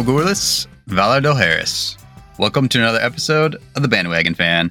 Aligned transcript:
Valar 0.00 0.24
Morghulis, 0.24 0.66
Valar 0.88 1.22
Dohaeris. 1.22 1.98
Welcome 2.38 2.70
to 2.70 2.78
another 2.78 3.00
episode 3.00 3.56
of 3.76 3.82
The 3.82 3.88
Bandwagon 3.88 4.34
Fan. 4.34 4.70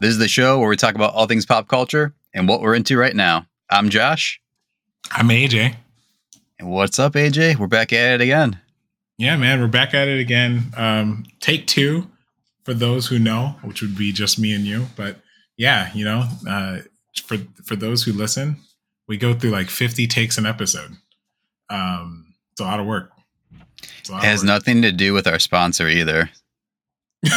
This 0.00 0.10
is 0.10 0.18
the 0.18 0.28
show 0.28 0.58
where 0.58 0.68
we 0.68 0.76
talk 0.76 0.94
about 0.94 1.12
all 1.12 1.26
things 1.26 1.44
pop 1.44 1.68
culture 1.68 2.14
and 2.32 2.48
what 2.48 2.62
we're 2.62 2.74
into 2.74 2.96
right 2.96 3.14
now. 3.14 3.46
I'm 3.68 3.90
Josh. 3.90 4.40
I'm 5.10 5.28
AJ. 5.28 5.76
And 6.58 6.70
what's 6.70 6.98
up, 6.98 7.12
AJ? 7.12 7.56
We're 7.56 7.66
back 7.66 7.92
at 7.92 8.14
it 8.14 8.20
again. 8.22 8.58
Yeah, 9.18 9.36
man, 9.36 9.60
we're 9.60 9.66
back 9.66 9.92
at 9.92 10.08
it 10.08 10.18
again. 10.18 10.72
Um, 10.74 11.24
take 11.40 11.66
two 11.66 12.10
for 12.64 12.72
those 12.72 13.06
who 13.06 13.18
know, 13.18 13.56
which 13.62 13.82
would 13.82 13.96
be 13.96 14.10
just 14.10 14.38
me 14.38 14.54
and 14.54 14.64
you. 14.64 14.86
But 14.96 15.18
yeah, 15.58 15.90
you 15.92 16.06
know, 16.06 16.24
uh, 16.48 16.78
for 17.24 17.36
for 17.62 17.76
those 17.76 18.04
who 18.04 18.12
listen, 18.14 18.56
we 19.06 19.18
go 19.18 19.34
through 19.34 19.50
like 19.50 19.68
50 19.68 20.06
takes 20.06 20.38
an 20.38 20.46
episode. 20.46 20.96
Um, 21.68 22.34
it's 22.52 22.60
a 22.62 22.64
lot 22.64 22.80
of 22.80 22.86
work. 22.86 23.10
It 23.82 24.24
has 24.24 24.44
nothing 24.44 24.82
to 24.82 24.92
do 24.92 25.12
with 25.12 25.26
our 25.26 25.38
sponsor 25.38 25.88
either. 25.88 26.30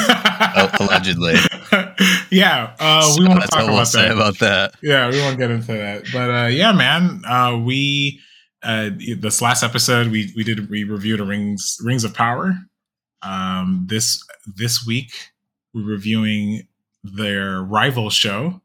Allegedly. 0.79 1.35
yeah, 2.31 2.75
uh, 2.79 3.13
we 3.17 3.25
so 3.25 3.29
want 3.29 3.41
to 3.41 3.47
talk 3.47 3.63
about 3.63 3.91
that. 3.91 4.11
about 4.11 4.39
that. 4.39 4.75
Yeah, 4.81 5.09
we 5.09 5.19
won't 5.19 5.37
get 5.37 5.51
into 5.51 5.73
that. 5.73 6.05
But 6.11 6.29
uh, 6.31 6.47
yeah, 6.47 6.71
man, 6.71 7.23
uh, 7.25 7.57
we 7.63 8.19
uh, 8.63 8.89
this 9.19 9.41
last 9.41 9.63
episode 9.63 10.07
we 10.07 10.33
we 10.35 10.43
did 10.43 10.69
we 10.69 10.83
reviewed 10.83 11.19
a 11.19 11.23
rings 11.23 11.77
Rings 11.83 12.03
of 12.03 12.15
Power. 12.15 12.55
Um, 13.21 13.85
this 13.87 14.23
this 14.55 14.85
week 14.85 15.13
we're 15.73 15.83
reviewing 15.83 16.67
their 17.03 17.61
rival 17.61 18.09
show. 18.09 18.61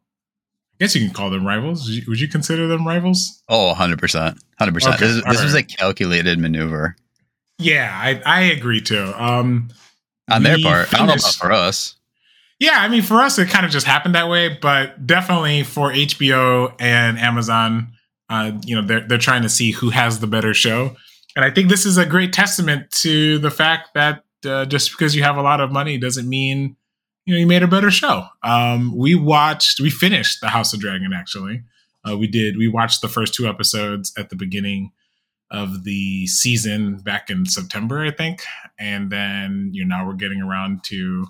I 0.75 0.85
guess 0.85 0.95
you 0.95 1.05
can 1.05 1.13
call 1.13 1.29
them 1.29 1.47
rivals. 1.47 1.87
Would 1.87 1.97
you, 1.97 2.03
would 2.09 2.21
you 2.21 2.29
consider 2.29 2.67
them 2.67 2.87
rivals? 2.87 3.43
Oh, 3.51 3.75
100%. 3.77 3.99
100%. 4.59 4.95
Okay, 4.95 5.07
this, 5.07 5.25
this 5.25 5.43
was 5.43 5.55
a 5.55 5.63
calculated 5.63 6.39
maneuver. 6.39 6.97
Yeah, 7.61 7.91
I, 7.93 8.21
I 8.25 8.41
agree 8.43 8.81
too. 8.81 9.13
Um, 9.17 9.69
On 10.31 10.43
their 10.43 10.59
part. 10.59 10.89
Finished, 10.89 10.95
I 10.95 10.99
don't 10.99 11.07
know 11.09 11.15
about 11.15 11.35
for 11.35 11.53
us. 11.53 11.97
Yeah, 12.59 12.77
I 12.77 12.89
mean, 12.89 13.03
for 13.03 13.21
us, 13.23 13.39
it 13.39 13.49
kind 13.49 13.65
of 13.65 13.73
just 13.73 13.87
happened 13.87 14.15
that 14.15 14.29
way, 14.29 14.59
but 14.61 15.07
definitely 15.07 15.63
for 15.63 15.93
HBO 15.93 16.75
and 16.79 17.19
Amazon, 17.19 17.93
uh, 18.29 18.53
you 18.65 18.77
know, 18.77 18.87
they're, 18.87 19.07
they're 19.07 19.19
trying 19.19 19.43
to 19.43 19.49
see 19.49 19.71
who 19.71 19.89
has 19.91 20.21
the 20.21 20.27
better 20.27 20.53
show. 20.53 20.95
And 21.37 21.45
I 21.45 21.51
think 21.51 21.69
this 21.71 21.87
is 21.87 21.97
a 21.97 22.05
great 22.05 22.33
testament 22.33 22.91
to 23.03 23.39
the 23.39 23.51
fact 23.51 23.95
that 23.95 24.25
uh, 24.45 24.67
just 24.67 24.91
because 24.91 25.15
you 25.15 25.23
have 25.23 25.37
a 25.37 25.43
lot 25.43 25.61
of 25.61 25.73
money 25.73 25.99
doesn't 25.99 26.29
mean 26.29 26.77
you 27.27 27.35
know 27.35 27.41
you 27.41 27.47
made 27.47 27.63
a 27.63 27.69
better 27.69 27.91
show. 27.91 28.27
Um, 28.43 28.97
we 28.97 29.15
watched, 29.15 29.81
we 29.81 29.91
finished 29.91 30.41
the 30.41 30.49
House 30.49 30.73
of 30.73 30.81
Dragon. 30.81 31.13
Actually, 31.15 31.63
uh, 32.09 32.17
we 32.17 32.27
did. 32.27 32.57
We 32.57 32.69
watched 32.69 33.03
the 33.03 33.09
first 33.09 33.35
two 33.35 33.47
episodes 33.47 34.13
at 34.19 34.31
the 34.31 34.37
beginning 34.37 34.93
of 35.51 35.85
the 35.85 36.27
season 36.27 36.97
back 36.99 37.31
in 37.31 37.47
September, 37.47 38.01
I 38.01 38.11
think, 38.11 38.43
and 38.79 39.11
then 39.11 39.71
you 39.73 39.85
know 39.85 39.97
now 39.97 40.07
we're 40.07 40.15
getting 40.15 40.43
around 40.43 40.85
to 40.85 41.27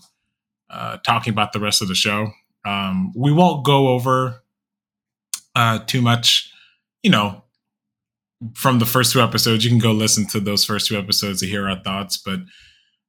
uh, 0.68 0.98
talking 0.98 1.32
about 1.32 1.52
the 1.52 1.60
rest 1.60 1.82
of 1.82 1.88
the 1.88 1.94
show. 1.94 2.28
Um, 2.64 3.12
we 3.16 3.32
won't 3.32 3.64
go 3.64 3.88
over 3.88 4.42
uh, 5.56 5.80
too 5.86 6.02
much, 6.02 6.52
you 7.02 7.10
know, 7.10 7.42
from 8.54 8.78
the 8.78 8.86
first 8.86 9.12
two 9.12 9.20
episodes. 9.20 9.64
You 9.64 9.70
can 9.70 9.78
go 9.78 9.92
listen 9.92 10.26
to 10.28 10.40
those 10.40 10.64
first 10.64 10.86
two 10.86 10.98
episodes 10.98 11.40
to 11.40 11.46
hear 11.46 11.68
our 11.68 11.82
thoughts, 11.82 12.16
but 12.16 12.40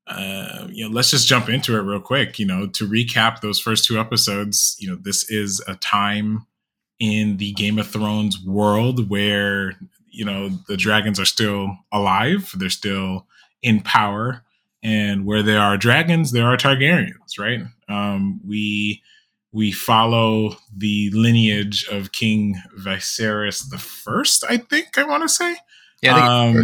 uh, 0.08 0.68
you 0.70 0.84
know, 0.84 0.94
let's 0.94 1.12
just 1.12 1.28
jump 1.28 1.50
into 1.50 1.78
it 1.78 1.82
real 1.82 2.00
quick. 2.00 2.40
You 2.40 2.46
know, 2.46 2.68
to 2.68 2.88
recap 2.88 3.42
those 3.42 3.60
first 3.60 3.86
two 3.86 4.00
episodes, 4.00 4.76
you 4.80 4.90
know, 4.90 4.98
this 5.00 5.30
is 5.30 5.62
a 5.68 5.76
time 5.76 6.46
in 7.00 7.38
the 7.38 7.52
Game 7.54 7.80
of 7.80 7.88
Thrones 7.88 8.44
world 8.44 9.10
where, 9.10 9.74
you 10.12 10.26
know, 10.26 10.50
the 10.68 10.78
dragons 10.78 11.20
are 11.20 11.26
still 11.26 11.78
alive, 11.92 12.52
they're 12.56 12.70
still 12.70 13.28
in 13.62 13.82
power. 13.82 14.44
And 14.84 15.26
where 15.26 15.44
there 15.44 15.60
are 15.60 15.78
dragons, 15.78 16.32
there 16.32 16.48
are 16.48 16.58
Targaryens, 16.58 17.38
right? 17.38 17.62
Um, 17.88 18.42
we 18.46 19.04
we 19.52 19.72
follow 19.72 20.56
the 20.76 21.12
lineage 21.12 21.86
of 21.90 22.14
King 22.14 22.56
Viserys 22.80 23.70
the 23.70 23.78
First. 23.78 24.44
I 24.50 24.58
think 24.58 24.98
I 24.98 25.04
want 25.04 25.24
to 25.24 25.30
say, 25.30 25.56
yeah, 26.02 26.42
um, 26.42 26.64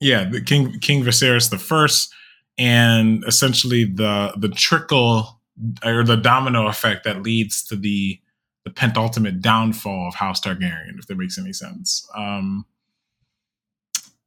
yeah, 0.00 0.24
the 0.24 0.40
King 0.40 0.78
King 0.80 1.02
Viserys 1.02 1.50
the 1.50 1.58
First 1.58 2.14
and 2.56 3.24
essentially 3.26 3.84
the 3.84 4.32
the 4.36 4.48
trickle 4.48 5.40
or 5.84 6.04
the 6.04 6.16
domino 6.16 6.68
effect 6.68 7.04
that 7.04 7.22
leads 7.22 7.62
to 7.64 7.76
the 7.76 8.20
the 8.64 8.70
pentultimate 8.70 9.40
downfall 9.40 10.08
of 10.08 10.14
House 10.14 10.40
Targaryen, 10.40 10.98
if 10.98 11.06
that 11.06 11.16
makes 11.16 11.38
any 11.38 11.52
sense. 11.52 12.06
Um, 12.14 12.66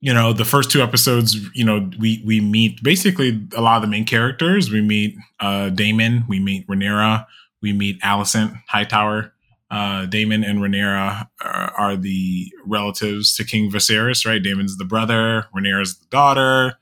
you 0.04 0.14
know, 0.14 0.34
the 0.34 0.44
first 0.44 0.70
two 0.70 0.84
episodes, 0.84 1.38
you 1.56 1.64
know, 1.64 1.90
we 1.98 2.22
we 2.26 2.42
meet 2.42 2.84
basically 2.84 3.42
a 3.56 3.62
lot 3.62 3.78
of 3.78 3.84
the 3.84 3.88
main 3.88 4.04
characters. 4.04 4.70
We 4.70 4.82
meet 4.82 5.16
uh, 5.40 5.70
Daemon, 5.70 6.26
we 6.28 6.42
meet 6.42 6.68
Rhaenyra, 6.68 7.26
we 7.62 7.72
meet 7.72 8.02
Alicent 8.02 8.54
Hightower. 8.68 9.34
Uh, 9.72 10.06
Daemon 10.06 10.44
and 10.44 10.60
Rhaenyra 10.60 11.30
are, 11.42 11.74
are, 11.78 11.96
the 11.96 12.52
relatives 12.66 13.34
to 13.38 13.46
King 13.46 13.72
Viserys, 13.72 14.26
right? 14.26 14.44
Daemon's 14.44 14.76
the 14.76 14.84
brother, 14.84 15.48
Rhaenyra's 15.56 15.98
the 15.98 16.06
daughter. 16.08 16.74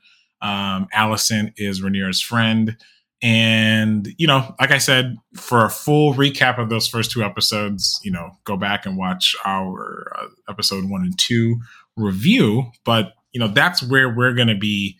Um, 0.42 0.88
Alicent 0.92 1.52
is 1.56 1.80
Rhaenyra's 1.80 2.20
friend. 2.20 2.76
And, 3.22 4.08
you 4.18 4.26
know, 4.26 4.52
like 4.58 4.72
I 4.72 4.78
said, 4.78 5.16
for 5.34 5.64
a 5.64 5.70
full 5.70 6.12
recap 6.14 6.58
of 6.58 6.70
those 6.70 6.88
first 6.88 7.12
two 7.12 7.22
episodes, 7.22 8.00
you 8.02 8.10
know, 8.10 8.32
go 8.42 8.56
back 8.56 8.84
and 8.84 8.98
watch 8.98 9.36
our 9.44 10.12
uh, 10.18 10.26
episode 10.50 10.90
one 10.90 11.02
and 11.02 11.16
two 11.16 11.60
review. 11.96 12.70
But, 12.84 13.14
you 13.32 13.40
know, 13.40 13.48
that's 13.48 13.82
where 13.82 14.08
we're 14.08 14.34
going 14.34 14.48
to 14.48 14.58
be 14.58 14.98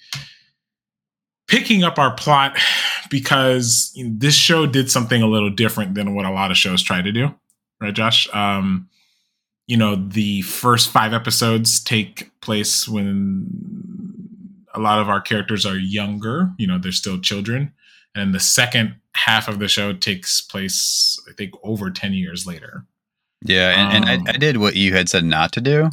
picking 1.48 1.84
up 1.84 1.98
our 1.98 2.14
plot 2.14 2.58
because 3.10 3.92
you 3.94 4.08
know, 4.08 4.14
this 4.16 4.34
show 4.34 4.66
did 4.66 4.90
something 4.90 5.20
a 5.22 5.26
little 5.26 5.50
different 5.50 5.94
than 5.94 6.14
what 6.14 6.24
a 6.24 6.30
lot 6.30 6.50
of 6.50 6.56
shows 6.56 6.82
try 6.82 7.02
to 7.02 7.12
do. 7.12 7.34
Right, 7.80 7.92
Josh? 7.92 8.32
Um, 8.32 8.88
you 9.66 9.76
know, 9.76 9.96
the 9.96 10.42
first 10.42 10.90
five 10.90 11.12
episodes 11.12 11.82
take 11.82 12.30
place 12.40 12.88
when 12.88 13.46
a 14.74 14.80
lot 14.80 14.98
of 14.98 15.08
our 15.08 15.20
characters 15.20 15.66
are 15.66 15.76
younger, 15.76 16.50
you 16.58 16.66
know, 16.66 16.78
they're 16.78 16.92
still 16.92 17.20
children. 17.20 17.72
And 18.14 18.34
the 18.34 18.40
second 18.40 18.96
half 19.14 19.48
of 19.48 19.58
the 19.58 19.68
show 19.68 19.92
takes 19.92 20.40
place, 20.40 21.18
I 21.28 21.32
think, 21.32 21.52
over 21.62 21.90
10 21.90 22.14
years 22.14 22.46
later. 22.46 22.84
Yeah. 23.44 23.70
And, 23.70 24.04
um, 24.04 24.08
and 24.10 24.28
I, 24.28 24.32
I, 24.32 24.36
did 24.36 24.58
what 24.58 24.76
you 24.76 24.94
had 24.94 25.08
said 25.08 25.24
not 25.24 25.52
to 25.52 25.60
do. 25.60 25.90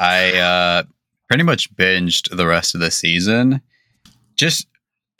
I 0.00 0.38
uh, 0.38 0.82
pretty 1.28 1.44
much 1.44 1.74
binged 1.76 2.34
the 2.34 2.46
rest 2.46 2.74
of 2.74 2.80
the 2.80 2.90
season. 2.90 3.60
Just, 4.34 4.66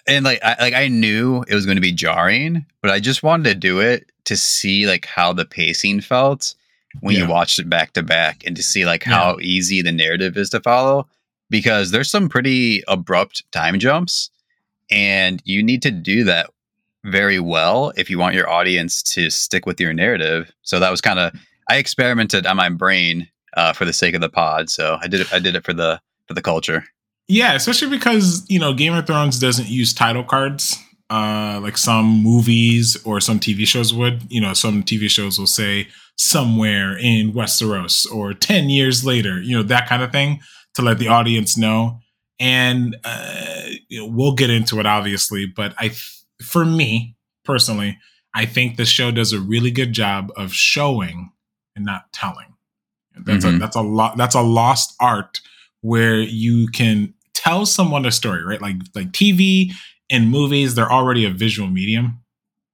and 0.09 0.25
like, 0.25 0.43
I, 0.43 0.57
like 0.59 0.75
I 0.75 0.89
knew 0.89 1.45
it 1.47 1.55
was 1.55 1.67
going 1.67 1.77
to 1.77 1.83
be 1.83 1.93
jarring, 1.93 2.65
but 2.81 2.91
I 2.91 2.99
just 2.99 3.23
wanted 3.23 3.45
to 3.45 3.55
do 3.55 3.81
it 3.81 4.11
to 4.25 4.37
see 4.37 4.87
like 4.87 5.05
how 5.05 5.33
the 5.33 5.45
pacing 5.45 6.01
felt 6.01 6.55
when 7.01 7.15
yeah. 7.15 7.23
you 7.23 7.29
watched 7.29 7.59
it 7.59 7.69
back 7.69 7.93
to 7.93 8.03
back 8.03 8.43
and 8.47 8.57
to 8.57 8.63
see 8.63 8.87
like 8.87 9.05
how 9.05 9.37
yeah. 9.39 9.45
easy 9.45 9.83
the 9.83 9.93
narrative 9.93 10.37
is 10.37 10.51
to 10.51 10.61
follow 10.61 11.07
because 11.51 11.91
there's 11.91 12.11
some 12.11 12.29
pretty 12.29 12.83
abrupt 12.89 13.45
time 13.53 13.79
jumps 13.79 14.31
and 14.91 15.43
you 15.45 15.63
need 15.63 15.83
to 15.83 15.91
do 15.91 16.25
that 16.25 16.51
very 17.05 17.41
well 17.41 17.93
if 17.97 18.11
you 18.11 18.19
want 18.19 18.35
your 18.35 18.49
audience 18.49 19.03
to 19.03 19.31
stick 19.31 19.67
with 19.67 19.81
your 19.81 19.93
narrative. 19.93 20.53
So 20.63 20.81
that 20.81 20.91
was 20.91 21.01
kind 21.01 21.19
of 21.19 21.33
I 21.69 21.77
experimented 21.77 22.47
on 22.47 22.57
my 22.57 22.69
brain 22.69 23.29
uh, 23.57 23.73
for 23.73 23.85
the 23.85 23.93
sake 23.93 24.15
of 24.15 24.21
the 24.21 24.29
pod. 24.29 24.71
So 24.71 24.99
I 25.01 25.09
did 25.09 25.21
it. 25.21 25.33
I 25.33 25.39
did 25.39 25.55
it 25.57 25.65
for 25.65 25.73
the 25.73 26.01
for 26.27 26.35
the 26.35 26.43
culture. 26.43 26.85
Yeah, 27.29 27.55
especially 27.55 27.91
because 27.91 28.45
you 28.49 28.59
know 28.59 28.73
Game 28.73 28.95
of 28.95 29.07
Thrones 29.07 29.39
doesn't 29.39 29.69
use 29.69 29.95
title 29.95 30.25
cards 30.25 30.77
uh, 31.11 31.59
like 31.61 31.77
some 31.77 32.07
movies 32.23 32.97
or 33.05 33.21
some 33.21 33.41
TV 33.41 33.67
shows 33.67 33.93
would. 33.93 34.23
You 34.31 34.41
know, 34.41 34.55
some 34.55 34.85
TV 34.85 35.11
shows 35.11 35.39
will 35.39 35.47
say 35.47 35.89
somewhere 36.17 36.97
in 36.97 37.33
Westeros 37.33 38.11
or 38.11 38.33
ten 38.33 38.71
years 38.71 39.05
later. 39.05 39.43
You 39.43 39.57
know 39.57 39.63
that 39.65 39.89
kind 39.89 40.03
of 40.03 40.13
thing 40.13 40.41
to 40.75 40.83
let 40.83 40.99
the 40.99 41.09
audience 41.09 41.59
know. 41.59 41.99
And 42.39 42.97
uh, 43.05 43.63
we'll 43.91 44.35
get 44.35 44.49
into 44.49 44.81
it, 44.81 44.87
obviously. 44.87 45.47
But 45.47 45.75
I, 45.79 45.91
for 46.43 46.65
me 46.65 47.17
personally, 47.45 47.99
I 48.35 48.47
think 48.47 48.77
the 48.77 48.87
show 48.87 49.11
does 49.11 49.33
a 49.33 49.41
really 49.41 49.71
good 49.71 49.93
job 49.93 50.33
of 50.37 50.55
showing 50.55 51.33
and 51.77 51.85
not 51.85 52.13
telling. 52.13 52.50
That's 53.25 53.45
mm-hmm. 53.45 53.57
a 53.57 53.59
that's 53.59 53.77
a 53.77 53.83
lot 53.83 54.17
that's 54.17 54.35
a 54.35 54.43
lost 54.43 54.95
art 55.01 55.41
where 55.83 56.21
you 56.21 56.69
can 56.69 57.15
tell 57.35 57.67
someone 57.67 58.07
a 58.07 58.13
story, 58.13 58.45
right? 58.45 58.61
Like 58.61 58.77
like 58.95 59.13
TV 59.13 59.73
and 60.11 60.31
movies, 60.31 60.75
they're 60.75 60.91
already 60.91 61.25
a 61.25 61.31
visual 61.31 61.69
medium, 61.69 62.21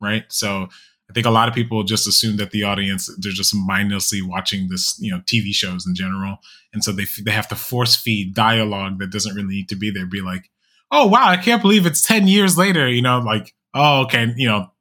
right? 0.01 0.25
So 0.29 0.69
I 1.09 1.13
think 1.13 1.27
a 1.27 1.31
lot 1.31 1.49
of 1.49 1.55
people 1.55 1.85
just 1.85 2.09
assume 2.09 2.37
that 2.39 2.51
the 2.51 2.65
audience 2.65 3.09
they're 3.19 3.33
just 3.33 3.55
mindlessly 3.55 4.23
watching 4.23 4.69
this, 4.69 4.99
you 5.01 5.13
know, 5.13 5.21
TV 5.21 5.53
shows 5.53 5.87
in 5.87 5.95
general, 5.95 6.39
and 6.73 6.83
so 6.83 6.93
they 6.93 7.07
they 7.25 7.31
have 7.31 7.49
to 7.49 7.57
force 7.57 7.95
feed 7.95 8.35
dialogue 8.35 8.99
that 8.99 9.11
doesn't 9.11 9.35
really 9.35 9.55
need 9.55 9.69
to 9.69 9.77
be 9.77 9.91
there. 9.91 10.07
Be 10.07 10.21
like, 10.21 10.51
oh 10.91 11.07
wow, 11.07 11.29
I 11.29 11.37
can't 11.37 11.63
believe 11.63 11.87
it's 11.87 12.03
ten 12.03 12.27
years 12.27 12.59
later. 12.59 12.89
You 12.89 13.03
know, 13.03 13.21
like 13.21 13.55
oh 13.73 14.03
okay, 14.03 14.33
you 14.37 14.49
know, 14.49 14.73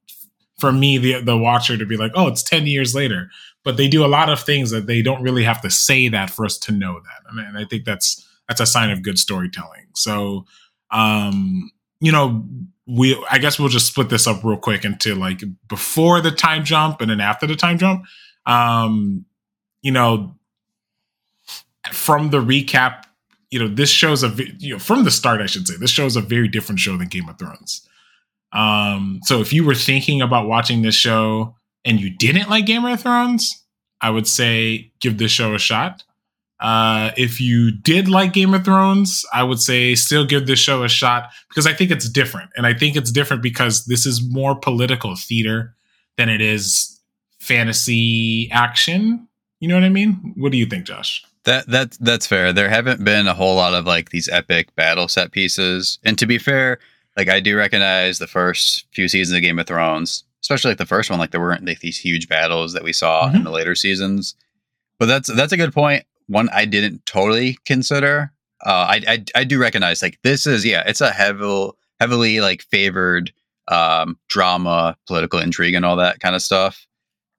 for 0.57 0.71
me 0.71 0.97
the 0.97 1.21
the 1.21 1.37
watcher 1.37 1.77
to 1.77 1.85
be 1.85 1.97
like, 1.97 2.11
oh, 2.15 2.27
it's 2.27 2.43
ten 2.43 2.67
years 2.67 2.93
later. 2.95 3.29
But 3.63 3.77
they 3.77 3.87
do 3.87 4.05
a 4.05 4.07
lot 4.07 4.29
of 4.29 4.39
things 4.39 4.71
that 4.71 4.85
they 4.85 5.01
don't 5.01 5.23
really 5.23 5.43
have 5.43 5.61
to 5.61 5.69
say 5.71 6.07
that 6.09 6.29
for 6.29 6.45
us 6.45 6.57
to 6.59 6.71
know 6.71 6.99
that, 6.99 7.45
and 7.47 7.57
I 7.57 7.65
think 7.65 7.85
that's 7.85 8.25
that's 8.47 8.61
a 8.61 8.65
sign 8.65 8.91
of 8.91 9.01
good 9.01 9.17
storytelling. 9.19 9.87
So 9.93 10.45
Um, 10.91 11.71
you 11.99 12.11
know, 12.11 12.45
we 12.85 13.21
I 13.29 13.39
guess 13.39 13.59
we'll 13.59 13.69
just 13.69 13.87
split 13.87 14.09
this 14.09 14.27
up 14.27 14.43
real 14.43 14.57
quick 14.57 14.85
into 14.85 15.15
like 15.15 15.43
before 15.67 16.21
the 16.21 16.31
time 16.31 16.63
jump 16.63 17.01
and 17.01 17.09
then 17.09 17.19
after 17.19 17.47
the 17.47 17.55
time 17.55 17.77
jump. 17.77 18.05
Um, 18.45 19.25
you 19.81 19.91
know, 19.91 20.35
from 21.91 22.29
the 22.29 22.37
recap, 22.39 23.03
you 23.49 23.59
know, 23.59 23.67
this 23.67 23.89
shows 23.89 24.23
a 24.23 24.29
you 24.59 24.73
know 24.73 24.79
from 24.79 25.03
the 25.03 25.11
start, 25.11 25.41
I 25.41 25.47
should 25.47 25.67
say, 25.67 25.75
this 25.77 25.91
shows 25.91 26.15
a 26.15 26.21
very 26.21 26.47
different 26.47 26.79
show 26.79 26.95
than 26.97 27.07
Game 27.07 27.27
of 27.27 27.39
Thrones. 27.39 27.87
Um, 28.51 29.19
so 29.23 29.41
if 29.41 29.51
you 29.51 29.65
were 29.65 29.75
thinking 29.75 30.21
about 30.21 30.47
watching 30.47 30.81
this 30.81 30.95
show 30.95 31.55
and 31.83 31.99
you 31.99 32.09
didn't 32.09 32.49
like 32.49 32.65
Game 32.65 32.85
of 32.85 33.01
Thrones, 33.01 33.65
I 34.01 34.09
would 34.09 34.27
say 34.27 34.91
give 35.01 35.17
this 35.17 35.31
show 35.31 35.53
a 35.53 35.59
shot. 35.59 36.03
Uh, 36.59 37.11
if 37.17 37.41
you 37.41 37.71
did 37.71 38.07
like 38.07 38.33
Game 38.33 38.53
of 38.53 38.63
Thrones, 38.63 39.25
I 39.33 39.43
would 39.43 39.59
say 39.59 39.93
still 39.93 40.25
give 40.25 40.47
this 40.47 40.59
show 40.59 40.83
a 40.83 40.89
shot 40.89 41.31
because 41.49 41.67
I 41.67 41.73
think 41.73 41.91
it's 41.91 42.09
different. 42.09 42.49
And 42.55 42.65
I 42.65 42.73
think 42.73 42.95
it's 42.95 43.11
different 43.11 43.43
because 43.43 43.85
this 43.85 44.05
is 44.05 44.27
more 44.27 44.55
political 44.55 45.15
theater 45.15 45.75
than 46.17 46.29
it 46.29 46.41
is 46.41 47.01
fantasy 47.39 48.49
action. 48.51 49.27
You 49.59 49.67
know 49.67 49.75
what 49.75 49.83
I 49.83 49.89
mean? 49.89 50.33
What 50.37 50.51
do 50.51 50.57
you 50.57 50.65
think, 50.65 50.85
Josh? 50.85 51.25
That 51.43 51.67
that 51.67 51.97
that's 51.99 52.25
fair. 52.25 52.51
There 52.51 52.69
haven't 52.69 53.03
been 53.03 53.27
a 53.27 53.33
whole 53.33 53.55
lot 53.55 53.73
of 53.73 53.85
like 53.85 54.09
these 54.09 54.27
epic 54.29 54.73
battle 54.75 55.07
set 55.07 55.31
pieces. 55.31 55.99
And 56.03 56.17
to 56.17 56.25
be 56.25 56.37
fair, 56.37 56.79
like 57.17 57.29
I 57.29 57.39
do 57.39 57.57
recognize 57.57 58.19
the 58.19 58.27
first 58.27 58.85
few 58.91 59.07
seasons 59.07 59.35
of 59.35 59.41
Game 59.41 59.59
of 59.59 59.67
Thrones, 59.67 60.23
especially 60.41 60.71
like 60.71 60.77
the 60.77 60.85
first 60.85 61.09
one, 61.09 61.19
like 61.19 61.31
there 61.31 61.41
weren't 61.41 61.65
like 61.65 61.79
these 61.79 61.97
huge 61.97 62.27
battles 62.27 62.73
that 62.73 62.83
we 62.83 62.93
saw 62.93 63.27
mm-hmm. 63.27 63.37
in 63.37 63.43
the 63.43 63.51
later 63.51 63.75
seasons. 63.75 64.35
But 64.99 65.07
that's 65.07 65.33
that's 65.33 65.53
a 65.53 65.57
good 65.57 65.73
point. 65.73 66.03
one 66.27 66.49
I 66.49 66.65
didn't 66.65 67.05
totally 67.05 67.57
consider. 67.65 68.31
Uh, 68.65 68.87
I, 68.89 69.01
I, 69.07 69.25
I 69.35 69.43
do 69.43 69.59
recognize 69.59 70.01
like 70.01 70.19
this 70.23 70.47
is 70.47 70.65
yeah, 70.65 70.83
it's 70.85 71.01
a 71.01 71.11
heavily 71.11 71.71
heavily 71.99 72.41
like 72.41 72.63
favored 72.63 73.31
um, 73.67 74.17
drama, 74.29 74.97
political 75.07 75.39
intrigue, 75.39 75.73
and 75.73 75.85
all 75.85 75.95
that 75.97 76.19
kind 76.19 76.35
of 76.35 76.41
stuff. 76.41 76.85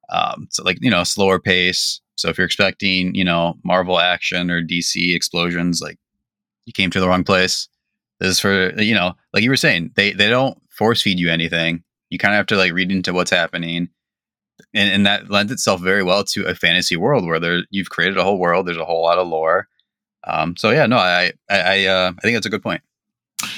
Um, 0.09 0.49
so 0.51 0.63
like 0.63 0.79
you 0.81 0.91
know 0.91 1.05
slower 1.05 1.39
pace. 1.39 2.01
So 2.17 2.29
if 2.29 2.39
you're 2.39 2.47
expecting 2.47 3.15
you 3.15 3.25
know 3.25 3.55
Marvel 3.65 3.99
action 3.99 4.51
or 4.51 4.63
DC 4.63 5.15
explosions, 5.15 5.81
like 5.83 5.99
you 6.65 6.73
came 6.73 6.91
to 6.91 7.01
the 7.01 7.09
wrong 7.09 7.25
place. 7.25 7.69
This 8.21 8.31
is 8.31 8.41
for 8.41 8.81
you 8.81 8.95
know 8.95 9.15
like 9.33 9.43
you 9.43 9.51
were 9.51 9.57
saying 9.57 9.93
they 9.97 10.13
they 10.13 10.29
don't 10.29 10.59
force 10.71 11.03
feed 11.03 11.19
you 11.19 11.31
anything. 11.31 11.83
You 12.11 12.19
kind 12.19 12.35
of 12.35 12.39
have 12.39 12.47
to 12.47 12.57
like 12.57 12.73
read 12.73 12.93
into 12.93 13.13
what's 13.13 13.31
happening 13.31 13.89
and, 14.75 14.91
and 14.91 15.07
that 15.07 15.31
lends 15.31 15.53
itself 15.53 15.81
very 15.81 16.03
well 16.03 16.25
to 16.25 16.47
a 16.47 16.55
fantasy 16.55 16.97
world 16.97 17.27
where 17.27 17.41
there 17.41 17.63
you've 17.71 17.91
created 17.91 18.19
a 18.19 18.23
whole 18.23 18.39
world. 18.39 18.67
There's 18.67 18.77
a 18.77 18.85
whole 18.85 19.03
lot 19.03 19.19
of 19.19 19.29
lore. 19.29 19.69
Um, 20.25 20.57
so 20.57 20.71
yeah, 20.71 20.87
no, 20.87 20.97
I 20.97 21.33
I 21.51 21.61
I, 21.61 21.85
uh, 21.87 22.13
I 22.17 22.21
think 22.21 22.37
that's 22.37 22.47
a 22.47 22.51
good 22.51 22.63
point. 22.63 22.83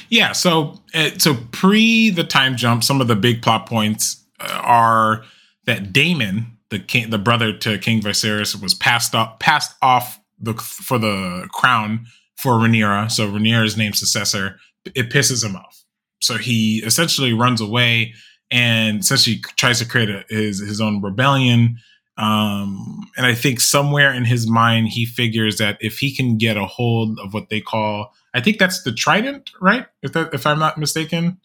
Yeah. 0.09 0.33
So 0.33 0.83
uh, 0.95 1.11
so 1.19 1.37
pre 1.53 2.11
the 2.11 2.25
time 2.25 2.57
jump, 2.57 2.85
some 2.85 3.01
of 3.01 3.09
the 3.09 3.17
big 3.17 3.43
plot 3.43 3.67
points 3.67 4.25
uh, 4.41 4.61
are 4.63 5.25
that 5.67 5.93
Daemon, 5.93 6.59
the 6.71 6.79
king, 6.79 7.11
the 7.11 7.19
brother 7.19 7.57
to 7.59 7.79
King 7.79 8.01
Viserys, 8.01 8.61
was 8.61 8.75
passed 8.75 9.15
off 9.15 9.39
passed 9.39 9.77
off 9.83 10.21
the 10.39 10.55
for 10.55 10.99
the 10.99 11.49
crown 11.53 12.07
for 12.39 12.53
Rhaenyra. 12.53 13.11
So 13.11 13.29
Rhaenyra's 13.29 13.77
named 13.77 13.97
successor. 13.97 14.59
It 14.95 15.11
pisses 15.11 15.45
him 15.45 15.57
off. 15.57 15.85
So 16.21 16.37
he 16.37 16.83
essentially 16.85 17.33
runs 17.33 17.61
away 17.61 18.15
and 18.51 19.01
essentially 19.01 19.41
tries 19.57 19.81
to 19.81 19.87
create 19.87 20.09
a, 20.09 20.25
his 20.29 20.61
his 20.61 20.81
own 20.81 21.03
rebellion. 21.03 21.79
Um, 22.17 23.09
and 23.17 23.27
I 23.27 23.35
think 23.35 23.61
somewhere 23.61 24.13
in 24.13 24.25
his 24.25 24.49
mind, 24.49 24.89
he 24.89 25.05
figures 25.05 25.59
that 25.59 25.79
if 25.81 25.99
he 25.99 26.15
can 26.15 26.37
get 26.37 26.57
a 26.57 26.67
hold 26.67 27.19
of 27.21 27.35
what 27.35 27.49
they 27.49 27.61
call, 27.61 28.13
I 28.35 28.41
think 28.41 28.59
that's 28.59 28.83
the 28.83 28.93
trident, 28.93 29.51
right? 29.61 29.87
If 30.03 30.13
that, 30.15 30.35
if 30.35 30.47
I'm 30.47 30.59
not 30.59 30.79
mistaken. 30.79 31.39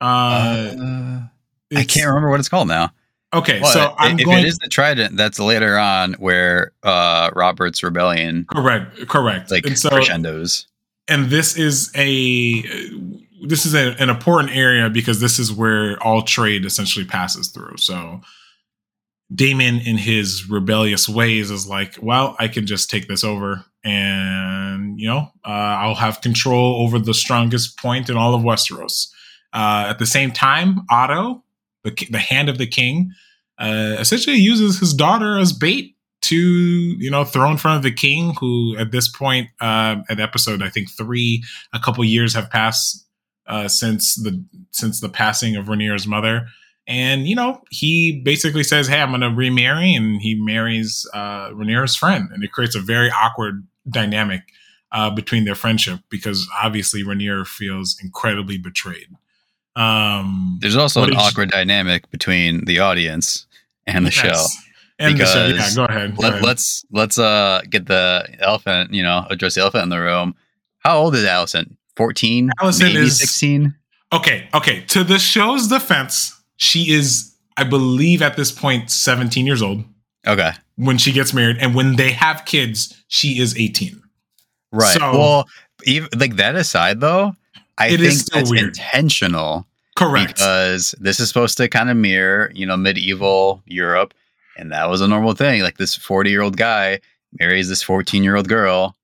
Uh, 0.00 0.04
uh 0.04 1.20
I 1.74 1.84
can't 1.84 2.08
remember 2.08 2.30
what 2.30 2.40
it's 2.40 2.48
called 2.48 2.68
now. 2.68 2.92
Okay, 3.34 3.60
well, 3.60 3.72
so 3.72 3.94
I'm 3.98 4.18
if 4.18 4.26
going, 4.26 4.40
it 4.40 4.44
is 4.46 4.58
the 4.58 4.68
trident, 4.68 5.16
that's 5.16 5.38
later 5.38 5.78
on 5.78 6.14
where 6.14 6.72
uh, 6.82 7.30
Robert's 7.34 7.82
rebellion. 7.82 8.44
Correct, 8.52 9.08
correct. 9.08 9.50
Like 9.50 9.64
and 9.64 9.78
so, 9.78 9.88
crescendos. 9.88 10.66
And 11.08 11.30
this 11.30 11.56
is 11.56 11.90
a 11.96 12.62
this 13.46 13.64
is 13.64 13.74
a, 13.74 13.96
an 13.98 14.10
important 14.10 14.54
area 14.54 14.90
because 14.90 15.20
this 15.20 15.38
is 15.38 15.52
where 15.52 16.00
all 16.02 16.22
trade 16.22 16.64
essentially 16.64 17.04
passes 17.04 17.48
through. 17.48 17.76
So 17.78 18.20
Daemon, 19.34 19.80
in 19.80 19.96
his 19.96 20.48
rebellious 20.48 21.08
ways, 21.08 21.50
is 21.50 21.66
like, 21.66 21.96
well, 22.02 22.36
I 22.38 22.48
can 22.48 22.66
just 22.66 22.90
take 22.90 23.08
this 23.08 23.24
over, 23.24 23.64
and 23.82 25.00
you 25.00 25.08
know, 25.08 25.32
uh, 25.44 25.48
I'll 25.48 25.94
have 25.94 26.20
control 26.20 26.82
over 26.82 26.98
the 26.98 27.14
strongest 27.14 27.78
point 27.78 28.10
in 28.10 28.16
all 28.16 28.34
of 28.34 28.42
Westeros. 28.42 29.08
Uh, 29.54 29.86
at 29.88 29.98
the 29.98 30.06
same 30.06 30.32
time, 30.32 30.82
Otto, 30.90 31.42
the 31.84 31.96
the 32.10 32.18
hand 32.18 32.48
of 32.48 32.58
the 32.58 32.66
king, 32.66 33.10
uh, 33.58 33.96
essentially 33.98 34.36
uses 34.36 34.78
his 34.78 34.94
daughter 34.94 35.38
as 35.38 35.52
bait 35.52 35.96
to 36.22 36.36
you 36.36 37.10
know 37.10 37.24
throw 37.24 37.50
in 37.50 37.56
front 37.56 37.76
of 37.76 37.82
the 37.82 37.92
king 37.92 38.32
who 38.38 38.76
at 38.78 38.92
this 38.92 39.08
point 39.08 39.48
uh, 39.60 39.96
at 40.08 40.20
episode 40.20 40.62
i 40.62 40.68
think 40.68 40.88
three 40.88 41.42
a 41.72 41.80
couple 41.80 42.04
years 42.04 42.32
have 42.32 42.48
passed 42.48 43.02
uh, 43.46 43.68
since 43.68 44.16
the 44.16 44.44
since 44.70 45.00
the 45.00 45.08
passing 45.08 45.56
of 45.56 45.66
Rhaenyra's 45.66 46.06
mother. 46.06 46.46
And 46.86 47.28
you 47.28 47.36
know, 47.36 47.62
he 47.70 48.20
basically 48.24 48.64
says, 48.64 48.88
"Hey, 48.88 49.00
I'm 49.00 49.10
going 49.10 49.20
to 49.20 49.30
remarry," 49.30 49.94
and 49.94 50.20
he 50.20 50.34
marries 50.34 51.06
uh, 51.14 51.50
Rhaenyra's 51.50 51.96
friend, 51.96 52.28
and 52.32 52.42
it 52.42 52.52
creates 52.52 52.74
a 52.74 52.80
very 52.80 53.10
awkward 53.10 53.66
dynamic 53.88 54.42
uh, 54.90 55.10
between 55.10 55.44
their 55.44 55.54
friendship 55.54 56.00
because 56.10 56.48
obviously 56.62 57.04
Rhaenyra 57.04 57.46
feels 57.46 57.96
incredibly 58.02 58.58
betrayed. 58.58 59.08
Um, 59.76 60.58
There's 60.60 60.76
also 60.76 61.02
an 61.04 61.16
awkward 61.16 61.48
you- 61.48 61.58
dynamic 61.58 62.10
between 62.10 62.64
the 62.64 62.80
audience 62.80 63.46
and 63.86 64.06
the 64.06 64.10
yes. 64.10 64.14
show. 64.14 64.46
And 64.98 65.14
because 65.14 65.32
show, 65.32 65.46
yeah, 65.46 65.74
go 65.74 65.84
ahead. 65.84 66.16
Go 66.16 66.22
let, 66.22 66.32
ahead. 66.32 66.44
Let's 66.44 66.84
let's 66.92 67.18
uh 67.18 67.62
get 67.68 67.86
the 67.86 68.28
elephant, 68.38 68.92
you 68.92 69.02
know, 69.02 69.26
address 69.30 69.54
the 69.54 69.62
elephant 69.62 69.84
in 69.84 69.88
the 69.88 69.98
room. 69.98 70.34
How 70.78 70.98
old 70.98 71.14
is 71.14 71.24
Alicent? 71.24 71.74
14, 71.96 72.50
Alicent 72.60 72.82
maybe 72.82 72.98
is, 72.98 73.18
16. 73.18 73.74
Okay, 74.12 74.48
okay. 74.54 74.82
To 74.88 75.04
the 75.04 75.18
show's 75.18 75.68
defense, 75.68 76.38
she 76.56 76.90
is, 76.90 77.34
I 77.56 77.64
believe, 77.64 78.22
at 78.22 78.36
this 78.36 78.50
point, 78.50 78.90
17 78.90 79.46
years 79.46 79.62
old. 79.62 79.84
Okay. 80.26 80.52
When 80.76 80.98
she 80.98 81.12
gets 81.12 81.32
married, 81.34 81.58
and 81.60 81.74
when 81.74 81.96
they 81.96 82.12
have 82.12 82.44
kids, 82.44 82.94
she 83.08 83.38
is 83.40 83.56
18. 83.56 84.00
Right. 84.72 84.98
So, 84.98 85.12
well, 85.12 85.48
even 85.84 86.08
like 86.16 86.36
that 86.36 86.54
aside, 86.56 87.00
though, 87.00 87.34
I 87.78 87.96
think 87.96 88.24
that's 88.26 88.50
weird. 88.50 88.68
intentional. 88.68 89.66
Correct. 89.96 90.36
Because 90.36 90.94
this 91.00 91.20
is 91.20 91.28
supposed 91.28 91.56
to 91.58 91.68
kind 91.68 91.90
of 91.90 91.96
mirror, 91.96 92.50
you 92.54 92.66
know, 92.66 92.76
medieval 92.76 93.62
Europe, 93.66 94.14
and 94.56 94.72
that 94.72 94.88
was 94.88 95.00
a 95.00 95.08
normal 95.08 95.34
thing. 95.34 95.62
Like 95.62 95.78
this 95.78 95.94
40 95.94 96.30
year 96.30 96.42
old 96.42 96.56
guy 96.56 97.00
marries 97.38 97.68
this 97.68 97.82
14 97.82 98.22
year 98.22 98.36
old 98.36 98.48
girl. 98.48 98.96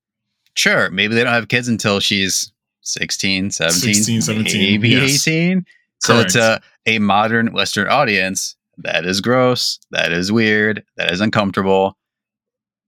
Sure, 0.54 0.90
maybe 0.90 1.14
they 1.14 1.22
don't 1.24 1.32
have 1.32 1.48
kids 1.48 1.68
until 1.68 2.00
she's 2.00 2.52
16, 2.82 3.50
17, 3.50 3.94
16, 3.94 4.22
17 4.22 4.60
maybe 4.60 4.88
yes. 4.88 5.26
18. 5.28 5.64
So 6.00 6.14
Correct. 6.14 6.32
to 6.32 6.60
a, 6.86 6.98
modern 6.98 7.52
Western 7.52 7.88
audience, 7.88 8.56
that 8.78 9.04
is 9.04 9.20
gross. 9.20 9.78
That 9.90 10.12
is 10.12 10.32
weird. 10.32 10.84
That 10.96 11.12
is 11.12 11.20
uncomfortable. 11.20 11.96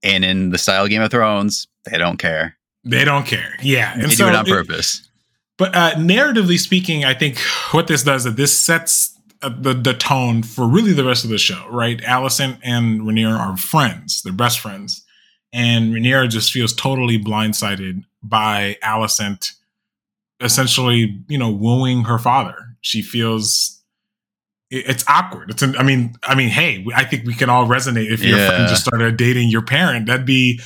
And 0.02 0.24
in 0.24 0.50
the 0.50 0.58
style 0.58 0.88
Game 0.88 1.02
of 1.02 1.10
Thrones, 1.10 1.68
they 1.84 1.98
don't 1.98 2.16
care. 2.16 2.56
They 2.84 3.04
don't 3.04 3.26
care. 3.26 3.56
Yeah. 3.60 3.92
And 3.92 4.04
they 4.04 4.08
so 4.08 4.24
do 4.24 4.30
it 4.30 4.36
on 4.36 4.46
it, 4.46 4.50
purpose. 4.50 5.09
But 5.60 5.76
uh, 5.76 5.90
narratively 5.96 6.58
speaking, 6.58 7.04
I 7.04 7.12
think 7.12 7.38
what 7.72 7.86
this 7.86 8.02
does 8.02 8.24
is 8.24 8.34
this 8.34 8.58
sets 8.58 9.14
uh, 9.42 9.50
the, 9.50 9.74
the 9.74 9.92
tone 9.92 10.42
for 10.42 10.66
really 10.66 10.94
the 10.94 11.04
rest 11.04 11.22
of 11.22 11.28
the 11.28 11.36
show, 11.36 11.68
right? 11.68 12.02
Allison 12.02 12.56
and 12.62 13.02
Rhaenyra 13.02 13.38
are 13.38 13.56
friends. 13.58 14.22
They're 14.22 14.32
best 14.32 14.58
friends. 14.58 15.04
And 15.52 15.92
Rhaenyra 15.92 16.30
just 16.30 16.50
feels 16.50 16.72
totally 16.72 17.18
blindsided 17.18 18.04
by 18.22 18.78
Allison 18.82 19.38
essentially, 20.40 21.22
you 21.28 21.36
know, 21.36 21.50
wooing 21.50 22.04
her 22.04 22.18
father. 22.18 22.56
She 22.80 23.02
feels 23.02 23.82
it's 24.70 25.04
awkward. 25.08 25.50
It's 25.50 25.60
an, 25.60 25.76
I 25.76 25.82
mean, 25.82 26.14
I 26.22 26.34
mean, 26.34 26.48
hey, 26.48 26.86
I 26.96 27.04
think 27.04 27.26
we 27.26 27.34
can 27.34 27.50
all 27.50 27.66
resonate 27.66 28.10
if 28.10 28.22
your 28.22 28.38
yeah. 28.38 28.48
friend 28.48 28.66
just 28.66 28.86
started 28.86 29.18
dating 29.18 29.50
your 29.50 29.60
parent. 29.60 30.06
That'd 30.06 30.24
be 30.24 30.58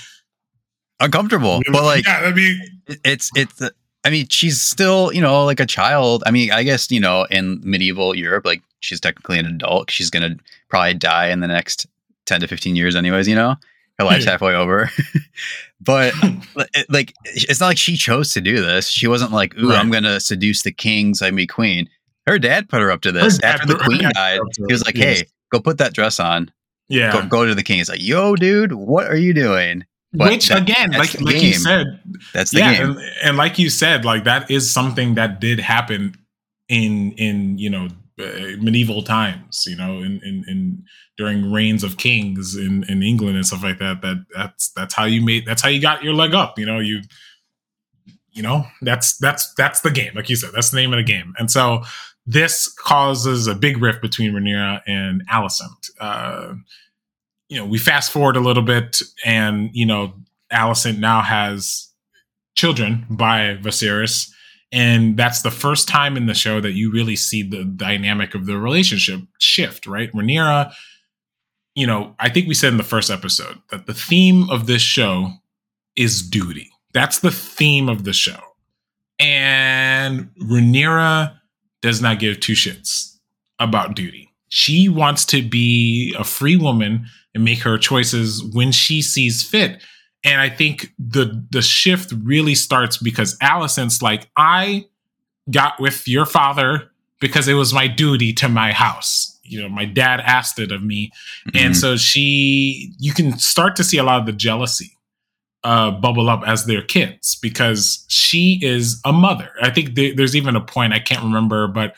uncomfortable. 1.01 1.63
but 1.73 1.83
like, 1.83 2.07
yeah, 2.07 2.21
that'd 2.21 2.37
be. 2.37 2.61
It's 3.03 3.33
it's. 3.35 3.61
I 4.05 4.11
mean, 4.11 4.29
she's 4.29 4.61
still 4.61 5.13
you 5.13 5.21
know 5.21 5.45
like 5.45 5.61
a 5.61 5.67
child. 5.67 6.23
I 6.27 6.31
mean, 6.31 6.53
I 6.53 6.63
guess 6.63 6.91
you 6.91 7.01
know 7.01 7.27
in 7.31 7.61
medieval 7.65 8.15
Europe, 8.15 8.45
like 8.45 8.63
she's 8.81 9.01
technically 9.01 9.39
an 9.39 9.47
adult. 9.47 9.91
She's 9.91 10.11
gonna 10.11 10.37
probably 10.69 10.95
die 10.95 11.29
in 11.29 11.41
the 11.41 11.49
next 11.49 11.87
ten 12.27 12.41
to 12.41 12.49
fifteen 12.49 12.77
years, 12.77 12.95
anyways. 12.97 13.27
You 13.27 13.35
know, 13.35 13.57
her 13.99 14.05
life's 14.05 14.25
halfway 14.25 14.55
over. 14.55 14.91
but 15.81 16.15
like, 16.89 17.15
it's 17.25 17.61
not 17.61 17.69
like 17.69 17.79
she 17.79 17.97
chose 17.97 18.33
to 18.35 18.41
do 18.41 18.61
this. 18.61 18.89
She 18.89 19.07
wasn't 19.07 19.33
like, 19.33 19.57
"Ooh, 19.59 19.71
right. 19.71 19.79
I'm 19.79 19.91
gonna 19.91 20.21
seduce 20.21 20.63
the 20.63 20.73
king, 20.73 21.15
so 21.15 21.27
I 21.27 21.31
be 21.31 21.47
queen." 21.47 21.89
Her 22.27 22.39
dad 22.39 22.69
put 22.69 22.81
her 22.81 22.91
up 22.91 23.03
to 23.03 23.13
this. 23.13 23.43
After 23.43 23.67
the 23.67 23.77
queen 23.77 24.09
died, 24.15 24.41
he 24.57 24.73
was 24.73 24.85
like, 24.85 24.97
yes. 24.97 25.21
"Hey, 25.21 25.27
go 25.51 25.61
put 25.61 25.79
that 25.79 25.93
dress 25.93 26.19
on. 26.21 26.51
Yeah, 26.89 27.13
go, 27.13 27.27
go 27.27 27.47
to 27.47 27.55
the 27.55 27.63
king." 27.63 27.79
He's 27.79 27.89
like, 27.89 28.03
"Yo, 28.03 28.37
dude, 28.37 28.73
what 28.73 29.07
are 29.07 29.17
you 29.17 29.33
doing?" 29.33 29.85
But 30.15 30.31
Which 30.31 30.49
that, 30.49 30.63
again, 30.63 30.93
like 30.93 31.21
like 31.21 31.43
you 31.43 31.55
said, 31.55 32.01
that's 32.33 32.53
the 32.53 32.61
yeah, 32.61 32.75
game. 32.75 32.91
And, 32.91 33.01
and, 33.25 33.37
like 33.37 33.59
you 33.59 33.69
said, 33.69 34.05
like 34.05 34.25
that 34.25 34.49
is 34.49 34.71
something 34.71 35.17
that 35.17 35.41
did 35.41 35.59
happen 35.59 36.17
in 36.69 37.13
in 37.13 37.59
you 37.59 37.69
know 37.69 37.89
uh, 38.21 38.57
medieval 38.61 39.03
times. 39.03 39.65
You 39.67 39.77
know, 39.77 39.99
in 39.99 40.21
in, 40.23 40.45
in 40.47 40.85
during 41.17 41.53
reigns 41.53 41.83
of 41.83 41.97
kings 41.97 42.57
in, 42.57 42.85
in 42.89 43.03
England 43.03 43.37
and 43.37 43.47
stuff 43.47 43.65
like 43.65 43.79
that. 43.79 44.03
That 44.03 44.25
that's 44.35 44.71
that's 44.71 44.95
how 44.95 45.05
you 45.05 45.21
made 45.21 45.47
that's 45.47 45.63
how 45.63 45.69
you 45.69 45.81
got 45.81 46.05
your 46.05 46.15
leg 46.15 46.33
up. 46.33 46.59
You 46.61 46.67
know, 46.67 46.79
you 46.79 47.03
you 48.31 48.43
know 48.43 48.67
that's 48.83 49.17
that's 49.19 49.53
that's 49.55 49.81
the 49.81 49.91
game. 49.91 50.13
Like 50.15 50.31
you 50.31 50.37
said, 50.37 50.51
that's 50.55 50.71
the 50.71 50.77
name 50.77 50.93
of 50.93 50.99
the 50.99 51.05
game. 51.13 51.35
And 51.39 51.51
so 51.51 51.83
this 52.27 52.69
causes 52.69 53.47
a 53.47 53.55
big 53.55 53.83
rift 53.83 54.01
between 54.01 54.33
Rhaenyra 54.33 54.81
and 54.87 55.27
Alicent. 55.29 55.91
Uh, 56.01 56.55
you 57.55 57.61
know, 57.61 57.67
we 57.67 57.79
fast 57.79 58.11
forward 58.11 58.37
a 58.37 58.41
little 58.41 58.65
bit, 58.65 59.01
and 59.25 59.71
you 59.73 59.87
know, 59.87 60.13
Alicent 60.53 60.99
now 60.99 61.23
has 61.23 61.89
children 62.57 63.07
by 63.09 63.57
Viserys, 63.63 64.29
and 64.73 65.17
that's 65.17 65.43
the 65.43 65.53
first 65.53 65.87
time 65.87 66.17
in 66.17 66.27
the 66.27 66.35
show 66.35 66.61
that 66.61 66.73
you 66.73 66.91
really 66.91 67.15
see 67.15 67.45
the 67.45 67.63
dynamic 67.65 68.35
of 68.35 68.47
the 68.47 68.59
relationship 68.59 69.21
shift. 69.39 69.87
Right, 69.87 70.13
Rhaenyra. 70.13 70.73
You 71.77 71.87
know, 71.87 72.17
I 72.19 72.29
think 72.29 72.49
we 72.49 72.55
said 72.55 72.73
in 72.73 72.77
the 72.77 72.83
first 72.83 73.09
episode 73.09 73.63
that 73.71 73.87
the 73.87 73.95
theme 73.95 74.51
of 74.51 74.67
this 74.67 74.83
show 74.83 75.31
is 75.97 76.29
duty. 76.29 76.73
That's 76.93 77.21
the 77.21 77.31
theme 77.31 77.89
of 77.89 78.03
the 78.03 78.13
show, 78.13 78.41
and 79.21 80.29
Rhaenyra 80.43 81.39
does 81.83 82.03
not 82.03 82.19
give 82.19 82.41
two 82.41 82.55
shits 82.55 83.17
about 83.61 83.95
duty. 83.95 84.34
She 84.55 84.89
wants 84.89 85.25
to 85.25 85.43
be 85.43 86.15
a 86.17 86.23
free 86.23 86.55
woman 86.55 87.07
and 87.35 87.45
make 87.45 87.59
her 87.63 87.77
choices 87.77 88.41
when 88.41 88.71
she 88.71 89.03
sees 89.03 89.43
fit. 89.43 89.83
And 90.23 90.41
I 90.41 90.49
think 90.49 90.95
the 90.97 91.45
the 91.51 91.61
shift 91.61 92.13
really 92.23 92.55
starts 92.55 92.97
because 92.97 93.37
Allison's 93.41 94.01
like, 94.01 94.31
I 94.37 94.87
got 95.51 95.81
with 95.81 96.07
your 96.07 96.25
father 96.25 96.89
because 97.19 97.49
it 97.49 97.55
was 97.55 97.75
my 97.75 97.89
duty 97.89 98.33
to 98.35 98.49
my 98.49 98.71
house. 98.71 99.37
You 99.43 99.61
know, 99.61 99.69
my 99.69 99.87
dad 99.87 100.21
asked 100.21 100.61
it 100.61 100.71
of 100.71 100.85
me. 100.85 101.11
Mm-hmm. 101.49 101.57
And 101.57 101.77
so 101.77 101.97
she 101.97 102.93
you 103.01 103.13
can 103.13 103.37
start 103.41 103.75
to 103.75 103.83
see 103.83 103.99
a 103.99 104.05
lot 104.05 104.21
of 104.21 104.27
the 104.27 104.33
jealousy 104.33 104.97
uh, 105.65 105.91
bubble 105.91 106.31
up 106.31 106.45
as 106.47 106.67
their 106.67 106.83
kids 106.83 107.35
because 107.43 108.05
she 108.07 108.61
is 108.63 109.01
a 109.05 109.13
mother. 109.13 109.51
I 109.61 109.71
think 109.71 109.97
th- 109.97 110.17
there's 110.17 110.37
even 110.37 110.55
a 110.55 110.61
point 110.61 110.93
I 110.93 111.01
can't 111.01 111.25
remember, 111.25 111.67
but 111.67 111.97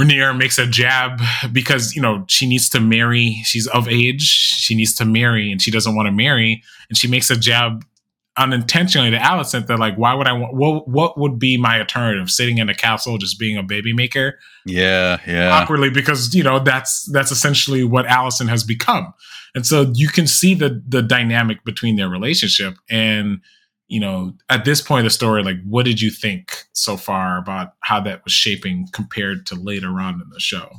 Rhaenyra 0.00 0.36
makes 0.36 0.58
a 0.58 0.66
jab 0.66 1.20
because 1.52 1.94
you 1.94 2.02
know 2.02 2.24
she 2.28 2.46
needs 2.46 2.68
to 2.70 2.80
marry. 2.80 3.42
She's 3.44 3.66
of 3.68 3.88
age. 3.88 4.22
She 4.22 4.74
needs 4.74 4.94
to 4.94 5.04
marry, 5.04 5.50
and 5.52 5.60
she 5.60 5.70
doesn't 5.70 5.94
want 5.94 6.06
to 6.06 6.12
marry. 6.12 6.62
And 6.88 6.96
she 6.96 7.06
makes 7.06 7.30
a 7.30 7.36
jab 7.36 7.84
unintentionally 8.36 9.10
to 9.10 9.18
Alicent 9.18 9.66
that 9.66 9.78
like, 9.78 9.96
why 9.96 10.14
would 10.14 10.26
I 10.26 10.32
want? 10.32 10.54
What 10.54 10.88
what 10.88 11.18
would 11.18 11.38
be 11.38 11.56
my 11.56 11.78
alternative? 11.78 12.30
Sitting 12.30 12.58
in 12.58 12.68
a 12.68 12.74
castle, 12.74 13.18
just 13.18 13.38
being 13.38 13.56
a 13.56 13.62
baby 13.62 13.92
maker. 13.92 14.38
Yeah, 14.64 15.18
yeah. 15.26 15.50
Awkwardly, 15.50 15.90
because 15.90 16.34
you 16.34 16.42
know 16.42 16.58
that's 16.58 17.04
that's 17.12 17.30
essentially 17.30 17.84
what 17.84 18.06
Allison 18.06 18.48
has 18.48 18.64
become, 18.64 19.12
and 19.54 19.66
so 19.66 19.92
you 19.94 20.08
can 20.08 20.26
see 20.26 20.54
the 20.54 20.82
the 20.86 21.02
dynamic 21.02 21.64
between 21.64 21.96
their 21.96 22.08
relationship 22.08 22.74
and 22.88 23.40
you 23.90 23.98
know, 23.98 24.32
at 24.48 24.64
this 24.64 24.80
point 24.80 25.00
of 25.00 25.04
the 25.04 25.10
story, 25.10 25.42
like, 25.42 25.60
what 25.64 25.84
did 25.84 26.00
you 26.00 26.10
think 26.10 26.64
so 26.72 26.96
far 26.96 27.36
about 27.36 27.74
how 27.80 28.00
that 28.00 28.22
was 28.22 28.32
shaping 28.32 28.86
compared 28.92 29.44
to 29.46 29.56
later 29.56 30.00
on 30.00 30.14
in 30.14 30.30
the 30.30 30.38
show? 30.38 30.70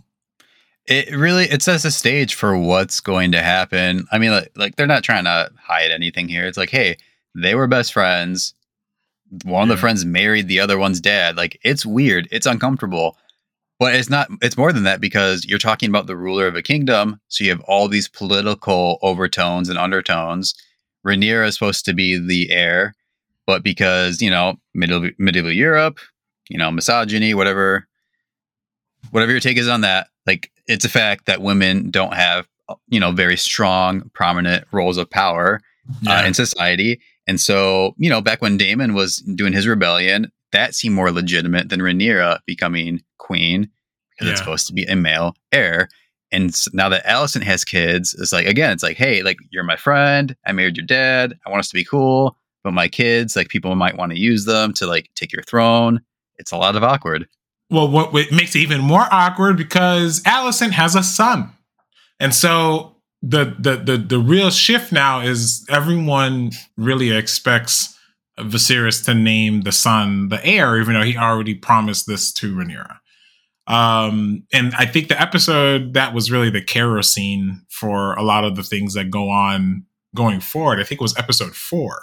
It 0.87 1.13
really 1.13 1.43
it 1.43 1.61
sets 1.61 1.83
the 1.83 1.91
stage 1.91 2.33
for 2.33 2.57
what's 2.57 3.01
going 3.01 3.33
to 3.33 3.41
happen. 3.41 4.07
I 4.13 4.17
mean, 4.17 4.31
like, 4.31 4.51
like 4.55 4.75
they're 4.77 4.87
not 4.87 5.03
trying 5.03 5.25
to 5.25 5.51
hide 5.61 5.91
anything 5.91 6.29
here. 6.29 6.45
It's 6.45 6.57
like, 6.57 6.69
hey, 6.69 6.95
they 7.35 7.53
were 7.53 7.67
best 7.67 7.91
friends. 7.91 8.53
One 9.43 9.67
yeah. 9.67 9.73
of 9.73 9.77
the 9.77 9.81
friends 9.81 10.05
married 10.05 10.47
the 10.47 10.61
other 10.61 10.77
one's 10.77 11.01
dad. 11.01 11.35
Like, 11.35 11.59
it's 11.63 11.85
weird. 11.85 12.29
It's 12.31 12.47
uncomfortable. 12.47 13.17
But 13.77 13.93
it's 13.93 14.09
not. 14.09 14.29
It's 14.41 14.57
more 14.57 14.71
than 14.71 14.83
that 14.83 15.01
because 15.01 15.43
you're 15.45 15.59
talking 15.59 15.89
about 15.89 16.07
the 16.07 16.15
ruler 16.15 16.47
of 16.47 16.55
a 16.55 16.61
kingdom. 16.61 17.19
So 17.27 17.43
you 17.43 17.49
have 17.49 17.61
all 17.61 17.89
these 17.89 18.07
political 18.07 18.99
overtones 19.01 19.67
and 19.67 19.77
undertones. 19.77 20.55
Rhaenyra 21.05 21.47
is 21.47 21.55
supposed 21.55 21.83
to 21.85 21.93
be 21.93 22.17
the 22.17 22.51
heir 22.51 22.95
but 23.51 23.63
because 23.63 24.21
you 24.21 24.29
know 24.29 24.55
medieval, 24.73 25.09
medieval 25.17 25.51
Europe, 25.51 25.99
you 26.49 26.57
know 26.57 26.71
misogyny, 26.71 27.33
whatever, 27.33 27.85
whatever 29.09 29.29
your 29.29 29.41
take 29.41 29.57
is 29.57 29.67
on 29.67 29.81
that, 29.81 30.07
like 30.25 30.49
it's 30.67 30.85
a 30.85 30.89
fact 30.89 31.25
that 31.25 31.41
women 31.41 31.91
don't 31.91 32.13
have 32.13 32.47
you 32.87 32.97
know 32.97 33.11
very 33.11 33.35
strong, 33.35 34.09
prominent 34.13 34.65
roles 34.71 34.95
of 34.95 35.09
power 35.09 35.59
uh, 35.89 35.95
yeah. 36.03 36.21
uh, 36.21 36.25
in 36.25 36.33
society, 36.33 37.01
and 37.27 37.41
so 37.41 37.93
you 37.97 38.09
know 38.09 38.21
back 38.21 38.41
when 38.41 38.55
Daemon 38.55 38.93
was 38.93 39.17
doing 39.17 39.51
his 39.51 39.67
rebellion, 39.67 40.31
that 40.53 40.73
seemed 40.73 40.95
more 40.95 41.11
legitimate 41.11 41.67
than 41.67 41.81
Rhaenyra 41.81 42.39
becoming 42.45 43.01
queen 43.17 43.69
because 44.11 44.27
yeah. 44.27 44.31
it's 44.31 44.39
supposed 44.39 44.67
to 44.67 44.73
be 44.73 44.85
a 44.85 44.95
male 44.95 45.35
heir. 45.51 45.89
And 46.31 46.55
now 46.71 46.87
that 46.87 47.03
Alicent 47.03 47.43
has 47.43 47.65
kids, 47.65 48.15
it's 48.17 48.31
like 48.31 48.45
again, 48.45 48.71
it's 48.71 48.83
like, 48.83 48.95
hey, 48.95 49.23
like 49.23 49.39
you're 49.49 49.65
my 49.65 49.75
friend. 49.75 50.37
I 50.45 50.53
married 50.53 50.77
your 50.77 50.85
dad. 50.85 51.37
I 51.45 51.49
want 51.49 51.59
us 51.59 51.67
to 51.67 51.75
be 51.75 51.83
cool 51.83 52.37
but 52.63 52.73
my 52.73 52.87
kids, 52.87 53.35
like 53.35 53.49
people 53.49 53.75
might 53.75 53.97
want 53.97 54.11
to 54.11 54.19
use 54.19 54.45
them 54.45 54.73
to 54.73 54.87
like 54.87 55.09
take 55.15 55.33
your 55.33 55.43
throne. 55.43 56.01
It's 56.37 56.51
a 56.51 56.57
lot 56.57 56.75
of 56.75 56.83
awkward. 56.83 57.27
Well, 57.69 57.87
what, 57.87 58.11
what 58.13 58.31
makes 58.31 58.55
it 58.55 58.59
even 58.59 58.81
more 58.81 59.07
awkward 59.11 59.57
because 59.57 60.21
Alicent 60.23 60.71
has 60.71 60.95
a 60.95 61.03
son. 61.03 61.51
And 62.19 62.35
so 62.35 62.95
the, 63.21 63.55
the 63.57 63.77
the 63.77 63.97
the 63.97 64.19
real 64.19 64.49
shift 64.49 64.91
now 64.91 65.21
is 65.21 65.65
everyone 65.69 66.51
really 66.75 67.11
expects 67.11 67.97
Viserys 68.39 69.05
to 69.05 69.13
name 69.13 69.61
the 69.61 69.71
son 69.71 70.29
the 70.29 70.43
heir, 70.45 70.79
even 70.79 70.95
though 70.95 71.03
he 71.03 71.17
already 71.17 71.53
promised 71.55 72.07
this 72.07 72.31
to 72.33 72.55
Rhaenyra. 72.55 72.97
Um, 73.67 74.43
and 74.51 74.73
I 74.75 74.85
think 74.85 75.07
the 75.07 75.21
episode 75.21 75.93
that 75.93 76.13
was 76.13 76.31
really 76.31 76.49
the 76.49 76.63
kerosene 76.63 77.61
for 77.69 78.13
a 78.15 78.23
lot 78.23 78.43
of 78.43 78.55
the 78.55 78.63
things 78.63 78.95
that 78.95 79.11
go 79.11 79.29
on 79.29 79.85
going 80.15 80.39
forward. 80.39 80.79
I 80.79 80.83
think 80.83 80.99
it 80.99 81.03
was 81.03 81.17
episode 81.17 81.55
four, 81.55 82.01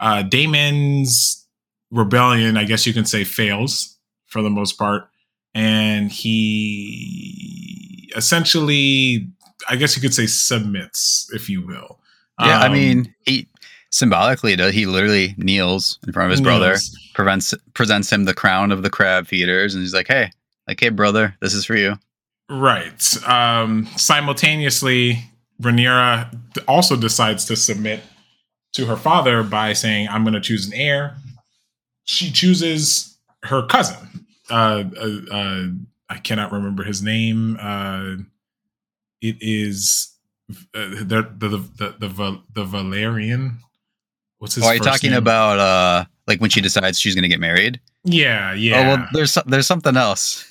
uh, 0.00 0.22
Daemon's 0.22 1.46
rebellion, 1.90 2.56
I 2.56 2.64
guess 2.64 2.86
you 2.86 2.92
can 2.92 3.04
say, 3.04 3.24
fails 3.24 3.98
for 4.26 4.42
the 4.42 4.50
most 4.50 4.78
part, 4.78 5.08
and 5.54 6.12
he 6.12 8.10
essentially, 8.16 9.28
I 9.68 9.76
guess 9.76 9.96
you 9.96 10.02
could 10.02 10.14
say, 10.14 10.26
submits, 10.26 11.30
if 11.32 11.48
you 11.48 11.66
will. 11.66 11.98
Yeah, 12.40 12.58
um, 12.58 12.62
I 12.62 12.68
mean, 12.68 13.14
he 13.24 13.48
symbolically 13.90 14.54
does. 14.56 14.74
He 14.74 14.86
literally 14.86 15.34
kneels 15.38 15.98
in 16.06 16.12
front 16.12 16.26
of 16.26 16.30
his 16.32 16.40
kneels. 16.40 16.58
brother, 16.58 16.76
prevents 17.14 17.54
presents 17.74 18.12
him 18.12 18.24
the 18.24 18.34
crown 18.34 18.70
of 18.70 18.82
the 18.82 18.90
crab 18.90 19.26
feeders, 19.26 19.74
and 19.74 19.82
he's 19.82 19.94
like, 19.94 20.08
"Hey, 20.08 20.30
like, 20.66 20.80
hey, 20.80 20.90
brother, 20.90 21.34
this 21.40 21.54
is 21.54 21.64
for 21.64 21.76
you." 21.76 21.98
Right. 22.50 23.28
Um, 23.28 23.86
simultaneously, 23.96 25.24
Rhaenyra 25.60 26.34
also 26.66 26.96
decides 26.96 27.44
to 27.46 27.56
submit 27.56 28.00
to 28.72 28.86
her 28.86 28.96
father 28.96 29.42
by 29.42 29.72
saying, 29.72 30.08
I'm 30.08 30.24
going 30.24 30.34
to 30.34 30.40
choose 30.40 30.66
an 30.66 30.74
heir. 30.74 31.16
She 32.04 32.30
chooses 32.30 33.16
her 33.44 33.66
cousin. 33.66 34.26
Uh, 34.50 34.84
uh, 34.96 35.34
uh, 35.34 35.66
I 36.08 36.18
cannot 36.18 36.52
remember 36.52 36.84
his 36.84 37.02
name. 37.02 37.58
Uh, 37.60 38.16
it 39.20 39.36
is 39.40 40.14
uh, 40.50 40.54
the, 41.02 41.28
the, 41.36 41.48
the, 41.48 41.94
the, 41.98 42.40
the 42.54 42.64
Velaryon. 42.64 43.56
What's 44.38 44.54
his? 44.54 44.64
Oh, 44.64 44.68
are 44.68 44.74
you 44.74 44.80
talking 44.80 45.10
name? 45.10 45.18
about 45.18 45.58
uh, 45.58 46.04
like 46.26 46.40
when 46.40 46.50
she 46.50 46.60
decides 46.60 46.98
she's 46.98 47.14
going 47.14 47.24
to 47.24 47.28
get 47.28 47.40
married? 47.40 47.80
Yeah, 48.04 48.54
yeah. 48.54 48.78
Oh 48.78 48.82
well, 48.84 49.08
there's 49.12 49.36
there's 49.46 49.66
something 49.66 49.96
else. 49.96 50.50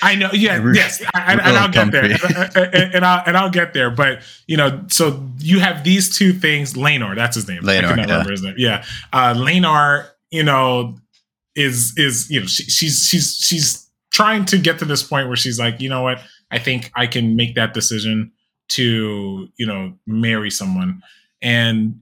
I 0.00 0.14
know. 0.14 0.30
Yeah. 0.32 0.64
yes. 0.72 1.02
I, 1.14 1.32
and, 1.32 1.40
and 1.40 1.56
I'll 1.56 1.68
get 1.68 1.90
there. 1.90 2.04
And, 2.54 2.94
and, 2.94 3.04
I'll 3.04 3.22
and 3.26 3.36
I'll 3.36 3.50
get 3.50 3.72
there. 3.72 3.90
But 3.90 4.22
you 4.46 4.56
know, 4.56 4.84
so 4.88 5.28
you 5.38 5.60
have 5.60 5.84
these 5.84 6.16
two 6.16 6.32
things. 6.32 6.74
Laenor, 6.74 7.14
that's 7.14 7.34
his 7.34 7.48
name. 7.48 7.62
Laenor. 7.62 7.84
I 7.84 7.96
yeah. 7.96 8.02
remember 8.02 8.30
his 8.30 8.42
name. 8.42 8.54
Yeah. 8.56 8.84
Uh, 9.12 9.34
Laenor, 9.34 10.08
you 10.30 10.42
know, 10.42 10.96
is 11.54 11.94
is 11.96 12.30
you 12.30 12.40
know 12.40 12.46
she, 12.46 12.64
she's 12.64 13.06
she's 13.06 13.36
she's 13.36 13.88
trying 14.10 14.44
to 14.46 14.58
get 14.58 14.78
to 14.78 14.84
this 14.84 15.02
point 15.02 15.28
where 15.28 15.36
she's 15.36 15.58
like, 15.58 15.80
you 15.80 15.88
know 15.88 16.02
what? 16.02 16.20
I 16.50 16.58
think 16.58 16.90
I 16.94 17.06
can 17.06 17.36
make 17.36 17.54
that 17.56 17.74
decision 17.74 18.32
to 18.68 19.48
you 19.56 19.66
know 19.66 19.94
marry 20.06 20.50
someone 20.50 21.02
and 21.42 22.00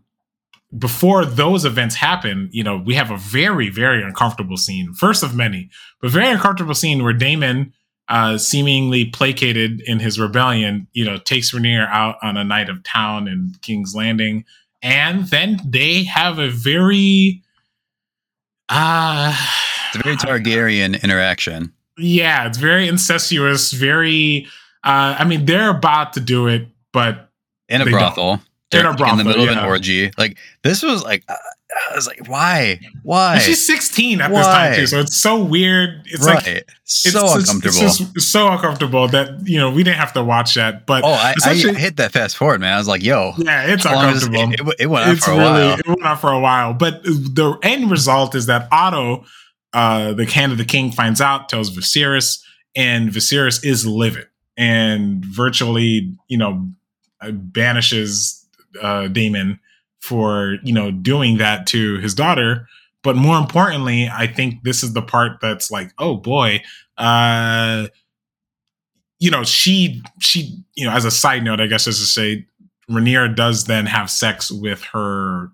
before 0.76 1.24
those 1.24 1.64
events 1.64 1.94
happen, 1.94 2.48
you 2.52 2.64
know, 2.64 2.76
we 2.76 2.94
have 2.94 3.10
a 3.10 3.16
very, 3.16 3.70
very 3.70 4.02
uncomfortable 4.02 4.56
scene, 4.56 4.92
first 4.92 5.22
of 5.22 5.34
many, 5.34 5.70
but 6.00 6.10
very 6.10 6.28
uncomfortable 6.28 6.74
scene 6.74 7.02
where 7.02 7.12
Daemon 7.12 7.72
uh, 8.08 8.38
seemingly 8.38 9.06
placated 9.06 9.80
in 9.82 9.98
his 9.98 10.18
rebellion, 10.18 10.86
you 10.92 11.04
know, 11.04 11.18
takes 11.18 11.52
Rhaenyra 11.52 11.88
out 11.88 12.16
on 12.22 12.36
a 12.36 12.44
night 12.44 12.68
of 12.68 12.82
town 12.82 13.28
in 13.28 13.54
King's 13.62 13.94
Landing, 13.94 14.44
and 14.82 15.26
then 15.26 15.60
they 15.64 16.04
have 16.04 16.38
a 16.38 16.48
very, 16.48 17.42
uh, 18.68 19.36
it's 19.88 19.96
a 19.96 20.02
very 20.02 20.16
Targaryen 20.16 21.02
interaction. 21.02 21.72
Yeah, 21.98 22.46
it's 22.46 22.58
very 22.58 22.86
incestuous. 22.86 23.72
Very, 23.72 24.46
uh, 24.84 25.16
I 25.18 25.24
mean, 25.24 25.46
they're 25.46 25.70
about 25.70 26.12
to 26.12 26.20
do 26.20 26.46
it, 26.46 26.68
but 26.92 27.30
in 27.68 27.80
a 27.80 27.86
brothel. 27.86 28.40
They're 28.70 28.80
In 28.80 28.86
a 28.86 28.90
in 28.90 28.96
the 28.96 28.98
brothel, 28.98 29.24
middle 29.24 29.42
of 29.42 29.50
yeah. 29.50 29.62
an 29.62 29.64
orgy. 29.64 30.10
Like 30.18 30.38
this 30.62 30.82
was 30.82 31.04
like 31.04 31.22
uh, 31.28 31.36
I 31.90 31.94
was 31.94 32.06
like, 32.06 32.28
why? 32.28 32.80
Why? 33.02 33.34
And 33.34 33.42
she's 33.42 33.66
16 33.66 34.20
at 34.20 34.30
this 34.30 34.46
time 34.46 34.74
too, 34.74 34.86
so 34.86 35.00
it's 35.00 35.16
so 35.16 35.42
weird. 35.42 36.02
It's 36.06 36.24
right. 36.24 36.36
like 36.36 36.46
it's 36.46 36.72
so 36.86 37.20
just- 37.20 37.36
uncomfortable. 37.36 37.86
It's 37.86 37.98
just 37.98 38.32
so 38.32 38.48
uncomfortable 38.48 39.08
that 39.08 39.46
you 39.46 39.58
know 39.58 39.70
we 39.70 39.82
didn't 39.82 39.98
have 39.98 40.12
to 40.14 40.24
watch 40.24 40.54
that. 40.54 40.86
But 40.86 41.04
oh, 41.04 41.08
I, 41.08 41.34
I 41.44 41.54
hit 41.54 41.96
that 41.98 42.12
fast 42.12 42.36
forward, 42.36 42.60
man. 42.60 42.72
I 42.72 42.78
was 42.78 42.88
like, 42.88 43.02
yo, 43.02 43.32
yeah, 43.38 43.66
it's 43.66 43.84
how 43.84 43.94
long 43.94 44.14
is- 44.14 44.24
uncomfortable. 44.24 44.70
It, 44.70 44.74
it, 44.74 44.84
it 44.84 44.86
went 44.86 45.06
on 45.06 45.12
it's 45.16 45.24
for 45.24 45.32
a 45.32 45.36
really 45.36 45.50
while. 45.50 45.78
it 45.78 45.86
went 45.86 46.04
on 46.04 46.16
for 46.16 46.32
a 46.32 46.40
while. 46.40 46.72
But 46.72 47.02
the 47.04 47.58
end 47.62 47.90
result 47.90 48.34
is 48.34 48.46
that 48.46 48.68
Otto, 48.72 49.24
uh, 49.72 50.12
the 50.14 50.24
hand 50.24 50.52
of 50.52 50.58
the 50.58 50.64
king, 50.64 50.92
finds 50.92 51.20
out, 51.20 51.48
tells 51.48 51.70
Viserys, 51.76 52.40
and 52.74 53.10
Viserys 53.10 53.64
is 53.64 53.86
livid 53.86 54.28
and 54.56 55.24
virtually, 55.24 56.16
you 56.28 56.38
know, 56.38 56.68
banishes 57.22 58.46
uh, 58.80 59.08
Daemon 59.08 59.60
for 60.00 60.56
you 60.62 60.72
know 60.72 60.90
doing 60.90 61.38
that 61.38 61.66
to 61.68 61.98
his 61.98 62.14
daughter. 62.14 62.68
But 63.02 63.14
more 63.16 63.38
importantly, 63.38 64.08
I 64.12 64.26
think 64.26 64.64
this 64.64 64.82
is 64.82 64.92
the 64.92 65.02
part 65.02 65.38
that's 65.40 65.70
like, 65.70 65.92
oh 65.98 66.16
boy, 66.16 66.60
uh, 66.98 67.86
you 69.18 69.30
know, 69.30 69.44
she 69.44 70.02
she 70.20 70.58
you 70.74 70.86
know, 70.86 70.92
as 70.92 71.04
a 71.04 71.10
side 71.10 71.44
note, 71.44 71.60
I 71.60 71.66
guess 71.66 71.84
just 71.84 72.00
to 72.00 72.06
say, 72.06 72.46
Rhaenyra 72.90 73.34
does 73.36 73.64
then 73.64 73.86
have 73.86 74.10
sex 74.10 74.50
with 74.50 74.82
her 74.92 75.50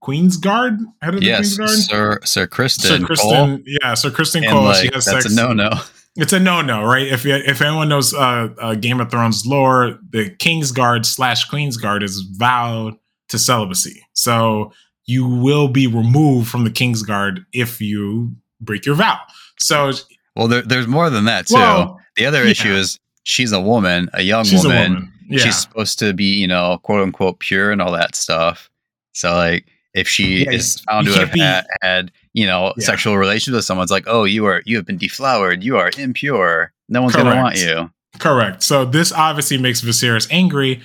Queen's 0.00 0.36
Guard, 0.36 0.78
head 1.02 1.14
of 1.14 1.20
the 1.20 1.26
Yes, 1.26 1.56
Queen's 1.56 1.86
Guard. 1.88 2.24
Sir 2.24 2.46
Sir 2.46 2.46
Criston. 2.46 3.06
Sir 3.06 3.14
Cole. 3.16 3.58
Yeah, 3.66 3.94
Sir 3.94 4.10
Criston 4.10 4.42
And, 4.42 4.46
Cole. 4.52 4.64
like, 4.64 4.76
she 4.82 4.90
has 4.94 5.04
that's 5.04 5.24
sex. 5.24 5.32
a 5.32 5.36
no 5.36 5.52
no. 5.52 5.70
It's 6.16 6.32
a 6.32 6.38
no 6.40 6.62
no, 6.62 6.84
right? 6.84 7.06
If 7.06 7.26
if 7.26 7.60
anyone 7.60 7.88
knows 7.88 8.14
uh, 8.14 8.48
uh, 8.60 8.74
Game 8.76 9.00
of 9.00 9.10
Thrones 9.10 9.44
lore, 9.46 9.98
the 10.10 10.30
King's 10.30 10.72
Guard 10.72 11.04
slash 11.04 11.44
Queen's 11.46 11.76
Guard 11.76 12.02
is 12.02 12.20
vowed 12.36 12.94
to 13.34 13.38
celibacy, 13.38 14.06
so 14.14 14.72
you 15.06 15.26
will 15.26 15.68
be 15.68 15.86
removed 15.86 16.48
from 16.48 16.64
the 16.64 16.70
King's 16.70 17.02
Guard 17.02 17.44
if 17.52 17.80
you 17.80 18.34
break 18.60 18.86
your 18.86 18.94
vow. 18.94 19.18
So, 19.58 19.92
Well, 20.34 20.48
there, 20.48 20.62
there's 20.62 20.86
more 20.86 21.10
than 21.10 21.26
that 21.26 21.46
too. 21.48 21.54
well, 21.54 22.00
the 22.16 22.24
other 22.26 22.42
yeah. 22.44 22.50
issue 22.50 22.72
is 22.72 22.98
she's 23.24 23.52
a 23.52 23.60
woman, 23.60 24.08
a 24.14 24.22
young 24.22 24.44
she's 24.44 24.64
woman. 24.64 24.78
a 24.78 24.94
woman. 24.94 25.12
Yeah, 25.28 25.38
She's 25.44 25.56
supposed 25.58 25.98
to 26.00 26.12
be, 26.12 26.24
you 26.34 26.46
know, 26.46 26.78
quote 26.82 27.02
unquote 27.02 27.38
pure 27.38 27.70
and 27.70 27.80
all 27.82 27.92
that 27.92 28.14
stuff. 28.14 28.70
So 29.12 29.34
like 29.34 29.66
if 29.94 30.06
she 30.08 30.44
Yeah, 30.44 30.52
is 30.52 30.80
found 30.80 31.06
to 31.06 31.12
have 31.14 31.32
be- 31.32 31.40
had, 31.40 31.64
had, 31.82 32.12
you 32.34 32.46
know, 32.46 32.72
sexual 32.78 33.16
relations 33.16 33.54
with 33.54 33.64
someone, 33.64 33.84
it's 33.84 33.92
like, 33.92 34.04
oh, 34.06 34.24
you 34.24 34.44
are 34.46 34.62
you 34.66 34.76
have 34.76 34.84
been 34.86 34.98
deflowered, 34.98 35.62
you 35.62 35.76
are 35.78 35.90
impure. 35.98 36.72
No 36.88 37.00
one's 37.02 37.16
gonna 37.16 37.36
want 37.36 37.56
you. 37.56 37.90
Correct. 38.18 38.62
So 38.62 38.84
this 38.84 39.12
obviously 39.12 39.56
makes 39.58 39.80
Viserys 39.82 40.28
angry. 40.30 40.82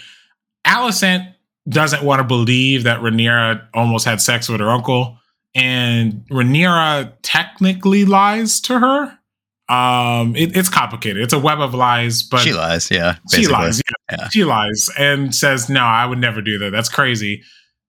Alicent 0.67 1.28
doesn't 1.67 2.03
want 2.03 2.19
to 2.19 2.23
believe 2.23 2.83
that 2.83 2.99
Rhaenyra 3.01 3.67
almost 3.73 4.05
had 4.05 4.21
sex 4.21 4.47
with 4.49 4.59
her 4.59 4.69
uncle, 4.69 5.17
and 5.55 6.25
Rhaenyra 6.31 7.13
technically 7.21 8.05
lies 8.05 8.59
to 8.61 8.79
her. 8.79 9.17
Um, 9.73 10.35
it- 10.35 10.55
it's 10.57 10.69
complicated. 10.69 11.21
It's 11.21 11.33
a 11.33 11.37
web 11.39 11.59
of 11.61 11.73
lies, 11.75 12.23
but 12.23 12.39
she 12.41 12.53
lies, 12.53 12.89
yeah. 12.89 13.17
she 13.31 13.45
lies. 13.47 13.81
Yeah, 14.09 14.17
Yeah. 14.19 14.27
she 14.29 14.43
lies 14.43 14.89
and 14.97 15.33
says, 15.35 15.69
"No, 15.69 15.81
I 15.83 16.05
would 16.07 16.17
never 16.17 16.41
do 16.41 16.57
that. 16.59 16.71
That's 16.71 16.89
crazy." 16.89 17.43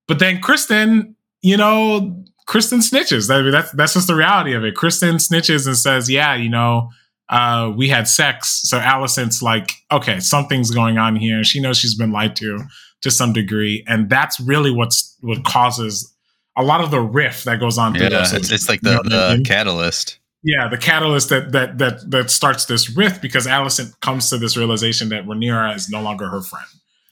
But 0.06 0.18
then 0.18 0.40
Criston, 0.42 1.14
you 1.40 1.56
know, 1.56 2.22
Criston 2.46 2.80
snitches. 2.80 3.34
I 3.34 3.40
mean, 3.40 3.52
that's 3.52 3.70
that's 3.72 3.94
just 3.94 4.08
the 4.08 4.14
reality 4.14 4.52
of 4.52 4.62
it. 4.64 4.74
Criston 4.74 5.14
snitches 5.14 5.66
and 5.66 5.74
says, 5.76 6.10
"Yeah, 6.10 6.34
you 6.34 6.50
know, 6.50 6.90
uh, 7.30 7.73
we 7.75 7.88
had 7.88 8.06
sex." 8.08 8.60
So 8.64 8.78
Alicent's 8.78 9.40
like, 9.40 9.73
"Okay, 9.90 10.21
something's 10.21 10.71
going 10.71 10.99
on 10.99 11.16
here." 11.16 11.42
She 11.45 11.60
knows 11.60 11.78
she's 11.78 11.95
been 11.95 12.12
lied 12.12 12.36
to 12.36 12.58
to 13.02 13.10
some 13.10 13.32
degree, 13.32 13.84
and 13.89 14.08
that's 14.10 14.39
really 14.41 14.71
what's 14.71 15.17
what 15.21 15.45
causes 15.45 16.13
a 16.56 16.63
lot 16.63 16.80
of 16.80 16.91
the 16.91 17.00
rift 17.00 17.45
that 17.45 17.60
goes 17.60 17.78
on. 17.78 17.95
Yeah, 17.95 18.08
those- 18.10 18.32
it's, 18.32 18.50
it's 18.52 18.69
like 18.69 18.80
you 18.82 18.91
the, 18.91 19.02
know 19.08 19.17
what 19.17 19.30
I 19.30 19.34
mean? 19.36 19.45
catalyst. 19.45 20.19
yeah, 20.43 20.69
the 20.69 20.76
catalyst 20.78 21.28
that 21.30 21.52
that 21.52 21.78
that 21.78 22.10
that 22.10 22.30
starts 22.30 22.65
this 22.67 22.95
rift 22.97 23.23
because 23.23 23.47
Alicent 23.47 23.99
comes 24.00 24.28
to 24.30 24.39
this 24.39 24.56
realization 24.56 25.08
that 25.10 25.25
Rhaenyra 25.26 25.75
is 25.76 25.89
no 25.89 26.00
longer 26.02 26.28
her 26.28 26.43
friend. 26.43 26.67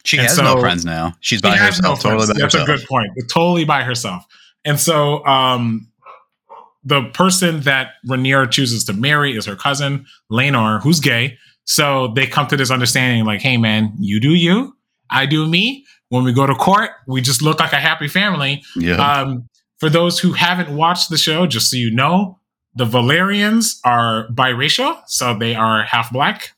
She 0.05 0.16
And 0.18 0.27
has 0.27 0.37
so- 0.37 0.42
no 0.42 0.61
friends 0.61 0.85
now. 0.85 1.14
She's 1.20 1.40
by 1.42 1.53
She 1.57 1.59
herself, 1.64 2.03
no 2.05 2.11
totally 2.11 2.27
by 2.33 2.38
That's 2.40 2.55
herself. 2.55 2.68
a 2.68 2.72
good 2.79 2.87
point. 2.87 3.11
Totally 3.33 3.64
by 3.64 3.83
herself. 3.83 4.24
And 4.64 4.79
so 4.81 5.24
um 5.27 5.88
the 6.85 7.03
person 7.12 7.61
that 7.62 7.92
Rhaenyra 8.07 8.51
chooses 8.51 8.85
to 8.85 8.92
marry 8.92 9.37
is 9.37 9.44
her 9.46 9.57
cousin, 9.57 10.07
Laenor, 10.31 10.81
who's 10.83 11.01
gay. 11.01 11.37
So 11.64 12.09
they 12.14 12.27
come 12.27 12.46
to 12.46 12.57
this 12.57 12.70
understanding 12.70 13.24
like, 13.27 13.42
hey 13.42 13.57
man, 13.59 13.92
you 13.98 14.20
do 14.20 14.31
you, 14.31 14.74
I 15.11 15.27
do 15.27 15.47
me. 15.47 15.85
When 16.11 16.25
we 16.25 16.33
go 16.33 16.47
to 16.47 16.55
court, 16.55 16.90
we 17.07 17.21
just 17.21 17.42
look 17.42 17.61
like 17.61 17.73
a 17.73 17.81
happy 17.81 18.09
family. 18.09 18.62
yeah. 18.77 18.97
Um, 18.97 19.49
for 19.79 19.88
those 19.90 20.18
who 20.18 20.33
haven't 20.33 20.75
watched 20.75 21.09
the 21.11 21.18
show, 21.18 21.47
just 21.47 21.71
so 21.71 21.77
you 21.77 21.90
know, 21.90 22.38
the 22.75 22.85
Velaryons 22.85 23.79
are 23.85 24.27
biracial, 24.33 25.01
so 25.07 25.37
they 25.38 25.55
are 25.55 25.83
half 25.85 26.12
black. 26.12 26.53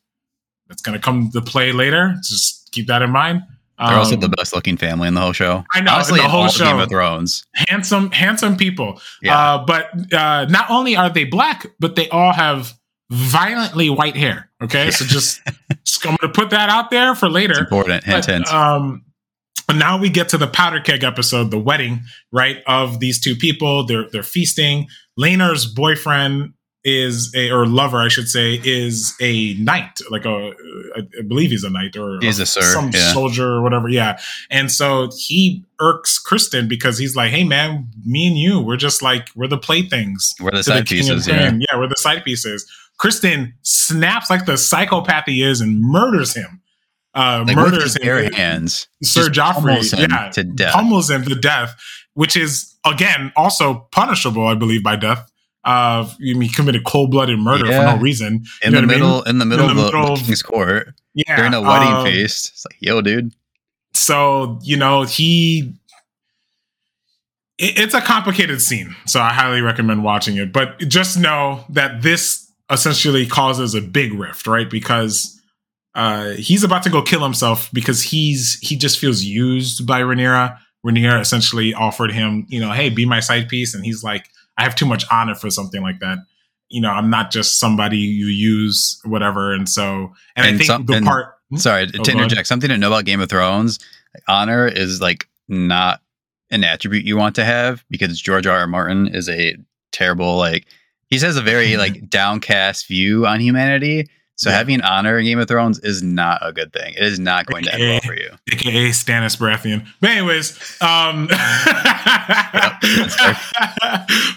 That's 0.69 0.83
going 0.83 0.97
to 0.99 1.03
come 1.03 1.31
to 1.33 1.41
play 1.41 1.73
later. 1.73 2.15
Just 2.23 2.71
keep 2.73 2.87
that 2.87 3.03
in 3.03 3.11
mind. 3.11 3.43
They're 3.79 3.97
also 3.97 4.15
Um, 4.15 4.21
the 4.21 4.29
best 4.29 4.55
looking 4.55 4.77
family 4.77 5.09
in 5.09 5.15
the 5.15 5.21
whole 5.21 5.33
show. 5.33 5.65
I 5.73 5.81
know, 5.81 5.93
Honestly, 5.95 6.21
the 6.21 6.29
whole 6.29 6.49
show. 6.49 6.65
Game 6.65 6.79
of 6.79 6.89
Thrones. 6.91 7.45
handsome, 7.69 8.11
handsome 8.11 8.57
people. 8.57 9.01
Yeah. 9.23 9.37
Uh, 9.39 9.65
but 9.65 10.13
uh, 10.15 10.47
not 10.51 10.71
only 10.71 10.97
are 10.97 11.09
they 11.11 11.25
black, 11.25 11.67
but 11.81 11.97
they 11.97 12.09
all 12.11 12.33
have 12.33 12.75
violently 13.11 13.90
white 13.90 14.16
hair. 14.16 14.51
Okay, 14.62 14.90
so 14.90 15.05
just, 15.05 15.40
just 15.85 16.05
I'm 16.07 16.16
going 16.16 16.33
to 16.33 16.40
put 16.40 16.51
that 16.51 16.68
out 16.68 16.90
there 16.90 17.14
for 17.14 17.27
it's 17.27 17.35
later. 17.35 17.59
important. 17.59 18.05
Hint, 18.05 18.27
But, 18.27 18.33
hint. 18.33 18.53
Um, 18.53 19.05
but 19.66 19.77
now 19.77 19.99
we 19.99 20.11
get 20.11 20.29
to 20.31 20.38
the 20.38 20.49
powder 20.49 20.81
keg 20.81 21.05
episode, 21.05 21.51
the 21.51 21.59
wedding, 21.59 22.03
right? 22.33 22.59
Of 22.66 22.99
these 23.01 23.20
two 23.20 23.37
people. 23.37 23.87
They're 23.87 24.09
they're 24.11 24.23
feasting. 24.25 24.88
Laenor's 25.16 25.64
boyfriend 25.66 26.55
is 26.83 27.33
a 27.37 27.51
or 27.51 27.66
lover, 27.66 27.99
I 27.99 28.09
should 28.09 28.29
say, 28.29 28.61
is 28.64 29.14
a 29.20 29.55
knight, 29.55 30.01
like 30.11 30.25
a 30.25 30.53
I 30.96 31.03
believe 31.29 31.51
he's 31.51 31.62
a 31.62 31.70
knight 31.70 31.94
or 31.96 32.18
He's 32.20 32.40
a 32.40 32.46
sir, 32.46 32.62
some 32.62 32.90
yeah. 32.92 33.12
soldier 33.12 33.46
or 33.49 33.62
whatever. 33.62 33.88
Yeah. 33.88 34.18
And 34.51 34.73
so 34.73 35.11
he 35.16 35.62
irks 35.79 36.20
Criston 36.20 36.68
because 36.68 36.99
he's 36.99 37.14
like, 37.14 37.31
hey 37.31 37.44
man, 37.44 37.87
me 38.05 38.27
and 38.27 38.37
you, 38.38 38.61
we're 38.61 38.77
just 38.77 39.03
like 39.03 39.29
we're 39.37 39.46
the 39.46 39.59
playthings 39.59 40.35
We're 40.40 40.51
the 40.53 40.62
to 40.62 40.70
the 40.70 40.77
side 40.79 40.87
pieces. 40.87 41.29
Yeah. 41.29 41.53
Yeah, 41.53 41.79
we're 41.79 41.87
the 41.88 41.96
side 41.96 42.25
pieces. 42.25 42.66
Criston 43.01 43.53
snaps 43.63 44.29
like 44.29 44.45
the 44.47 44.59
psychopath 44.59 45.25
he 45.27 45.43
is 45.43 45.61
and 45.61 45.81
murders 45.81 46.35
him. 46.35 46.61
Uh, 47.15 47.45
Like 47.47 47.57
murders 47.57 47.97
him. 47.97 48.03
bare 48.03 48.31
hands. 48.33 48.87
Sir 49.03 49.29
just 49.31 49.59
Joffrey, 49.59 49.99
yeah, 49.99 50.31
to 50.31 50.45
death. 50.45 50.75
pummels 50.75 51.11
him 51.11 51.25
to 51.25 51.35
death, 51.35 51.75
which 52.15 52.37
is 52.37 52.77
again 52.85 53.33
also 53.37 53.89
punishable, 53.91 54.47
I 54.47 54.55
believe, 54.55 54.83
by 54.85 54.97
death. 54.97 55.27
Uh, 55.65 56.09
you 56.19 56.35
mean 56.37 56.49
he 56.49 56.55
committed 56.55 56.85
cold 56.85 57.11
blooded 57.11 57.39
murder 57.39 57.67
Yeah. 57.67 57.91
for 57.91 57.97
no 57.97 58.03
reason. 58.03 58.45
in 58.63 58.73
the 58.73 58.77
what 58.79 58.85
I 58.85 58.87
mean? 58.87 58.89
middle, 58.89 59.23
in 59.25 59.39
the 59.39 59.45
middle 59.45 59.67
the 59.67 59.71
of 59.73 59.77
the, 59.77 59.85
middle 59.85 60.07
the 60.07 60.13
of- 60.13 60.19
king's 60.27 60.43
court 60.43 60.95
Yeah, 61.15 61.37
during 61.37 61.53
a 61.55 61.61
wedding 61.61 61.89
um, 61.93 62.05
feast. 62.07 62.51
It's 62.51 62.65
like, 62.65 62.77
yo, 62.81 63.01
dude. 63.01 63.33
So 63.93 64.59
you 64.63 64.77
know 64.77 65.03
he. 65.03 65.75
it- 67.59 67.79
It's 67.79 67.95
a 67.95 68.01
complicated 68.01 68.63
scene, 68.63 68.95
so 69.07 69.21
I 69.21 69.33
highly 69.33 69.61
recommend 69.61 70.05
watching 70.05 70.37
it. 70.37 70.53
But 70.53 70.79
just 70.89 71.19
know 71.19 71.65
that 71.71 72.03
this 72.03 72.50
essentially 72.70 73.26
causes 73.26 73.74
a 73.74 73.80
big 73.80 74.12
rift, 74.14 74.46
right? 74.46 74.68
Because 74.70 75.40
uh, 75.94 76.30
he's 76.30 76.62
about 76.64 76.83
to 76.85 76.90
go 76.90 77.02
kill 77.02 77.22
himself 77.22 77.68
because 77.72 78.02
he's 78.02 78.59
he 78.62 78.76
just 78.76 78.98
feels 78.98 79.22
used 79.22 79.87
by 79.87 80.00
Rhaenyra. 80.00 80.56
Rhaenyra 80.87 81.20
essentially 81.20 81.74
offered 81.74 82.12
him, 82.12 82.46
you 82.48 82.61
know, 82.61 82.70
hey, 82.72 82.88
be 82.88 83.04
my 83.04 83.20
side 83.20 83.48
piece, 83.48 83.74
and 83.74 83.85
he's 83.85 84.02
like, 84.02 84.26
I 84.56 84.62
have 84.62 84.74
too 84.74 84.87
much 84.87 85.04
honor 85.11 85.35
for 85.35 85.50
something 85.50 85.83
like 85.83 85.98
that. 86.00 86.18
You 86.68 86.80
know, 86.80 86.90
I'm 86.90 87.11
not 87.11 87.33
just 87.33 87.59
somebody 87.59 87.98
you 87.98 88.26
use, 88.26 89.00
whatever. 89.04 89.52
And 89.52 89.68
so, 89.68 90.12
and, 90.37 90.46
I 90.46 90.50
think 90.52 90.62
some- 90.64 90.87
the 90.87 90.94
and- 90.94 91.06
part. 91.06 91.35
Sorry 91.56 91.83
Oh, 91.83 92.02
to 92.04 92.12
go 92.12 92.18
interject. 92.20 92.46
Something 92.46 92.68
to 92.70 92.78
know 92.78 92.87
about 92.87 93.04
Game 93.06 93.20
of 93.20 93.28
Thrones: 93.28 93.80
honor 94.28 94.68
is 94.68 95.00
like 95.00 95.28
not 95.48 96.00
an 96.52 96.62
attribute 96.62 97.04
you 97.04 97.16
want 97.16 97.35
to 97.35 97.44
have 97.44 97.85
because 97.90 98.20
George 98.20 98.46
R. 98.46 98.56
R. 98.59 98.66
Martin 98.68 99.09
is 99.09 99.28
a 99.28 99.56
terrible 99.90 100.37
like. 100.37 100.66
He 101.11 101.18
has 101.18 101.37
a 101.37 101.42
very 101.42 101.77
like 101.77 102.09
downcast 102.11 102.87
view 102.88 103.27
on 103.27 103.40
humanity. 103.40 104.09
So 104.37 104.49
Yeah. 104.49 104.57
having 104.57 104.81
honor 104.81 105.18
in 105.18 105.27
Game 105.27 105.38
of 105.38 105.49
Thrones 105.49 105.81
is 105.81 106.03
not 106.03 106.38
a 106.40 106.51
good 106.51 106.73
thing. 106.73 106.94
It 106.94 107.03
is 107.03 107.18
not 107.18 107.44
going 107.44 107.64
to 107.64 107.75
end 107.75 107.83
well 107.83 108.01
for 108.01 108.14
you. 108.14 108.31
aka 108.51 108.88
Stannis 108.88 109.37
Baratheon. 109.37 109.87
But 110.01 110.11
anyways, 110.11 110.81
um 110.81 111.27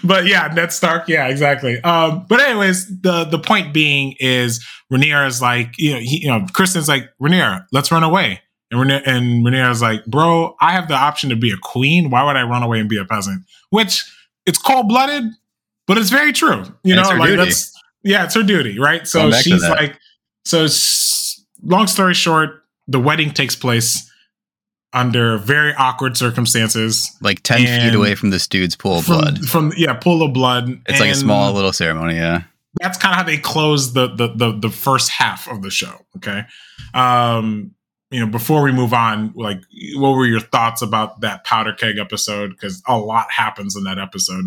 but 0.04 0.26
yeah, 0.26 0.48
Ned 0.54 0.72
Stark, 0.72 1.08
yeah, 1.08 1.28
exactly. 1.28 1.80
Um, 1.82 2.26
but 2.28 2.40
anyways, 2.40 3.00
the 3.00 3.24
the 3.24 3.38
point 3.38 3.72
being 3.72 4.14
is 4.20 4.64
Rhaenyra 4.92 5.26
is 5.26 5.40
like, 5.40 5.72
you 5.78 5.94
know, 5.94 6.00
he, 6.00 6.22
you 6.22 6.28
know, 6.28 6.46
Criston's 6.52 6.88
like, 6.88 7.10
Rhaenyra, 7.20 7.66
let's 7.72 7.90
run 7.90 8.02
away. 8.02 8.40
And 8.70 8.80
Rhaenyra, 8.80 9.02
and 9.06 9.44
Rhaenyra's 9.46 9.82
like, 9.82 10.04
bro, 10.06 10.56
I 10.60 10.72
have 10.72 10.88
the 10.88 10.94
option 10.94 11.30
to 11.30 11.36
be 11.36 11.50
a 11.50 11.56
queen. 11.62 12.10
Why 12.10 12.24
would 12.24 12.36
I 12.36 12.42
run 12.42 12.62
away 12.62 12.80
and 12.80 12.88
be 12.88 12.98
a 12.98 13.04
peasant? 13.04 13.42
Which 13.70 14.04
it's 14.46 14.58
cold 14.58 14.88
blooded, 14.88 15.24
but 15.86 15.98
it's 15.98 16.10
very 16.10 16.32
true. 16.32 16.64
You 16.82 16.94
And 16.94 17.02
know, 17.02 17.08
like 17.16 17.30
duty. 17.30 17.36
that's 17.44 17.72
yeah, 18.02 18.24
it's 18.24 18.34
her 18.34 18.42
duty, 18.42 18.78
right? 18.78 19.06
So 19.06 19.20
Going 19.20 19.30
back 19.32 19.44
to 19.44 19.50
she's 19.50 19.62
like, 19.68 19.98
so 20.44 20.66
long 21.62 21.86
story 21.86 22.14
short, 22.14 22.62
the 22.86 23.00
wedding 23.00 23.30
takes 23.32 23.56
place. 23.56 24.10
under 24.92 25.38
very 25.38 25.74
awkward 25.74 26.16
circumstances, 26.16 27.10
like 27.20 27.42
ten 27.42 27.58
feet 27.66 27.94
away 27.96 28.14
from 28.14 28.30
this 28.30 28.46
dude's 28.46 28.76
pool 28.76 28.98
of 28.98 29.04
from, 29.04 29.18
blood. 29.20 29.38
From 29.48 29.72
yeah, 29.76 29.94
pool 29.94 30.22
of 30.22 30.32
blood. 30.32 30.68
It's 30.86 31.00
like 31.00 31.10
a 31.10 31.14
small 31.14 31.52
little 31.52 31.72
ceremony. 31.72 32.14
Yeah, 32.14 32.42
that's 32.80 32.96
kind 32.98 33.12
of 33.12 33.16
how 33.18 33.24
they 33.24 33.38
close 33.38 33.92
the, 33.92 34.06
the 34.14 34.28
the 34.28 34.52
the 34.60 34.70
first 34.70 35.10
half 35.10 35.48
of 35.50 35.62
the 35.62 35.70
show. 35.70 35.94
Okay, 36.18 36.42
um, 36.94 37.72
you 38.10 38.20
know, 38.20 38.26
before 38.30 38.62
we 38.62 38.70
move 38.70 38.92
on, 38.94 39.32
like, 39.34 39.60
what 39.96 40.10
were 40.10 40.26
your 40.26 40.38
thoughts 40.40 40.80
about 40.82 41.22
that 41.22 41.42
powder 41.44 41.72
keg 41.72 41.98
episode? 41.98 42.50
Because 42.50 42.80
a 42.86 42.96
lot 42.96 43.26
happens 43.32 43.74
in 43.74 43.82
that 43.84 43.98
episode. 43.98 44.44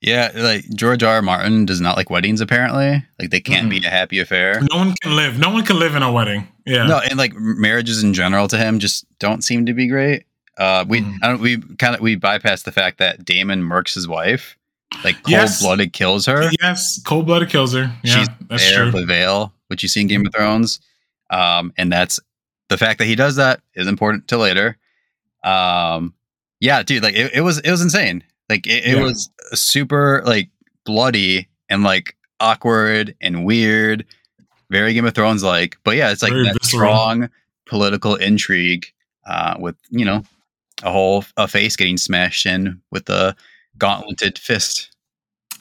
Yeah, 0.00 0.30
like 0.34 0.68
George 0.70 1.02
R. 1.02 1.16
R. 1.16 1.22
Martin 1.22 1.66
does 1.66 1.80
not 1.80 1.96
like 1.96 2.08
weddings. 2.08 2.40
Apparently, 2.40 3.04
like 3.18 3.30
they 3.30 3.40
can't 3.40 3.62
mm-hmm. 3.62 3.80
be 3.80 3.86
a 3.86 3.90
happy 3.90 4.20
affair. 4.20 4.60
No 4.70 4.76
one 4.76 4.94
can 5.02 5.16
live. 5.16 5.38
No 5.38 5.50
one 5.50 5.64
can 5.64 5.78
live 5.78 5.96
in 5.96 6.02
a 6.04 6.12
wedding. 6.12 6.46
Yeah. 6.64 6.86
No, 6.86 6.98
and 6.98 7.18
like 7.18 7.34
marriages 7.34 8.02
in 8.04 8.14
general 8.14 8.46
to 8.48 8.56
him 8.56 8.78
just 8.78 9.06
don't 9.18 9.42
seem 9.42 9.66
to 9.66 9.74
be 9.74 9.88
great. 9.88 10.24
Uh, 10.56 10.84
we 10.88 11.00
mm. 11.00 11.16
I 11.22 11.28
don't, 11.28 11.40
we 11.40 11.58
kind 11.76 11.94
of 11.94 12.00
we 12.00 12.14
bypass 12.14 12.62
the 12.62 12.72
fact 12.72 12.98
that 12.98 13.24
Daemon 13.24 13.62
murks 13.62 13.94
his 13.94 14.06
wife, 14.06 14.56
like 15.02 15.16
cold 15.22 15.50
blooded 15.60 15.88
yes. 15.88 15.98
kills 15.98 16.26
her. 16.26 16.50
Yes, 16.60 17.00
cold 17.04 17.26
blooded 17.26 17.48
kills 17.48 17.74
her. 17.74 17.92
Yeah, 18.02 18.18
She's 18.18 18.28
that's 18.48 18.70
true. 18.70 18.90
The 18.90 19.04
Vale, 19.04 19.52
which 19.68 19.82
you 19.82 19.88
see 19.88 20.00
in 20.00 20.06
Game 20.06 20.26
of 20.26 20.32
Thrones, 20.32 20.80
um, 21.30 21.72
and 21.76 21.92
that's 21.92 22.20
the 22.68 22.76
fact 22.76 22.98
that 22.98 23.06
he 23.06 23.14
does 23.14 23.36
that 23.36 23.60
is 23.74 23.86
important 23.86 24.28
to 24.28 24.38
later. 24.38 24.76
Um, 25.44 26.14
yeah, 26.60 26.82
dude, 26.82 27.02
like 27.02 27.14
it, 27.14 27.34
it 27.34 27.40
was 27.40 27.58
it 27.60 27.70
was 27.70 27.82
insane. 27.82 28.24
Like 28.48 28.66
it, 28.66 28.84
it 28.84 28.96
yeah. 28.96 29.02
was 29.02 29.30
super 29.52 30.22
like 30.24 30.50
bloody 30.84 31.48
and 31.68 31.82
like 31.82 32.16
awkward 32.40 33.14
and 33.20 33.44
weird, 33.44 34.04
very 34.70 34.94
Game 34.94 35.04
of 35.06 35.14
Thrones 35.14 35.42
like. 35.42 35.76
But 35.84 35.96
yeah, 35.96 36.10
it's 36.10 36.22
like 36.22 36.32
very 36.32 36.44
that 36.44 36.58
visceral. 36.60 36.90
strong 36.90 37.30
political 37.66 38.16
intrigue 38.16 38.86
uh, 39.26 39.56
with 39.58 39.76
you 39.90 40.04
know 40.04 40.22
a 40.82 40.90
whole 40.90 41.24
a 41.36 41.48
face 41.48 41.76
getting 41.76 41.96
smashed 41.96 42.46
in 42.46 42.80
with 42.90 43.08
a 43.10 43.36
gauntleted 43.76 44.38
fist. 44.38 44.90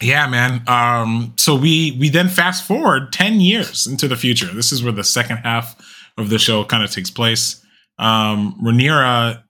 Yeah, 0.01 0.27
man. 0.27 0.63
Um, 0.67 1.33
so 1.37 1.55
we 1.55 1.97
we 1.99 2.09
then 2.09 2.29
fast 2.29 2.65
forward 2.65 3.11
ten 3.11 3.41
years 3.41 3.87
into 3.87 4.07
the 4.07 4.15
future. 4.15 4.47
This 4.47 4.71
is 4.71 4.83
where 4.83 4.93
the 4.93 5.03
second 5.03 5.37
half 5.37 5.75
of 6.17 6.29
the 6.29 6.39
show 6.39 6.63
kind 6.63 6.83
of 6.83 6.91
takes 6.91 7.09
place. 7.09 7.63
Um, 7.99 8.59
Rhaenyra 8.63 9.43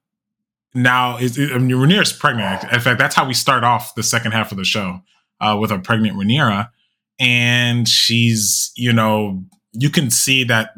now 0.78 1.18
is 1.18 1.40
I 1.40 1.58
mean, 1.58 1.76
Rhaenyra 1.76 2.02
is 2.02 2.14
pregnant. 2.14 2.64
In 2.72 2.80
fact, 2.80 3.00
that's 3.00 3.16
how 3.16 3.26
we 3.28 3.34
start 3.34 3.64
off 3.64 3.96
the 3.96 4.04
second 4.04 4.32
half 4.32 4.52
of 4.52 4.58
the 4.58 4.64
show 4.64 5.02
uh, 5.42 5.58
with 5.60 5.72
a 5.72 5.80
pregnant 5.80 6.18
Rhaenyra, 6.18 6.70
and 7.20 7.88
she's 7.88 8.72
you 8.76 8.94
know 8.94 9.44
you 9.74 9.90
can 9.90 10.10
see 10.10 10.44
that 10.46 10.72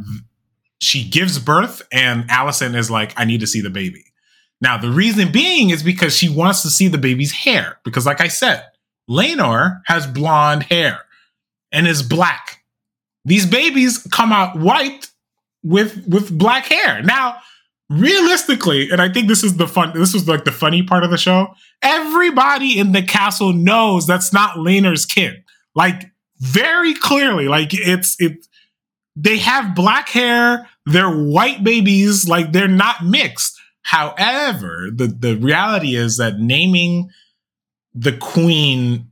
she 0.80 1.08
gives 1.08 1.40
birth, 1.40 1.82
and 1.92 2.30
Allison 2.30 2.76
is 2.76 2.90
like, 2.90 3.14
I 3.18 3.26
need 3.26 3.42
to 3.42 3.48
see 3.48 3.62
the 3.62 3.70
baby. 3.70 4.06
Now 4.62 4.78
the 4.78 4.92
reason 4.92 5.32
being 5.32 5.70
is 5.70 5.84
because 5.84 6.16
she 6.16 6.30
wants 6.30 6.62
to 6.64 6.70
see 6.70 6.88
the 6.88 6.98
baby's 6.98 7.32
hair 7.32 7.78
because, 7.84 8.06
like 8.06 8.22
I 8.22 8.28
said, 8.28 8.66
Laenor 9.10 9.82
has 9.86 10.06
blonde 10.06 10.64
hair 10.64 11.02
and 11.72 11.88
is 11.88 12.04
black. 12.04 12.64
These 13.26 13.46
babies 13.46 14.06
come 14.12 14.32
out 14.32 14.58
white 14.58 15.10
with 15.64 16.06
with 16.08 16.38
black 16.38 16.66
hair. 16.66 17.02
Now 17.04 17.38
realistically, 17.90 18.90
and 18.92 19.02
I 19.02 19.10
think 19.10 19.28
this 19.28 19.44
is 19.44 19.58
the 19.58 19.68
fun, 19.68 19.92
this 19.96 20.14
was 20.14 20.28
like 20.28 20.46
the 20.46 20.52
funny 20.52 20.84
part 20.84 21.04
of 21.04 21.12
the 21.12 21.18
show. 21.18 21.54
Everybody 21.82 22.78
in 22.78 22.92
the 22.92 23.02
castle 23.02 23.54
knows 23.54 24.06
that's 24.06 24.32
not 24.32 24.58
Laenor's 24.58 25.06
kid. 25.06 25.44
Like 25.76 26.12
very 26.40 26.94
clearly, 26.94 27.48
like 27.48 27.70
it's 27.74 28.16
it. 28.20 28.46
They 29.16 29.38
have 29.40 29.76
black 29.76 30.10
hair. 30.10 30.68
They're 30.86 31.10
white 31.10 31.64
babies. 31.64 32.28
Like 32.28 32.54
they're 32.54 32.68
not 32.68 33.06
mixed. 33.06 33.60
However, 33.82 34.88
the 34.94 35.08
the 35.08 35.36
reality 35.36 35.96
is 35.96 36.18
that 36.18 36.40
naming 36.40 37.10
the 37.94 38.14
queen 38.14 39.10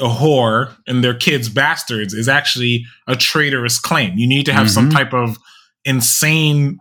a 0.00 0.08
whore 0.08 0.74
and 0.86 1.04
their 1.04 1.14
kids 1.14 1.48
bastards 1.48 2.14
is 2.14 2.28
actually 2.28 2.86
a 3.06 3.14
traitorous 3.14 3.78
claim. 3.78 4.16
You 4.16 4.26
need 4.26 4.46
to 4.46 4.52
have 4.52 4.66
mm-hmm. 4.66 4.74
some 4.74 4.90
type 4.90 5.12
of 5.12 5.36
insane 5.84 6.80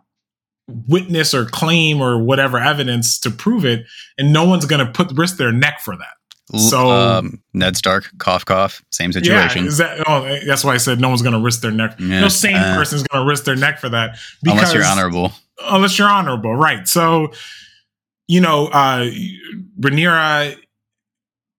witness 0.87 1.33
or 1.33 1.45
claim 1.45 2.01
or 2.01 2.21
whatever 2.21 2.57
evidence 2.59 3.19
to 3.19 3.31
prove 3.31 3.65
it, 3.65 3.85
and 4.17 4.31
no 4.31 4.45
one's 4.45 4.65
going 4.65 4.85
to 4.85 4.91
put 4.91 5.11
risk 5.17 5.37
their 5.37 5.51
neck 5.51 5.79
for 5.81 5.95
that. 5.95 6.13
So 6.57 6.89
um, 6.89 7.43
Ned 7.53 7.77
Stark, 7.77 8.09
cough, 8.17 8.43
cough, 8.43 8.83
same 8.89 9.13
situation. 9.13 9.65
Yeah, 9.65 9.71
that, 9.71 10.03
oh, 10.07 10.39
that's 10.47 10.63
why 10.63 10.73
I 10.73 10.77
said 10.77 10.99
no 10.99 11.07
one's 11.07 11.21
going 11.21 11.33
to 11.33 11.39
risk 11.39 11.61
their 11.61 11.69
neck. 11.69 11.97
Yeah, 11.99 12.21
no 12.21 12.27
sane 12.27 12.55
uh, 12.55 12.75
person's 12.75 13.03
going 13.03 13.23
to 13.23 13.29
risk 13.29 13.43
their 13.43 13.55
neck 13.55 13.77
for 13.77 13.89
that. 13.89 14.17
Because, 14.41 14.57
unless 14.57 14.73
you're 14.73 14.83
honorable. 14.83 15.31
Unless 15.63 15.99
you're 15.99 16.09
honorable, 16.09 16.55
right? 16.55 16.87
So, 16.87 17.33
you 18.27 18.41
know, 18.41 18.65
uh, 18.67 19.11
Rhaenyra 19.79 20.57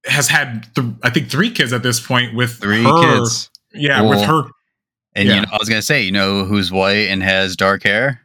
has 0.07 0.27
had, 0.27 0.66
th- 0.75 0.88
I 1.05 1.11
think, 1.11 1.31
three 1.31 1.53
kids 1.53 1.73
at 1.73 1.85
this 1.85 2.05
point 2.05 2.35
with 2.35 2.55
three 2.55 2.83
her, 2.83 3.18
kids. 3.18 3.49
Yeah, 3.73 4.03
with 4.03 4.23
her. 4.23 4.42
And 5.14 5.29
yeah. 5.29 5.35
you 5.37 5.40
know, 5.42 5.49
I 5.53 5.57
was 5.59 5.68
going 5.68 5.81
to 5.81 5.87
say, 5.87 6.03
you 6.03 6.11
know, 6.11 6.44
who's 6.44 6.73
white 6.73 7.09
and 7.09 7.23
has 7.23 7.55
dark 7.55 7.85
hair? 7.85 8.20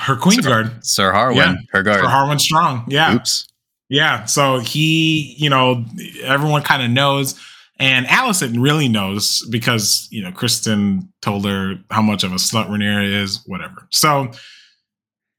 Her 0.00 0.16
Queen's 0.16 0.44
Sir, 0.44 0.50
Guard. 0.50 0.84
Sir 0.84 1.12
Harwin. 1.12 1.36
Yeah. 1.36 1.54
Her 1.70 1.82
guard. 1.82 2.00
Sir 2.00 2.06
Harwin 2.06 2.40
Strong. 2.40 2.84
Yeah. 2.88 3.14
Oops. 3.14 3.46
Yeah. 3.88 4.24
So 4.24 4.58
he, 4.58 5.34
you 5.38 5.50
know, 5.50 5.84
everyone 6.22 6.62
kind 6.62 6.82
of 6.82 6.90
knows. 6.90 7.38
And 7.78 8.06
Allison 8.08 8.60
really 8.60 8.88
knows 8.88 9.46
because, 9.50 10.06
you 10.10 10.22
know, 10.22 10.30
Criston 10.30 11.08
told 11.22 11.46
her 11.46 11.76
how 11.90 12.02
much 12.02 12.24
of 12.24 12.32
a 12.32 12.36
slut 12.36 12.68
Rhaenyra 12.68 13.22
is, 13.22 13.42
whatever. 13.46 13.86
So 13.90 14.32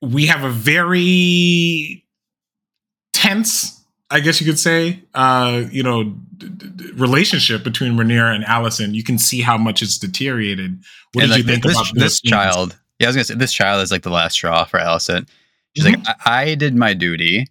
we 0.01 0.25
have 0.25 0.43
a 0.43 0.49
very 0.49 2.03
tense, 3.13 3.79
I 4.09 4.21
guess 4.21 4.41
you 4.41 4.47
could 4.47 4.57
say, 4.57 5.03
uh, 5.13 5.65
you 5.71 5.83
know, 5.83 6.15
d- 6.35 6.49
d- 6.49 6.91
relationship 6.93 7.63
between 7.63 7.93
Rhaenyra 7.93 8.33
and 8.33 8.43
Allison. 8.43 8.95
You 8.95 9.03
can 9.03 9.19
see 9.19 9.41
how 9.41 9.57
much 9.57 9.83
it's 9.83 9.99
deteriorated. 9.99 10.81
What 11.13 11.25
and 11.25 11.29
did 11.29 11.29
like, 11.29 11.37
you 11.37 11.43
think 11.43 11.63
this, 11.63 11.71
about 11.73 11.93
this, 11.93 12.19
this 12.19 12.21
child? 12.21 12.75
Yeah, 13.01 13.07
I 13.07 13.09
was 13.09 13.15
gonna 13.15 13.23
say 13.23 13.33
this 13.33 13.51
child 13.51 13.81
is 13.81 13.91
like 13.91 14.03
the 14.03 14.11
last 14.11 14.33
straw 14.33 14.63
for 14.63 14.79
Alicent. 14.79 15.27
She's 15.75 15.85
mm-hmm. 15.85 16.03
like, 16.03 16.17
I-, 16.23 16.43
I 16.43 16.55
did 16.55 16.75
my 16.75 16.93
duty. 16.93 17.47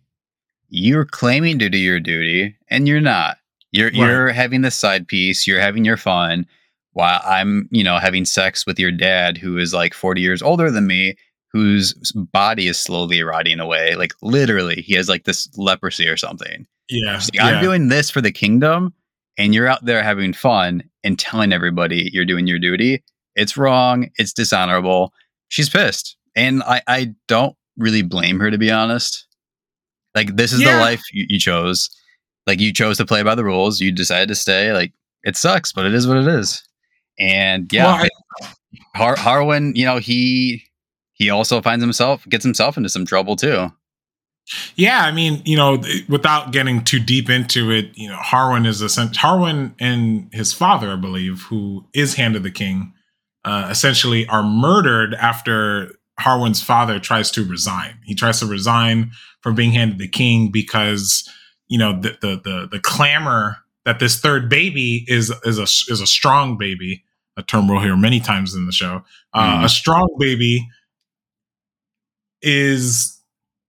You're 0.68 1.04
claiming 1.04 1.58
to 1.58 1.68
do 1.68 1.76
your 1.76 1.98
duty, 1.98 2.56
and 2.68 2.86
you're 2.86 3.00
not. 3.00 3.38
You're 3.72 3.88
right. 3.88 3.94
you're 3.94 4.28
having 4.28 4.62
the 4.62 4.70
side 4.70 5.08
piece. 5.08 5.48
You're 5.48 5.60
having 5.60 5.84
your 5.84 5.96
fun, 5.96 6.46
while 6.92 7.20
I'm, 7.24 7.68
you 7.72 7.82
know, 7.82 7.98
having 7.98 8.24
sex 8.24 8.64
with 8.64 8.78
your 8.78 8.92
dad, 8.92 9.38
who 9.38 9.58
is 9.58 9.74
like 9.74 9.92
40 9.92 10.20
years 10.20 10.40
older 10.40 10.70
than 10.70 10.86
me, 10.86 11.16
whose 11.52 11.94
body 12.14 12.68
is 12.68 12.78
slowly 12.78 13.20
rotting 13.24 13.58
away. 13.58 13.96
Like 13.96 14.12
literally, 14.22 14.82
he 14.82 14.94
has 14.94 15.08
like 15.08 15.24
this 15.24 15.48
leprosy 15.56 16.06
or 16.06 16.16
something. 16.16 16.64
Yeah, 16.88 17.14
like, 17.14 17.34
yeah. 17.34 17.46
I'm 17.46 17.60
doing 17.60 17.88
this 17.88 18.08
for 18.08 18.20
the 18.20 18.30
kingdom, 18.30 18.94
and 19.36 19.52
you're 19.52 19.66
out 19.66 19.84
there 19.84 20.04
having 20.04 20.32
fun 20.32 20.84
and 21.02 21.18
telling 21.18 21.52
everybody 21.52 22.08
you're 22.12 22.24
doing 22.24 22.46
your 22.46 22.60
duty. 22.60 23.02
It's 23.34 23.56
wrong. 23.56 24.10
It's 24.16 24.32
dishonorable 24.32 25.12
she's 25.50 25.68
pissed, 25.68 26.16
and 26.34 26.62
I 26.62 26.80
I 26.86 27.14
don't 27.28 27.54
really 27.76 28.02
blame 28.02 28.40
her 28.40 28.50
to 28.50 28.58
be 28.58 28.70
honest. 28.70 29.26
Like 30.14 30.36
this 30.36 30.52
is 30.52 30.62
yeah. 30.62 30.74
the 30.74 30.80
life 30.80 31.02
you, 31.12 31.26
you, 31.28 31.38
chose. 31.38 31.88
Like 32.46 32.58
you 32.58 32.72
chose 32.72 32.96
to 32.96 33.06
play 33.06 33.22
by 33.22 33.34
the 33.34 33.44
rules. 33.44 33.80
You 33.80 33.92
decided 33.92 34.28
to 34.28 34.34
stay. 34.34 34.72
Like 34.72 34.92
it 35.22 35.36
sucks, 35.36 35.72
but 35.72 35.86
it 35.86 35.94
is 35.94 36.06
what 36.06 36.16
it 36.16 36.26
is. 36.26 36.62
And 37.18 37.70
yeah, 37.72 37.84
well, 37.84 38.08
I, 38.42 38.48
Har- 38.96 39.16
Harwin, 39.16 39.76
you 39.76 39.84
know 39.84 39.98
he 39.98 40.64
he 41.12 41.28
also 41.28 41.60
finds 41.60 41.82
himself 41.82 42.26
gets 42.28 42.44
himself 42.44 42.76
into 42.76 42.88
some 42.88 43.04
trouble 43.04 43.36
too. 43.36 43.70
Yeah, 44.74 45.04
I 45.04 45.12
mean, 45.12 45.42
you 45.44 45.56
know, 45.56 45.80
without 46.08 46.50
getting 46.50 46.82
too 46.82 46.98
deep 46.98 47.30
into 47.30 47.70
it, 47.70 47.90
you 47.94 48.08
know, 48.08 48.16
Harwin 48.16 48.66
is 48.66 48.82
a 48.82 48.86
Harwin 48.86 49.74
and 49.78 50.28
his 50.32 50.52
father, 50.52 50.90
I 50.90 50.96
believe, 50.96 51.42
who 51.42 51.86
is 51.92 52.14
Hand 52.14 52.34
of 52.34 52.42
the 52.42 52.50
King, 52.50 52.92
uh, 53.44 53.68
essentially 53.70 54.26
are 54.26 54.42
murdered 54.42 55.14
after 55.14 55.94
Harwin's 56.18 56.62
father 56.62 56.98
tries 56.98 57.30
to 57.32 57.44
resign. 57.44 57.98
He 58.04 58.14
tries 58.14 58.40
to 58.40 58.46
resign 58.46 59.12
from 59.40 59.54
being 59.54 59.72
handed 59.72 59.98
the 59.98 60.08
king 60.08 60.50
because 60.50 61.28
you 61.68 61.78
know 61.78 61.98
the 61.98 62.16
the 62.20 62.40
the, 62.42 62.68
the 62.72 62.80
clamor 62.80 63.56
that 63.84 63.98
this 63.98 64.20
third 64.20 64.48
baby 64.48 65.04
is 65.08 65.32
is 65.44 65.58
a 65.58 65.62
is 65.92 66.00
a 66.00 66.06
strong 66.06 66.58
baby. 66.58 67.04
A 67.36 67.42
term 67.42 67.68
we'll 67.68 67.80
hear 67.80 67.96
many 67.96 68.20
times 68.20 68.54
in 68.54 68.66
the 68.66 68.72
show. 68.72 69.02
Uh, 69.32 69.60
mm. 69.60 69.64
A 69.64 69.68
strong 69.68 70.08
baby 70.18 70.68
is 72.42 73.18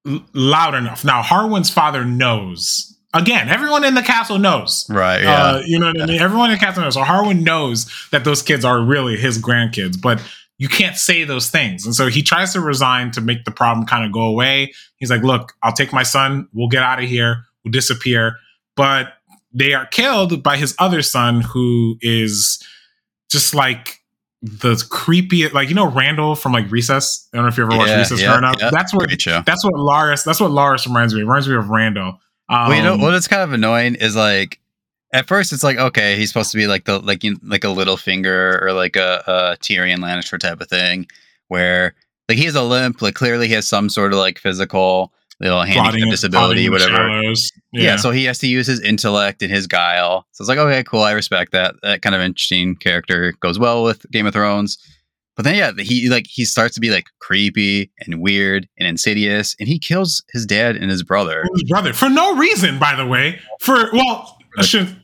l- 0.06 0.26
loud 0.34 0.76
enough. 0.76 1.06
Now 1.06 1.22
Harwin's 1.22 1.70
father 1.70 2.04
knows 2.04 2.91
again, 3.14 3.50
everyone 3.50 3.84
in 3.84 3.94
the 3.96 4.02
castle 4.02 4.38
knows. 4.40 4.86
Right. 4.90 5.24
Yeah. 5.24 5.44
Uh, 5.44 5.62
you 5.66 5.80
know 5.80 5.88
what 5.88 6.02
I 6.02 6.06
mean? 6.06 6.22
Everyone 6.22 6.50
in 6.52 6.58
the 6.58 6.60
castle 6.64 6.84
knows. 6.84 6.94
So 6.96 7.02
Harwin 7.04 7.44
knows 7.44 7.92
that 8.12 8.24
those 8.24 8.42
kids 8.42 8.64
are 8.66 8.82
really 8.82 9.18
his 9.18 9.38
grandkids, 9.38 10.00
but 10.00 10.22
you 10.58 10.68
can't 10.68 10.96
say 10.96 11.24
those 11.24 11.50
things. 11.50 11.86
And 11.86 11.96
so 11.96 12.08
he 12.08 12.22
tries 12.22 12.54
to 12.54 12.62
resign 12.62 13.12
to 13.12 13.22
make 13.22 13.46
the 13.46 13.52
problem 13.52 13.86
kind 13.88 14.06
of 14.06 14.12
go 14.12 14.22
away. 14.22 14.74
He's 14.98 15.10
like, 15.10 15.24
look, 15.24 15.54
I'll 15.64 15.74
take 15.74 15.92
my 15.92 16.04
son. 16.04 16.48
We'll 16.54 16.68
get 16.70 16.84
out 16.84 17.02
of 17.02 17.10
here. 17.10 17.46
We'll 17.64 17.72
disappear. 17.72 18.36
But 18.76 19.14
they 19.54 19.74
are 19.74 19.86
killed 19.88 20.44
by 20.44 20.58
his 20.58 20.76
other 20.80 21.02
son, 21.02 21.42
who 21.42 21.98
is 22.02 22.64
just 23.32 23.54
like 23.56 23.98
the 24.44 24.82
creepy 24.90 25.48
like 25.50 25.70
you 25.70 25.76
know 25.76 25.88
Randall 25.88 26.36
from 26.36 26.52
like 26.52 26.72
Recess. 26.72 27.28
I 27.34 27.38
don't 27.38 27.46
know 27.46 27.50
if 27.50 27.58
you 27.58 27.64
ever 27.66 27.76
watched 27.78 27.90
Yeah, 27.90 27.98
Recess 27.98 28.22
yeah, 28.22 28.28
growing 28.28 28.44
up. 28.46 28.60
yeah. 28.60 28.70
That's 28.72 28.94
what 28.94 29.10
that's 29.10 29.64
what 29.66 29.74
Larys. 29.74 30.24
that's 30.24 30.40
what 30.40 30.52
Larys 30.52 30.86
reminds 30.86 31.14
me. 31.14 31.22
It 31.22 31.24
reminds 31.26 31.48
me 31.50 31.56
of 31.56 31.70
Randall. 31.70 32.20
Um, 32.52 32.68
well, 32.68 32.78
you 32.78 32.84
know 32.84 32.98
what 32.98 33.14
is 33.14 33.28
kind 33.28 33.42
of 33.42 33.54
annoying 33.54 33.96
is 33.96 34.16
like 34.16 34.60
at 35.14 35.28
first 35.28 35.54
it's 35.54 35.64
like 35.64 35.78
okay 35.78 36.16
he's 36.18 36.30
supposed 36.30 36.52
to 36.52 36.58
be 36.58 36.68
like 36.68 36.86
the 36.86 37.00
like 37.00 37.24
you, 37.24 37.40
like 37.44 37.64
a 37.64 37.68
Littlefinger 37.68 38.62
or 38.62 38.74
like 38.74 38.96
a, 38.98 39.24
a 39.26 39.58
Tyrion 39.62 40.00
Lannister 40.00 40.38
type 40.38 40.60
of 40.60 40.68
thing 40.68 41.08
where 41.48 41.96
like 42.28 42.38
he 42.38 42.46
has 42.46 42.56
a 42.56 42.62
limp 42.64 43.02
like 43.02 43.16
clearly 43.16 43.48
he 43.48 43.54
has 43.54 43.68
some 43.68 43.90
sort 43.90 44.12
of 44.12 44.20
like 44.20 44.38
physical 44.38 45.14
little 45.40 45.64
handicap 45.64 46.10
disability 46.12 46.68
plotting 46.68 46.86
in 46.86 46.90
the 46.90 46.96
whatever 46.98 47.22
shadows. 47.24 47.52
yeah. 47.74 47.96
so 47.96 48.12
he 48.12 48.26
has 48.26 48.38
to 48.40 48.48
use 48.48 48.68
his 48.68 48.80
intellect 48.82 49.42
and 49.42 49.52
his 49.52 49.66
guile 49.66 50.28
so 50.32 50.42
it's 50.44 50.50
like 50.50 50.60
okay 50.60 50.84
cool 50.84 51.02
I 51.02 51.12
respect 51.14 51.54
that 51.54 51.76
that 51.84 52.02
kind 52.02 52.14
of 52.14 52.22
interesting 52.22 52.76
character 52.76 53.34
goes 53.40 53.58
well 53.58 53.84
with 53.84 54.06
Game 54.12 54.28
of 54.28 54.34
Thrones 54.34 54.78
but 55.36 55.46
then 55.46 55.56
yeah 55.56 55.72
he 55.78 56.10
like 56.10 56.26
he 56.28 56.46
starts 56.46 56.76
to 56.76 56.82
be 56.82 56.90
like 56.90 57.06
creepy 57.20 57.92
and 58.06 58.22
weird 58.22 58.68
and 58.78 58.88
insidious 58.88 59.56
and 59.60 59.68
he 59.68 59.80
kills 59.80 60.24
his 60.34 60.46
dad 60.46 60.76
and 60.76 60.90
his 60.90 61.04
brother 61.04 61.46
his 61.54 61.64
brother 61.64 61.94
for 61.94 62.10
no 62.10 62.36
reason, 62.36 62.80
by 62.80 62.96
the 62.96 63.06
way. 63.06 63.40
For 63.60 63.92
well, 63.94 64.38
I 64.58 64.64
shouldn't. 64.64 64.98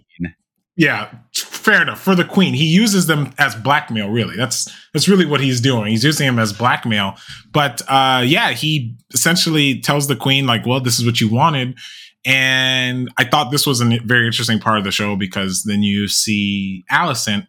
Yeah, 0.80 1.12
fair 1.34 1.82
enough. 1.82 2.00
For 2.00 2.14
the 2.14 2.24
queen, 2.24 2.54
he 2.54 2.66
uses 2.66 3.08
them 3.08 3.34
as 3.40 3.56
blackmail. 3.56 4.10
Really, 4.10 4.36
that's 4.36 4.72
that's 4.94 5.08
really 5.08 5.26
what 5.26 5.42
he's 5.42 5.60
doing. 5.60 5.88
He's 5.88 6.04
using 6.04 6.28
them 6.28 6.38
as 6.38 6.54
blackmail. 6.54 7.16
But 7.52 7.82
uh, 7.88 8.24
yeah, 8.24 8.52
he 8.52 8.96
essentially 9.12 9.82
tells 9.82 10.08
the 10.08 10.16
queen 10.16 10.46
like, 10.46 10.68
"Well, 10.68 10.80
this 10.80 11.00
is 11.00 11.06
what 11.06 11.20
you 11.20 11.30
wanted." 11.30 11.78
And 12.26 13.10
I 13.18 13.24
thought 13.24 13.52
this 13.52 13.66
was 13.66 13.82
a 13.82 14.00
very 14.06 14.28
interesting 14.28 14.60
part 14.60 14.78
of 14.78 14.84
the 14.84 14.92
show 14.92 15.16
because 15.16 15.64
then 15.64 15.82
you 15.82 16.08
see 16.08 16.84
Alicent, 16.92 17.48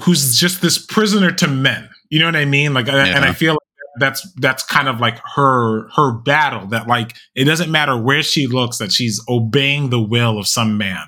who's 0.00 0.36
just 0.36 0.62
this 0.62 0.78
prisoner 0.78 1.32
to 1.32 1.48
men. 1.48 1.88
You 2.10 2.20
know 2.20 2.26
what 2.26 2.36
I 2.36 2.44
mean? 2.44 2.74
Like, 2.74 2.88
and 2.88 3.24
I 3.24 3.32
feel 3.32 3.54
like 3.54 3.58
that's 3.98 4.30
that's 4.34 4.62
kind 4.64 4.88
of 4.88 5.00
like 5.00 5.18
her 5.34 5.88
her 5.90 6.12
battle. 6.12 6.66
That 6.68 6.86
like 6.86 7.14
it 7.34 7.44
doesn't 7.44 7.70
matter 7.70 8.00
where 8.00 8.22
she 8.22 8.46
looks, 8.46 8.78
that 8.78 8.92
she's 8.92 9.20
obeying 9.28 9.90
the 9.90 10.00
will 10.00 10.38
of 10.38 10.46
some 10.46 10.78
man. 10.78 11.04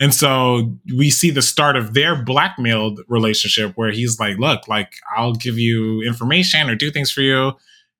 And 0.00 0.12
so 0.12 0.76
we 0.96 1.10
see 1.10 1.30
the 1.30 1.42
start 1.42 1.76
of 1.76 1.94
their 1.94 2.20
blackmailed 2.20 3.00
relationship 3.08 3.72
where 3.76 3.92
he's 3.92 4.18
like, 4.18 4.38
look, 4.38 4.66
like 4.66 4.92
I'll 5.16 5.34
give 5.34 5.58
you 5.58 6.02
information 6.02 6.68
or 6.68 6.74
do 6.74 6.90
things 6.90 7.12
for 7.12 7.20
you. 7.20 7.52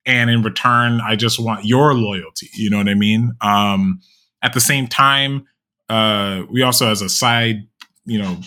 And 0.04 0.28
in 0.28 0.42
return, 0.42 1.00
I 1.00 1.16
just 1.16 1.38
want 1.38 1.64
your 1.64 1.94
loyalty. 1.94 2.50
You 2.54 2.68
know 2.68 2.78
what 2.78 2.88
I 2.88 2.94
mean? 2.94 3.32
Um, 3.40 4.00
at 4.42 4.52
the 4.52 4.60
same 4.60 4.86
time, 4.86 5.46
uh, 5.88 6.42
we 6.50 6.62
also, 6.62 6.90
as 6.90 7.00
a 7.00 7.08
side, 7.08 7.66
you 8.04 8.18
know, 8.18 8.38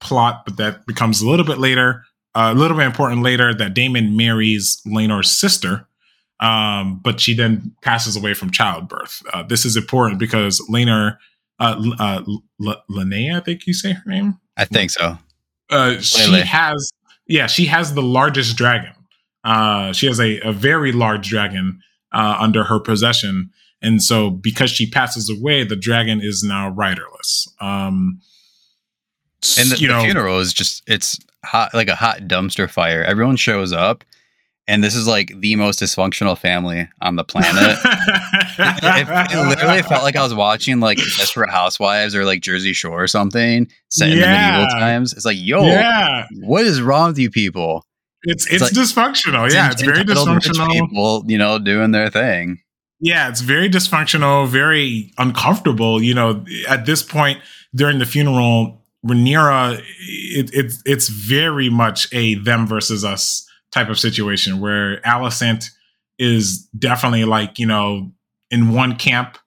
plot, 0.00 0.42
but 0.44 0.56
that 0.56 0.86
becomes 0.86 1.20
a 1.20 1.28
little 1.28 1.44
bit 1.44 1.58
later, 1.58 2.04
uh, 2.34 2.52
a 2.54 2.58
little 2.58 2.76
bit 2.76 2.86
important 2.86 3.22
later, 3.22 3.54
that 3.54 3.74
Daemon 3.74 4.16
marries 4.16 4.80
Laenor's 4.86 5.30
sister, 5.30 5.86
um, 6.40 7.00
but 7.02 7.20
she 7.20 7.34
then 7.34 7.74
passes 7.82 8.16
away 8.16 8.34
from 8.34 8.50
childbirth. 8.50 9.22
Uh, 9.32 9.42
this 9.42 9.64
is 9.64 9.76
important 9.76 10.18
because 10.18 10.60
Laenor, 10.70 11.18
uh, 11.58 11.82
uh, 11.98 12.22
L- 12.66 12.82
Linnea, 12.90 13.36
I 13.36 13.40
think 13.40 13.66
you 13.66 13.74
say 13.74 13.92
her 13.92 14.02
name. 14.06 14.38
I 14.56 14.64
think 14.64 14.90
so 14.90 15.18
Uh, 15.70 16.00
she 16.00 16.32
has, 16.40 16.90
yeah, 17.26 17.46
she 17.46 17.66
has 17.66 17.94
the 17.94 18.02
largest 18.02 18.56
dragon. 18.56 18.92
Uh, 19.44 19.92
she 19.92 20.06
has 20.06 20.20
a, 20.20 20.40
a 20.40 20.52
very 20.52 20.92
large 20.92 21.28
dragon 21.28 21.80
uh, 22.12 22.36
under 22.38 22.64
her 22.64 22.80
possession, 22.80 23.50
and 23.80 24.02
so 24.02 24.30
because 24.30 24.70
she 24.70 24.90
passes 24.90 25.30
away, 25.30 25.64
the 25.64 25.76
dragon 25.76 26.20
is 26.20 26.42
now 26.42 26.68
riderless. 26.70 27.48
Um, 27.60 28.20
And 29.58 29.70
the, 29.70 29.76
you 29.78 29.88
the 29.88 29.94
know, 29.94 30.02
funeral 30.02 30.38
is 30.38 30.52
just 30.52 30.82
it's 30.86 31.18
hot 31.44 31.74
like 31.74 31.88
a 31.88 31.94
hot 31.94 32.20
dumpster 32.22 32.68
fire. 32.68 33.02
Everyone 33.02 33.36
shows 33.36 33.72
up 33.72 34.04
and 34.70 34.84
this 34.84 34.94
is 34.94 35.08
like 35.08 35.32
the 35.40 35.56
most 35.56 35.80
dysfunctional 35.80 36.38
family 36.38 36.88
on 37.02 37.16
the 37.16 37.24
planet. 37.24 37.50
it, 37.82 39.08
it 39.32 39.48
literally 39.48 39.82
felt 39.82 40.04
like 40.04 40.14
I 40.14 40.22
was 40.22 40.32
watching 40.32 40.78
like 40.78 40.98
Desperate 40.98 41.50
Housewives 41.50 42.14
or 42.14 42.24
like 42.24 42.40
Jersey 42.40 42.72
Shore 42.72 43.02
or 43.02 43.08
something 43.08 43.68
set 43.88 44.10
in 44.10 44.20
the 44.20 44.26
medieval 44.26 44.66
times. 44.68 45.12
It's 45.12 45.24
like, 45.24 45.38
yo, 45.40 45.64
yeah, 45.64 46.24
what 46.42 46.64
is 46.64 46.80
wrong 46.80 47.08
with 47.08 47.18
you 47.18 47.30
people? 47.30 47.84
it's 48.22 48.46
It's 48.46 48.70
it's, 48.70 48.78
dysfunctional. 48.78 49.52
Yeah, 49.52 49.72
it's 49.72 49.82
very 49.82 50.04
dysfunctional. 50.04 50.70
People, 50.70 51.24
you 51.26 51.36
know, 51.36 51.58
doing 51.58 51.90
their 51.90 52.08
thing. 52.08 52.60
Yeah, 53.00 53.28
it's 53.28 53.40
very 53.40 53.68
dysfunctional, 53.68 54.46
very 54.46 55.12
uncomfortable. 55.18 56.00
You 56.00 56.14
know, 56.14 56.44
at 56.68 56.86
this 56.86 57.02
point 57.02 57.40
during 57.74 57.98
the 57.98 58.06
funeral, 58.06 58.79
Rhaenyra, 59.06 59.78
it, 59.78 60.50
it's 60.52 60.82
it's 60.84 61.08
very 61.08 61.70
much 61.70 62.12
a 62.12 62.34
them 62.34 62.66
versus 62.66 63.04
us 63.04 63.46
type 63.72 63.88
of 63.88 63.98
situation 63.98 64.60
where 64.60 65.00
Alicent 65.02 65.66
is 66.18 66.68
definitely 66.78 67.24
like 67.24 67.58
you 67.58 67.66
know 67.66 68.12
in 68.50 68.74
one 68.74 68.96
camp, 68.96 69.38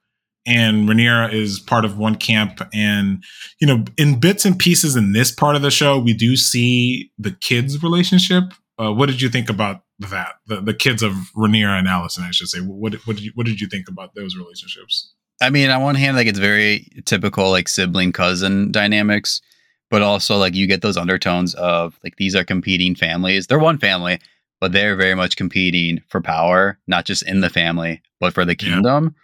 and 0.45 0.89
Rhaenyra 0.89 1.31
is 1.31 1.59
part 1.59 1.85
of 1.85 1.97
one 1.97 2.15
camp, 2.15 2.61
and 2.73 3.23
you 3.61 3.67
know 3.67 3.85
in 3.97 4.19
bits 4.19 4.43
and 4.43 4.57
pieces 4.57 4.95
in 4.95 5.13
this 5.13 5.31
part 5.31 5.55
of 5.55 5.61
the 5.61 5.71
show, 5.71 5.99
we 5.99 6.13
do 6.13 6.35
see 6.35 7.11
the 7.19 7.31
kids' 7.31 7.81
relationship. 7.83 8.45
Uh, 8.79 8.91
what 8.91 9.05
did 9.07 9.21
you 9.21 9.29
think 9.29 9.51
about 9.51 9.83
that? 9.99 10.35
The 10.47 10.61
the 10.61 10.73
kids 10.73 11.03
of 11.03 11.13
Rhaenyra 11.37 11.77
and 11.77 11.87
Allison, 11.87 12.23
I 12.23 12.31
should 12.31 12.49
say. 12.49 12.59
What 12.59 12.95
what 13.05 13.17
did 13.17 13.25
you 13.25 13.31
what 13.35 13.45
did 13.45 13.61
you 13.61 13.67
think 13.67 13.87
about 13.87 14.15
those 14.15 14.35
relationships? 14.35 15.13
I 15.41 15.50
mean, 15.50 15.69
on 15.69 15.82
one 15.82 15.96
hand, 15.96 16.15
like 16.15 16.28
it's 16.28 16.39
very 16.39 16.88
typical 17.06 17.50
like 17.52 17.67
sibling 17.67 18.12
cousin 18.12 18.72
dynamics, 18.72 19.41
but 19.89 20.02
also 20.02 20.38
like 20.38 20.54
you 20.56 20.67
get 20.67 20.82
those 20.82 20.98
undertones 20.98 21.54
of 21.56 22.00
like 22.04 22.15
these 22.17 22.36
are 22.36 22.43
competing 22.46 22.96
families. 22.96 23.48
They're 23.48 23.60
one 23.60 23.78
family, 23.78 24.19
but 24.62 24.72
they're 24.72 24.96
very 24.96 25.15
much 25.15 25.36
competing 25.36 26.02
for 26.08 26.22
power, 26.22 26.80
not 26.88 27.06
just 27.06 27.24
in 27.24 27.41
the 27.41 27.50
family, 27.50 28.02
but 28.19 28.34
for 28.34 28.46
the 28.46 28.56
Yeah. 28.60 28.74
kingdom. 28.74 29.15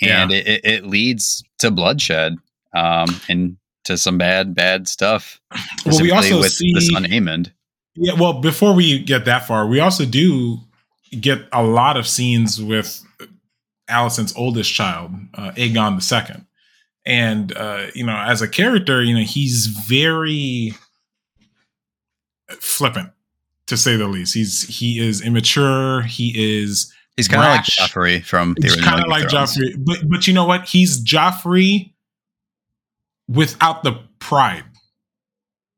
And 0.00 0.30
Yeah. 0.30 0.38
it, 0.38 0.60
it, 0.64 0.86
leads 0.86 1.42
to 1.58 1.70
bloodshed 1.70 2.36
um, 2.74 3.08
and 3.28 3.56
to 3.84 3.96
some 3.96 4.18
bad, 4.18 4.54
bad 4.54 4.88
stuff. 4.88 5.40
Well, 5.86 6.00
we 6.02 6.10
also 6.10 6.40
with 6.40 6.52
see 6.52 6.72
the 6.74 6.80
son 6.80 7.04
Aemond. 7.04 7.52
Yeah, 7.94 8.14
well, 8.14 8.40
before 8.40 8.74
we 8.74 8.98
get 8.98 9.24
that 9.24 9.46
far, 9.46 9.66
we 9.66 9.80
also 9.80 10.04
do 10.04 10.58
get 11.18 11.46
a 11.52 11.62
lot 11.62 11.96
of 11.96 12.06
scenes 12.06 12.60
with 12.60 13.02
Allison's 13.88 14.34
oldest 14.36 14.72
child, 14.72 15.12
uh, 15.34 15.52
Aegon 15.52 16.02
Second, 16.02 16.46
and 17.04 17.56
uh, 17.56 17.86
you 17.94 18.04
know, 18.04 18.16
as 18.16 18.42
a 18.42 18.48
character, 18.48 19.02
you 19.02 19.14
know, 19.14 19.22
he's 19.24 19.66
very 19.66 20.74
flippant, 22.60 23.10
to 23.66 23.76
say 23.76 23.96
the 23.96 24.06
least. 24.08 24.34
He's 24.34 24.62
he 24.62 24.98
is 24.98 25.20
immature. 25.22 26.02
He 26.02 26.32
is 26.62 26.92
He's 27.16 27.28
kind 27.28 27.42
of 27.44 27.48
like. 27.50 27.64
Joffrey 27.64 28.22
from 28.24 28.54
the 28.58 28.68
original. 28.68 28.84
kind 28.88 29.02
of 29.02 29.08
like. 29.08 29.28
Joffrey, 29.28 29.74
but 29.78 29.98
but 30.08 30.26
you 30.26 30.34
know 30.34 30.44
what? 30.44 30.66
He's 30.68 31.02
Joffrey 31.02 31.92
without 33.28 33.82
the 33.84 33.98
pride. 34.18 34.64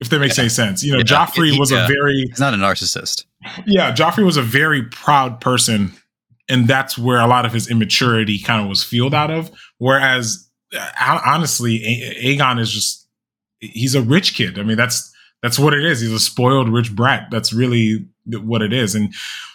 If 0.00 0.10
that 0.10 0.20
makes 0.20 0.36
Yeah. 0.38 0.42
any 0.42 0.48
sense, 0.48 0.82
you 0.84 0.92
know, 0.92 0.98
Yeah. 0.98 1.04
Joffrey 1.04 1.58
was 1.58 1.70
yeah. 1.72 1.84
a 1.84 1.88
very 1.88 2.24
He's 2.28 2.38
not 2.40 2.54
a 2.54 2.56
narcissist. 2.56 3.24
yeah, 3.66 3.92
Joffrey 3.92 4.24
was 4.24 4.36
a 4.36 4.42
very 4.42 4.82
proud 4.84 5.40
person, 5.40 5.92
and 6.48 6.66
that's 6.66 6.96
where 6.96 7.20
a 7.20 7.26
lot 7.26 7.46
of 7.46 7.52
his 7.52 7.70
immaturity 7.70 8.38
kind 8.38 8.62
of 8.62 8.68
was 8.68 8.82
fueled 8.82 9.14
out 9.14 9.30
of. 9.30 9.50
Whereas, 9.78 10.48
uh, 10.74 11.20
honestly, 11.26 11.80
Aegon 12.22 12.60
is 12.60 12.70
just 12.70 13.06
he's 13.60 13.94
a 13.94 14.02
rich 14.02 14.34
kid. 14.34 14.58
I 14.58 14.62
mean, 14.62 14.76
that's 14.76 15.12
that's 15.42 15.58
what 15.58 15.74
it 15.74 15.84
is. 15.84 16.00
He's 16.00 16.12
a 16.12 16.18
spoiled 16.18 16.68
rich 16.68 16.94
brat. 16.94 17.28
That's 17.30 17.52
really 17.52 18.06
what 18.26 18.62
it 18.62 18.72
is. 18.72 18.94
And 18.94 19.14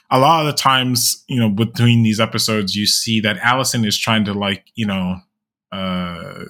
a 0.10 0.20
lot 0.20 0.42
of 0.42 0.48
the 0.48 0.58
times, 0.58 1.24
you 1.28 1.40
know, 1.40 1.50
between 1.50 2.04
these 2.04 2.20
episodes, 2.20 2.76
you 2.76 2.86
see 2.86 3.20
that 3.22 3.38
Allison 3.38 3.84
is 3.84 3.98
trying 3.98 4.26
to 4.26 4.34
like, 4.34 4.66
you 4.76 4.86
know, 4.86 5.18
uh, 5.72 6.44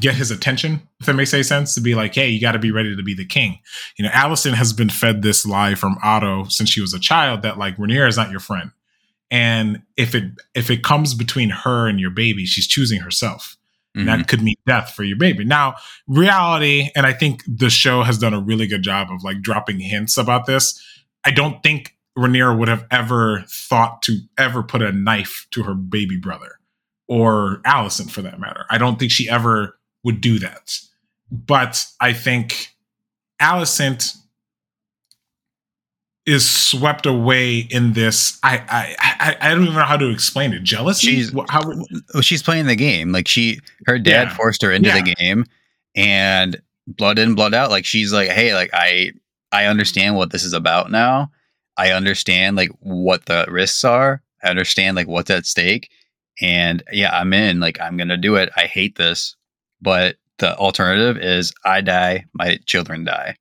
get 0.00 0.14
his 0.14 0.30
attention. 0.30 0.88
If 1.00 1.08
it 1.08 1.12
makes 1.12 1.34
any 1.34 1.42
sense, 1.42 1.74
to 1.74 1.80
be 1.80 1.94
like, 1.94 2.14
hey, 2.14 2.28
you 2.28 2.40
got 2.40 2.52
to 2.52 2.58
be 2.58 2.72
ready 2.72 2.96
to 2.96 3.02
be 3.02 3.14
the 3.14 3.26
king. 3.26 3.58
You 3.96 4.04
know, 4.04 4.10
Allison 4.12 4.54
has 4.54 4.72
been 4.72 4.88
fed 4.88 5.22
this 5.22 5.46
lie 5.46 5.74
from 5.74 5.96
Otto 6.02 6.44
since 6.48 6.70
she 6.70 6.80
was 6.80 6.94
a 6.94 6.98
child 6.98 7.42
that 7.42 7.58
like 7.58 7.76
Rhaenyra 7.76 8.08
is 8.08 8.16
not 8.16 8.30
your 8.30 8.40
friend, 8.40 8.70
and 9.34 9.82
if 9.96 10.14
it 10.14 10.30
if 10.54 10.70
it 10.70 10.84
comes 10.84 11.12
between 11.12 11.50
her 11.50 11.88
and 11.88 11.98
your 11.98 12.10
baby, 12.10 12.46
she's 12.46 12.68
choosing 12.68 13.00
herself. 13.00 13.56
And 13.96 14.04
Mhm. 14.04 14.18
that 14.18 14.28
could 14.28 14.42
mean 14.42 14.54
death 14.64 14.94
for 14.94 15.02
your 15.02 15.16
baby. 15.16 15.44
Now, 15.44 15.74
reality, 16.06 16.90
and 16.94 17.04
I 17.04 17.12
think 17.12 17.42
the 17.48 17.68
show 17.68 18.04
has 18.04 18.16
done 18.16 18.32
a 18.32 18.40
really 18.40 18.68
good 18.68 18.82
job 18.82 19.10
of 19.10 19.24
like 19.24 19.42
dropping 19.42 19.80
hints 19.80 20.16
about 20.16 20.46
this. 20.46 20.80
I 21.24 21.32
don't 21.32 21.62
think 21.64 21.96
Rhaenyra 22.16 22.56
would 22.56 22.68
have 22.68 22.86
ever 22.92 23.44
thought 23.48 24.02
to 24.02 24.20
ever 24.38 24.62
put 24.62 24.82
a 24.82 24.92
knife 24.92 25.48
to 25.50 25.64
her 25.64 25.74
baby 25.74 26.16
brother 26.16 26.60
or 27.08 27.60
Allison 27.64 28.06
for 28.06 28.22
that 28.22 28.38
matter. 28.38 28.66
I 28.70 28.78
don't 28.78 29.00
think 29.00 29.10
she 29.10 29.28
ever 29.28 29.78
would 30.04 30.20
do 30.20 30.38
that. 30.38 30.78
But 31.32 31.84
I 32.00 32.12
think 32.12 32.68
Alicent 33.42 34.16
is 36.26 36.48
swept 36.48 37.04
away 37.06 37.58
in 37.58 37.92
this. 37.92 38.38
I 38.42 38.58
I 38.68 38.96
I, 38.98 39.36
I 39.40 39.54
don't 39.54 39.62
even 39.64 39.74
know 39.74 39.82
how 39.84 39.96
to 39.96 40.08
explain 40.10 40.52
it. 40.52 40.62
Jealousy. 40.62 41.08
She's- 41.08 41.32
how, 41.50 41.66
well, 41.66 41.84
oh, 42.14 42.20
she's 42.20 42.42
playing 42.42 42.66
the 42.66 42.76
game. 42.76 43.12
Like 43.12 43.28
she, 43.28 43.60
her 43.86 43.98
dad 43.98 44.28
Yeah. 44.28 44.34
forced 44.34 44.62
her 44.62 44.70
into 44.72 44.88
Yeah. 44.88 45.02
the 45.02 45.14
game, 45.14 45.44
and 45.94 46.60
blood 46.86 47.18
in, 47.18 47.34
blood 47.34 47.54
out. 47.54 47.70
Like 47.70 47.84
she's 47.84 48.12
like, 48.12 48.30
hey, 48.30 48.54
like 48.54 48.70
I, 48.72 49.12
I 49.52 49.66
understand 49.66 50.16
what 50.16 50.30
this 50.32 50.44
is 50.44 50.52
about 50.54 50.90
now. 50.90 51.30
I 51.76 51.90
understand 51.92 52.56
like 52.56 52.70
what 52.80 53.26
the 53.26 53.44
risks 53.48 53.84
are. 53.84 54.22
I 54.42 54.48
understand 54.48 54.96
like 54.96 55.08
what's 55.08 55.30
at 55.30 55.46
stake. 55.46 55.90
And 56.40 56.82
yeah, 56.92 57.16
I'm 57.16 57.32
in. 57.32 57.60
Like 57.60 57.80
I'm 57.80 57.96
gonna 57.96 58.16
do 58.16 58.36
it. 58.36 58.50
I 58.56 58.62
hate 58.66 58.96
this, 58.96 59.36
but 59.82 60.16
the 60.38 60.56
alternative 60.56 61.16
is 61.22 61.52
I 61.64 61.80
die, 61.80 62.24
my 62.32 62.58
children 62.66 63.04
die. 63.04 63.36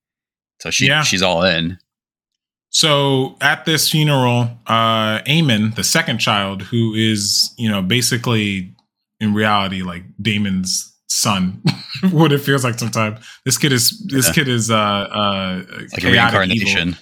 So 0.62 0.70
she 0.70 0.88
Yeah. 0.88 1.04
she's 1.04 1.22
all 1.22 1.44
in. 1.44 1.78
So 2.74 3.36
at 3.40 3.66
this 3.66 3.90
funeral, 3.90 4.50
uh, 4.68 5.20
Aemond, 5.28 5.76
the 5.76 5.84
second 5.84 6.18
child, 6.18 6.64
who 6.64 6.94
is, 6.96 7.54
you 7.58 7.70
know, 7.70 7.82
basically 7.82 8.74
in 9.20 9.34
reality 9.34 9.84
like 9.84 10.04
Daemon's 10.22 10.92
son, 11.08 11.62
what 12.12 12.32
it 12.34 12.40
feels 12.40 12.64
like 12.64 12.80
sometimes. 12.80 13.20
This 13.46 13.58
kid 13.60 13.72
is 13.72 14.00
this 14.08 14.28
Yeah. 14.28 14.34
kid 14.34 14.48
is 14.48 14.72
uh 14.72 14.76
uh 14.76 15.64
Like 15.94 16.04
a 16.04 16.12
reincarnation. 16.12 16.98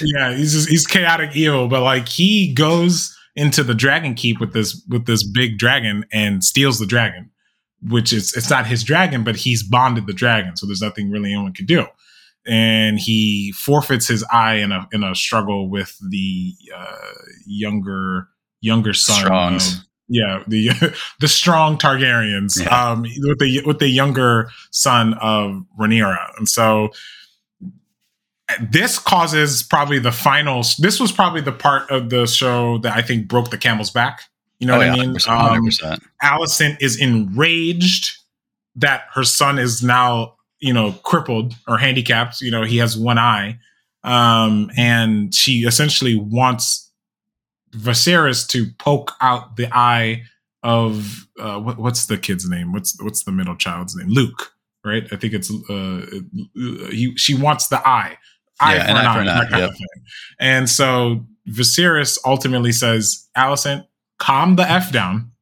Yeah, 0.00 0.32
he's 0.36 0.52
just, 0.52 0.68
he's 0.68 0.86
chaotic 0.86 1.34
evil, 1.34 1.66
but 1.66 1.82
like 1.82 2.08
he 2.08 2.54
goes 2.54 3.14
into 3.34 3.64
the 3.64 3.74
dragon 3.74 4.14
keep 4.14 4.38
with 4.40 4.52
this 4.52 4.80
with 4.88 5.06
this 5.06 5.24
big 5.28 5.58
dragon 5.58 6.04
and 6.12 6.44
steals 6.44 6.78
the 6.78 6.86
dragon, 6.86 7.30
which 7.82 8.12
is 8.12 8.32
it's 8.36 8.48
not 8.50 8.66
his 8.68 8.84
dragon, 8.84 9.24
but 9.24 9.34
he's 9.34 9.64
bonded 9.64 10.06
the 10.06 10.12
dragon, 10.12 10.56
so 10.56 10.66
there's 10.66 10.80
nothing 10.80 11.10
really 11.10 11.32
anyone 11.32 11.52
can 11.52 11.66
do. 11.66 11.84
And 12.46 12.98
he 12.98 13.52
forfeits 13.52 14.08
his 14.08 14.24
eye 14.32 14.54
in 14.54 14.72
a 14.72 14.88
in 14.92 15.04
a 15.04 15.14
struggle 15.14 15.68
with 15.68 15.96
the 16.08 16.54
uh, 16.74 16.96
younger 17.46 18.28
younger 18.60 18.94
son. 18.94 19.16
Strongs. 19.24 19.74
of- 19.74 19.84
yeah, 20.08 20.42
the 20.48 20.70
the 21.20 21.28
strong 21.28 21.76
Targaryens 21.76 22.58
Yeah. 22.58 22.90
um, 22.90 23.02
with 23.02 23.38
the 23.38 23.62
with 23.66 23.78
the 23.78 23.88
younger 23.88 24.48
son 24.70 25.14
of 25.14 25.62
Rhaenyra, 25.78 26.38
and 26.38 26.48
so 26.48 26.90
this 28.60 28.98
causes 28.98 29.62
probably 29.62 29.98
the 29.98 30.12
final. 30.12 30.62
This 30.78 30.98
was 30.98 31.12
probably 31.12 31.42
the 31.42 31.52
part 31.52 31.90
of 31.90 32.08
the 32.10 32.26
show 32.26 32.78
that 32.78 32.96
I 32.96 33.02
think 33.02 33.28
broke 33.28 33.50
the 33.50 33.58
camel's 33.58 33.90
back. 33.90 34.22
You 34.58 34.66
know 34.66 34.74
oh, 34.74 34.78
what 34.78 34.86
yeah, 34.86 34.92
I 34.94 35.06
mean? 35.06 35.14
100%, 35.14 35.28
Um, 35.28 35.66
100%. 35.66 36.00
Alicent 36.22 36.76
is 36.80 37.00
enraged 37.00 38.16
that 38.76 39.02
her 39.12 39.24
son 39.24 39.58
is 39.58 39.82
now, 39.82 40.34
you 40.60 40.72
know, 40.72 40.92
crippled 41.02 41.54
or 41.66 41.78
handicapped. 41.78 42.40
You 42.40 42.50
know, 42.50 42.64
he 42.64 42.78
has 42.78 42.96
one 42.96 43.18
eye. 43.18 43.58
Um, 44.04 44.70
and 44.76 45.34
she 45.34 45.60
essentially 45.60 46.16
wants 46.16 46.90
Viserys 47.72 48.46
to 48.48 48.66
poke 48.78 49.12
out 49.20 49.56
the 49.56 49.68
eye 49.76 50.22
of 50.62 51.28
uh, 51.38 51.60
what, 51.60 51.78
what's 51.78 52.06
the 52.06 52.16
kid's 52.16 52.48
name? 52.48 52.72
What's 52.72 53.00
what's 53.02 53.24
the 53.24 53.32
middle 53.32 53.56
child's 53.56 53.94
name? 53.94 54.08
Luke, 54.08 54.52
right? 54.84 55.04
I 55.12 55.16
think 55.16 55.34
it's 55.34 55.50
uh, 55.68 56.06
he, 56.90 57.12
she 57.16 57.34
wants 57.34 57.68
the 57.68 57.86
eye, 57.86 58.16
eye 58.60 58.76
Yeah, 58.76 58.84
for 58.84 58.90
an 58.90 58.96
eye 58.96 59.14
for 59.14 59.20
an 59.20 59.26
that 59.26 59.52
eye, 59.52 59.58
yep. 59.58 59.70
And 60.38 60.68
so 60.70 61.26
Viserys 61.48 62.18
ultimately 62.24 62.72
says, 62.72 63.28
Alicent, 63.36 63.86
calm 64.18 64.56
the 64.56 64.68
F 64.68 64.92
down, 64.92 65.32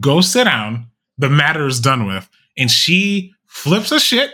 go 0.00 0.20
sit 0.20 0.44
down. 0.44 0.88
The 1.18 1.28
matter 1.28 1.66
is 1.66 1.80
done 1.80 2.06
with. 2.06 2.28
And 2.56 2.70
she 2.70 3.32
flips 3.46 3.92
a 3.92 4.00
shit. 4.00 4.32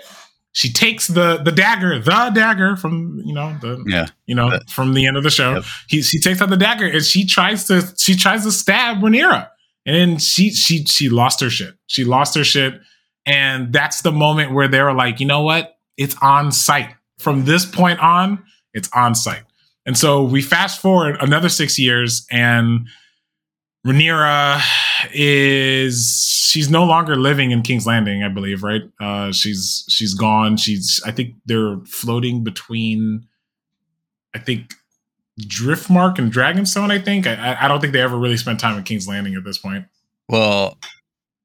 She 0.53 0.73
takes 0.73 1.07
the 1.07 1.39
the 1.39 1.53
dagger, 1.53 1.99
the 2.01 2.31
dagger 2.35 2.77
from 2.77 3.21
you 3.25 3.33
know 3.33 3.57
the 3.61 3.83
Yeah. 3.87 4.07
you 4.27 4.35
know 4.35 4.51
The- 4.51 4.65
from 4.69 4.95
the 4.95 5.07
end 5.07 5.17
of 5.17 5.23
the 5.23 5.31
show. 5.31 5.55
Yep. 5.55 5.65
He 5.89 6.03
she 6.03 6.19
takes 6.21 6.41
out 6.43 6.51
the 6.51 6.57
dagger 6.57 6.87
and 6.87 7.05
she 7.05 7.25
tries 7.25 7.65
to 7.67 7.83
she 7.97 8.17
tries 8.17 8.45
to 8.45 8.51
stab 8.53 8.99
Rhaenyra, 8.99 9.49
and 9.87 9.95
then 9.97 10.19
she 10.19 10.51
she 10.51 10.85
she 10.87 11.09
lost 11.09 11.41
her 11.41 11.51
shit. 11.51 11.75
She 11.87 12.05
lost 12.05 12.35
her 12.35 12.45
shit, 12.45 12.81
and 13.27 13.73
that's 13.73 14.03
the 14.03 14.13
moment 14.13 14.53
where 14.53 14.67
they 14.69 14.83
were 14.83 14.93
like, 14.95 15.21
you 15.21 15.27
know 15.27 15.43
what? 15.43 15.77
It's 15.97 16.17
on 16.21 16.51
site. 16.53 16.91
From 17.21 17.45
this 17.45 17.65
point 17.67 18.01
on, 18.01 18.43
it's 18.75 18.89
on 18.95 19.15
site. 19.15 19.43
And 19.87 19.97
so 19.97 20.23
we 20.25 20.43
fast 20.43 20.81
forward 20.81 21.17
another 21.21 21.49
six 21.49 21.79
years, 21.79 22.27
and 22.31 22.89
Rhaenyra 23.87 24.61
is 25.15 26.27
she's 26.51 26.69
no 26.71 26.85
longer 26.85 27.17
living 27.17 27.51
in 27.51 27.63
King's 27.63 27.87
Landing, 27.87 28.23
I 28.23 28.29
believe, 28.29 28.63
right? 28.63 28.83
Uh, 29.01 29.33
she's 29.33 29.85
she's 29.89 30.15
gone. 30.15 30.57
She's 30.57 31.01
I 31.07 31.13
think 31.13 31.35
they're 31.47 31.79
floating 31.87 32.45
between, 32.45 33.27
I 34.35 34.39
think, 34.39 34.75
Driftmark 35.41 36.19
and 36.19 36.31
Dragonstone. 36.33 36.91
I 36.91 36.99
think 36.99 37.27
I- 37.27 37.57
I, 37.61 37.69
don't 37.69 37.81
think 37.81 37.95
they 37.95 38.03
ever 38.03 38.19
really 38.19 38.37
spent 38.37 38.61
time 38.61 38.77
in 38.77 38.85
King's 38.85 39.09
Landing 39.09 39.35
at 39.35 39.45
this 39.45 39.57
point. 39.57 39.87
Well, 40.29 40.77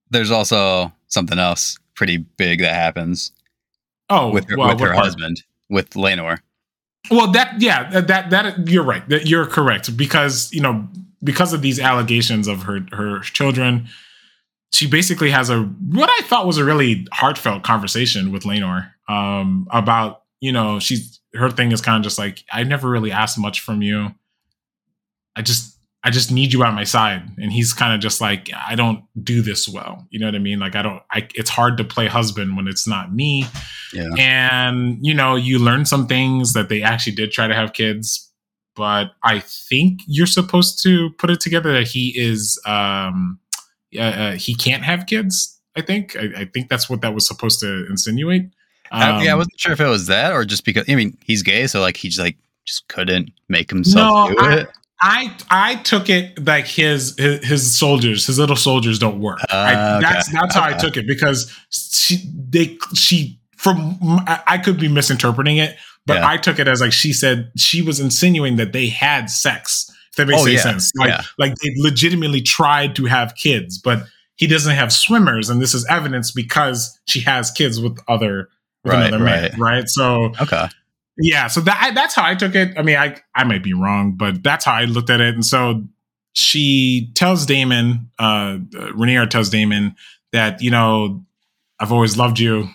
there's 0.10 0.32
also 0.32 0.92
something 1.08 1.40
else 1.40 1.78
pretty 1.96 2.18
big 2.18 2.60
that 2.60 2.74
happens 2.74 3.32
Oh, 4.10 4.30
with 4.32 4.50
her, 4.50 4.58
well, 4.58 4.68
with 4.70 4.82
her 4.82 4.88
part? 4.94 4.98
husband, 5.06 5.42
with 5.70 5.92
Laenor. 5.92 6.40
Well, 7.12 7.32
that 7.32 7.62
yeah, 7.62 8.02
that 8.02 8.30
that, 8.30 8.68
you're 8.68 8.84
right. 8.84 9.08
That 9.10 9.28
you're 9.28 9.46
correct 9.46 9.96
because 9.96 10.52
you 10.52 10.62
know 10.62 10.88
because 11.24 11.54
of 11.54 11.62
these 11.62 11.80
allegations 11.80 12.48
of 12.48 12.64
her 12.64 12.86
her 12.92 13.20
children, 13.22 13.88
she 14.72 14.88
basically 14.88 15.32
has 15.32 15.50
a 15.50 15.64
what 15.64 16.10
I 16.10 16.24
thought 16.26 16.46
was 16.46 16.58
a 16.58 16.66
really 16.66 17.08
heartfelt 17.12 17.64
conversation 17.64 18.32
with 18.32 18.44
Laenor 18.44 18.92
um, 19.08 19.68
about 19.72 20.24
you 20.40 20.52
know 20.52 20.80
she's 20.80 21.20
her 21.34 21.50
thing 21.50 21.72
is 21.72 21.82
kind 21.82 21.98
of 21.98 22.04
just 22.04 22.18
like 22.18 22.44
I 22.52 22.64
never 22.64 22.90
really 22.90 23.12
asked 23.12 23.38
much 23.38 23.60
from 23.60 23.82
you. 23.82 24.14
I 25.36 25.42
just 25.42 25.75
I 26.06 26.12
just 26.12 26.32
need 26.32 26.54
you 26.54 26.60
by 26.60 26.70
my 26.72 26.84
side, 26.84 27.24
and 27.38 27.52
he's 27.52 27.74
kind 27.74 27.92
of 27.94 28.00
just 28.00 28.22
like 28.22 28.50
I 28.56 28.76
don't 28.76 29.04
do 29.24 29.42
this 29.42 29.68
well. 29.68 30.06
You 30.12 30.20
know 30.20 30.28
what 30.28 30.36
I 30.36 30.40
mean? 30.40 30.60
Like 30.60 30.76
I 30.76 30.82
don't. 30.84 31.02
I 31.12 31.28
it's 31.34 31.50
hard 31.50 31.78
to 31.78 31.84
play 31.84 32.06
husband 32.08 32.56
when 32.56 32.68
it's 32.68 32.88
not 32.88 33.12
me 33.12 33.46
Yeah. 33.92 34.10
and 34.18 34.98
you 35.02 35.14
know 35.16 35.36
you 35.36 35.58
learn 35.60 35.86
some 35.86 36.06
things 36.08 36.54
that 36.54 36.70
they 36.70 36.82
actually 36.84 37.16
did 37.16 37.32
try 37.32 37.48
to 37.48 37.56
have 37.56 37.74
kids 37.74 38.22
but 38.76 39.12
i 39.24 39.40
think 39.40 40.02
you're 40.06 40.28
supposed 40.28 40.84
to 40.84 41.10
put 41.18 41.30
it 41.30 41.40
together 41.40 41.72
that 41.74 41.88
he 41.88 42.14
is 42.18 42.60
um 42.66 43.40
uh, 43.98 44.02
uh, 44.02 44.32
he 44.34 44.54
can't 44.54 44.84
have 44.84 45.06
kids 45.06 45.60
i 45.78 45.82
think 45.82 46.16
I, 46.18 46.42
I 46.42 46.46
think 46.46 46.68
that's 46.70 46.90
what 46.90 47.00
that 47.02 47.14
was 47.14 47.26
supposed 47.26 47.60
to 47.62 47.86
insinuate 47.90 48.50
I, 48.92 49.24
yeah, 49.24 49.30
I 49.30 49.34
Um, 49.34 49.38
wasn't 49.40 49.60
sure 49.60 49.72
if 49.72 49.80
it 49.80 49.88
was 49.88 50.08
that 50.08 50.34
or 50.34 50.44
just 50.46 50.66
because 50.66 50.86
I 50.90 50.96
mean 50.96 51.18
he's 51.26 51.42
gay, 51.42 51.66
so 51.68 51.80
like 51.80 51.96
he 51.98 52.10
just 52.10 52.20
like 52.20 52.38
just 52.66 52.88
couldn't 52.90 53.32
make 53.50 53.70
himself 53.70 54.30
No, 54.30 54.36
do 54.36 54.50
it. 54.60 54.68
I 55.02 55.36
I 55.50 55.76
took 55.76 56.10
it 56.10 56.46
like 56.46 56.66
his 56.68 57.16
his, 57.18 57.46
his 57.46 57.78
soldiers, 57.78 58.26
his 58.26 58.40
little 58.40 58.56
soldiers 58.56 58.98
don't 59.00 59.20
work. 59.20 59.40
I, 59.50 59.74
Ah, 59.76 59.98
okay. 59.98 60.06
That's 60.08 60.32
that's 60.32 60.56
how 60.56 60.64
I 60.64 60.74
took 60.74 60.98
it 60.98 61.06
because 61.08 61.52
she 61.70 62.18
they 62.50 62.78
she 62.94 63.40
from 63.58 63.98
I 64.48 64.58
could 64.58 64.80
be 64.80 64.88
misinterpreting 64.88 65.58
it, 65.58 65.76
but 66.06 66.16
Yeah. 66.18 66.28
I 66.28 66.38
took 66.38 66.60
it 66.60 66.68
as 66.68 66.82
like 66.82 66.94
she 66.94 67.12
said 67.14 67.52
she 67.58 67.82
was 67.82 68.00
insinuating 68.00 68.58
that 68.58 68.74
they 68.74 68.88
had 68.88 69.30
sex. 69.30 69.90
If 70.12 70.16
that 70.18 70.28
makes 70.28 70.42
Oh, 70.42 70.46
any 70.46 70.56
yeah. 70.56 70.62
sense, 70.62 70.92
like 70.98 71.10
Yeah. 71.10 71.22
like 71.38 71.56
they 71.56 71.74
legitimately 71.78 72.42
tried 72.42 72.96
to 72.96 73.06
have 73.06 73.36
kids, 73.36 73.78
but 73.78 74.04
he 74.38 74.48
doesn't 74.48 74.76
have 74.76 74.94
swimmers, 74.94 75.50
and 75.50 75.62
this 75.62 75.74
is 75.74 75.86
evidence 75.90 76.32
because 76.32 76.98
she 77.06 77.20
has 77.22 77.52
kids 77.52 77.80
with 77.82 77.98
other 78.08 78.50
with 78.86 78.94
Right, 78.94 79.08
another 79.08 79.24
man, 79.24 79.44
right. 79.44 79.58
right? 79.58 79.90
So 79.90 80.32
Okay. 80.42 80.68
Yeah, 81.18 81.48
so 81.48 81.62
that 81.62 81.92
that's 81.96 82.14
how 82.16 82.26
I 82.26 82.36
took 82.36 82.56
it. 82.56 82.78
I 82.78 82.82
mean, 82.82 82.98
I 82.98 83.18
I 83.34 83.44
might 83.46 83.64
be 83.64 83.74
wrong, 83.74 84.14
but 84.18 84.44
that's 84.44 84.66
how 84.66 84.74
I 84.74 84.86
looked 84.86 85.10
at 85.10 85.22
it. 85.22 85.34
And 85.34 85.46
so 85.46 85.84
she 86.34 87.12
tells 87.16 87.46
Daemon, 87.46 88.10
uh, 88.20 88.58
Rhaenyra 88.74 89.30
tells 89.30 89.50
Daemon 89.50 89.96
that 90.34 90.62
you 90.62 90.72
know 90.72 91.24
I've 91.80 91.92
always 91.94 92.18
loved 92.18 92.40
you, 92.40 92.68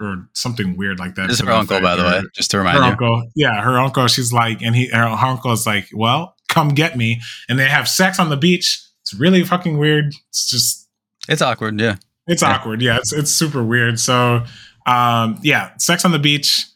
or 0.00 0.28
something 0.34 0.76
weird 0.76 0.98
like 0.98 1.14
that. 1.14 1.28
This 1.28 1.40
is 1.40 1.46
her 1.46 1.52
uncle, 1.52 1.80
by 1.80 1.96
the 1.96 2.02
way, 2.02 2.22
just 2.34 2.50
to 2.50 2.58
Her 2.58 2.62
remind 2.62 2.76
you. 2.76 2.82
Her 2.82 2.90
uncle, 2.90 3.30
yeah, 3.34 3.62
her 3.62 3.78
uncle. 3.78 4.06
She's 4.08 4.32
like, 4.32 4.60
and 4.62 4.76
he, 4.76 4.88
her, 4.88 5.08
her 5.16 5.26
uncle 5.26 5.52
is 5.52 5.66
like, 5.66 5.88
well, 5.94 6.36
come 6.48 6.70
get 6.70 6.96
me, 6.96 7.20
and 7.48 7.58
they 7.58 7.68
have 7.68 7.88
sex 7.88 8.18
on 8.18 8.28
the 8.28 8.36
beach. 8.36 8.82
It's 9.00 9.14
really 9.14 9.44
fucking 9.44 9.78
weird. 9.78 10.12
It's 10.28 10.48
just 10.50 10.88
It's 11.28 11.40
awkward, 11.40 11.80
yeah. 11.80 11.96
it's 12.26 12.42
Yeah. 12.42 12.54
awkward. 12.54 12.82
Yeah, 12.82 12.98
it's 12.98 13.12
it's 13.14 13.30
super 13.30 13.64
weird. 13.64 13.98
So, 13.98 14.44
um, 14.86 15.38
yeah, 15.42 15.74
sex 15.78 16.04
on 16.04 16.12
the 16.12 16.18
beach, 16.18 16.66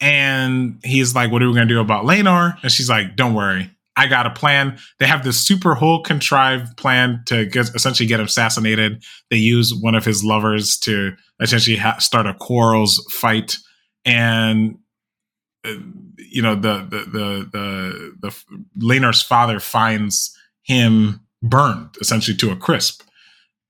and 0.00 0.80
he's 0.84 1.14
like, 1.14 1.30
"What 1.30 1.42
are 1.42 1.48
we 1.48 1.54
gonna 1.54 1.66
do 1.66 1.80
about 1.80 2.04
Laenor?" 2.04 2.56
And 2.62 2.70
she's 2.72 2.88
like, 2.88 3.16
"Don't 3.16 3.34
worry, 3.34 3.70
I 3.96 4.06
got 4.06 4.26
a 4.26 4.30
plan." 4.30 4.78
They 4.98 5.06
have 5.06 5.24
this 5.24 5.38
super 5.38 5.74
whole 5.74 6.02
contrived 6.02 6.76
plan 6.76 7.22
to 7.26 7.46
get 7.46 7.74
essentially 7.74 8.06
get 8.06 8.20
assassinated. 8.20 9.02
They 9.30 9.36
use 9.36 9.74
one 9.74 9.94
of 9.94 10.04
his 10.04 10.22
lovers 10.24 10.78
to 10.80 11.12
essentially 11.40 11.76
ha- 11.76 11.98
start 11.98 12.26
a 12.26 12.34
quarrels 12.34 13.04
fight, 13.10 13.58
and 14.04 14.78
uh, 15.64 15.74
you 16.18 16.42
know 16.42 16.54
the 16.54 16.86
the 16.90 16.98
the 17.10 18.20
the, 18.22 18.32
the 18.90 19.12
father 19.28 19.60
finds 19.60 20.36
him 20.62 21.20
burned 21.42 21.96
essentially 22.00 22.36
to 22.36 22.50
a 22.50 22.56
crisp. 22.56 23.02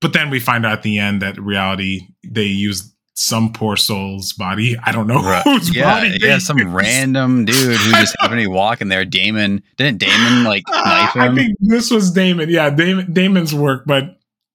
But 0.00 0.12
then 0.12 0.30
we 0.30 0.40
find 0.40 0.66
out 0.66 0.72
at 0.72 0.82
the 0.82 0.98
end 0.98 1.22
that 1.22 1.40
reality 1.40 2.08
they 2.24 2.44
used 2.44 2.92
some 3.18 3.50
poor 3.52 3.76
soul's 3.76 4.34
body. 4.34 4.76
I 4.84 4.92
don't 4.92 5.06
know 5.06 5.22
Right. 5.22 5.42
whose 5.42 5.74
Yeah, 5.74 5.84
body. 5.84 6.18
yeah, 6.20 6.36
some 6.38 6.74
random 6.74 7.46
dude 7.46 7.56
who 7.56 7.90
just 7.92 8.14
happened 8.20 8.40
to 8.40 8.44
be 8.44 8.52
walking 8.52 8.88
there. 8.88 9.04
Daemon 9.06 9.62
didn't 9.78 9.98
Daemon 9.98 10.44
like 10.44 10.64
ah, 10.72 11.10
knife 11.14 11.30
I 11.30 11.34
think 11.34 11.56
this 11.60 11.90
was 11.90 12.10
Daemon. 12.10 12.50
Yeah, 12.50 12.68
Daemon, 12.70 13.12
Daemon's 13.12 13.54
work, 13.54 13.84
but 13.86 14.04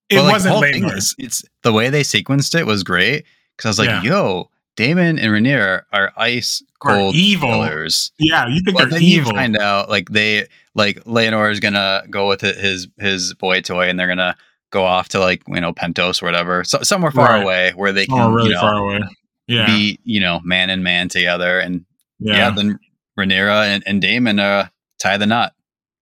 it 0.09 0.15
But, 0.17 0.23
like, 0.25 0.31
wasn't 0.33 0.93
is- 0.95 1.15
It's 1.17 1.43
the 1.63 1.73
way 1.73 1.89
they 1.89 2.01
sequenced 2.03 2.53
it 2.57 2.65
was 2.67 2.83
great 2.83 3.25
because 3.57 3.65
I 3.65 3.69
was 3.69 3.79
like, 3.79 4.03
Yeah. 4.03 4.11
"Yo, 4.11 4.49
Daemon 4.75 5.17
and 5.19 5.31
Rhaenyra 5.33 5.81
are 5.91 6.13
ice 6.15 6.61
cold 6.79 7.15
evil. 7.15 7.49
killers. 7.49 8.11
Yeah, 8.19 8.47
you 8.47 8.61
think 8.63 8.77
they're 8.77 8.85
then 8.87 9.01
you 9.01 9.21
evil. 9.21 9.31
find 9.33 9.57
out 9.57 9.89
like 9.89 10.09
they 10.09 10.45
like 10.75 11.03
Laenor 11.05 11.51
is 11.51 11.59
gonna 11.59 12.03
go 12.11 12.27
with 12.27 12.41
his 12.41 12.87
his 12.99 13.33
boy 13.33 13.61
toy, 13.61 13.89
and 13.89 13.99
they're 13.99 14.07
gonna 14.07 14.35
go 14.71 14.83
off 14.83 15.09
to 15.09 15.19
like 15.19 15.43
you 15.47 15.61
know 15.61 15.73
Pentos 15.73 16.21
or 16.21 16.25
whatever, 16.25 16.63
so, 16.63 16.81
somewhere 16.81 17.11
far 17.11 17.29
Right. 17.29 17.43
away 17.43 17.71
where 17.75 17.91
they 17.93 18.05
can 18.05 18.19
oh, 18.19 18.31
really 18.31 18.49
you 18.49 18.55
know, 18.55 18.61
far 18.61 18.75
away. 18.77 18.99
Yeah, 19.47 19.65
be 19.65 19.99
you 20.03 20.19
know 20.19 20.39
man 20.43 20.69
and 20.69 20.83
man 20.83 21.09
together, 21.09 21.59
and 21.59 21.85
yeah, 22.19 22.35
yeah. 22.35 22.51
then 22.51 22.79
Rhaenyra 23.19 23.65
and, 23.67 23.83
and 23.85 24.01
Daemon 24.01 24.39
uh 24.39 24.67
tie 25.01 25.17
the 25.17 25.25
knot. 25.27 25.53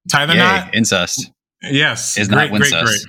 Tie 0.10 0.26
the 0.26 0.34
Yay, 0.34 0.40
knot. 0.40 0.76
incest 0.76 1.32
Yes, 1.62 2.18
is 2.18 2.30
great, 2.30 2.52
not 2.52 2.60
great, 2.62 2.72
great. 2.72 3.06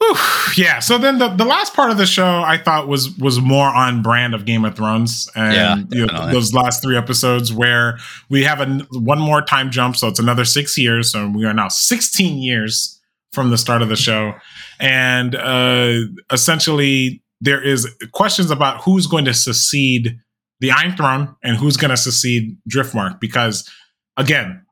Whew. 0.00 0.14
Yeah. 0.56 0.78
So 0.78 0.96
then 0.96 1.18
the, 1.18 1.28
the 1.28 1.44
last 1.44 1.74
part 1.74 1.90
of 1.90 1.98
the 1.98 2.06
show 2.06 2.40
I 2.42 2.56
thought 2.56 2.86
was 2.88 3.16
was 3.18 3.40
more 3.40 3.66
on 3.68 4.00
brand 4.02 4.34
of 4.34 4.44
Game 4.44 4.64
of 4.64 4.76
Thrones, 4.76 5.28
and 5.34 5.54
Yeah, 5.54 5.98
you 5.98 6.06
know, 6.06 6.30
those 6.30 6.54
last 6.54 6.82
three 6.82 6.96
episodes 6.96 7.52
where 7.52 7.98
we 8.30 8.44
have 8.44 8.60
a 8.60 8.66
one 8.92 9.18
more 9.18 9.42
time 9.42 9.70
jump, 9.70 9.96
so 9.96 10.06
it's 10.08 10.20
another 10.20 10.44
six 10.44 10.78
years. 10.78 11.10
So 11.10 11.28
we 11.28 11.44
are 11.44 11.52
now 11.54 11.68
sixteen 11.68 12.38
years 12.38 12.97
from 13.32 13.50
the 13.50 13.58
start 13.58 13.82
of 13.82 13.88
the 13.88 13.96
show, 13.96 14.34
and 14.80 15.34
uh, 15.34 16.00
essentially 16.32 17.22
there 17.40 17.62
is 17.62 17.86
questions 18.12 18.50
about 18.50 18.82
who's 18.82 19.06
going 19.06 19.24
to 19.24 19.34
succeed 19.34 20.18
the 20.60 20.70
Iron 20.70 20.96
Throne 20.96 21.36
and 21.42 21.56
who's 21.56 21.76
going 21.76 21.90
to 21.90 21.96
succeed 21.96 22.56
Driftmark 22.68 23.20
because 23.20 23.68
again, 24.16 24.62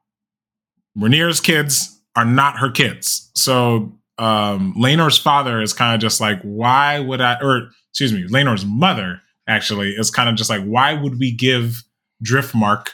Rhaenyra's 0.98 1.40
kids 1.40 2.00
are 2.16 2.24
not 2.24 2.58
her 2.58 2.70
kids. 2.70 3.30
So 3.34 3.92
um 4.18 4.74
father 5.22 5.60
is 5.60 5.72
kind 5.74 5.94
of 5.94 6.00
just 6.00 6.20
like, 6.20 6.40
why 6.42 6.98
would 6.98 7.20
I 7.20 7.36
or 7.40 7.70
excuse 7.90 8.12
me, 8.12 8.26
Laenor's 8.28 8.64
mother 8.64 9.20
actually 9.46 9.90
is 9.90 10.10
kind 10.10 10.28
of 10.28 10.34
just 10.34 10.50
like, 10.50 10.64
why 10.64 10.94
would 10.94 11.18
we 11.18 11.32
give 11.32 11.82
Driftmark 12.24 12.88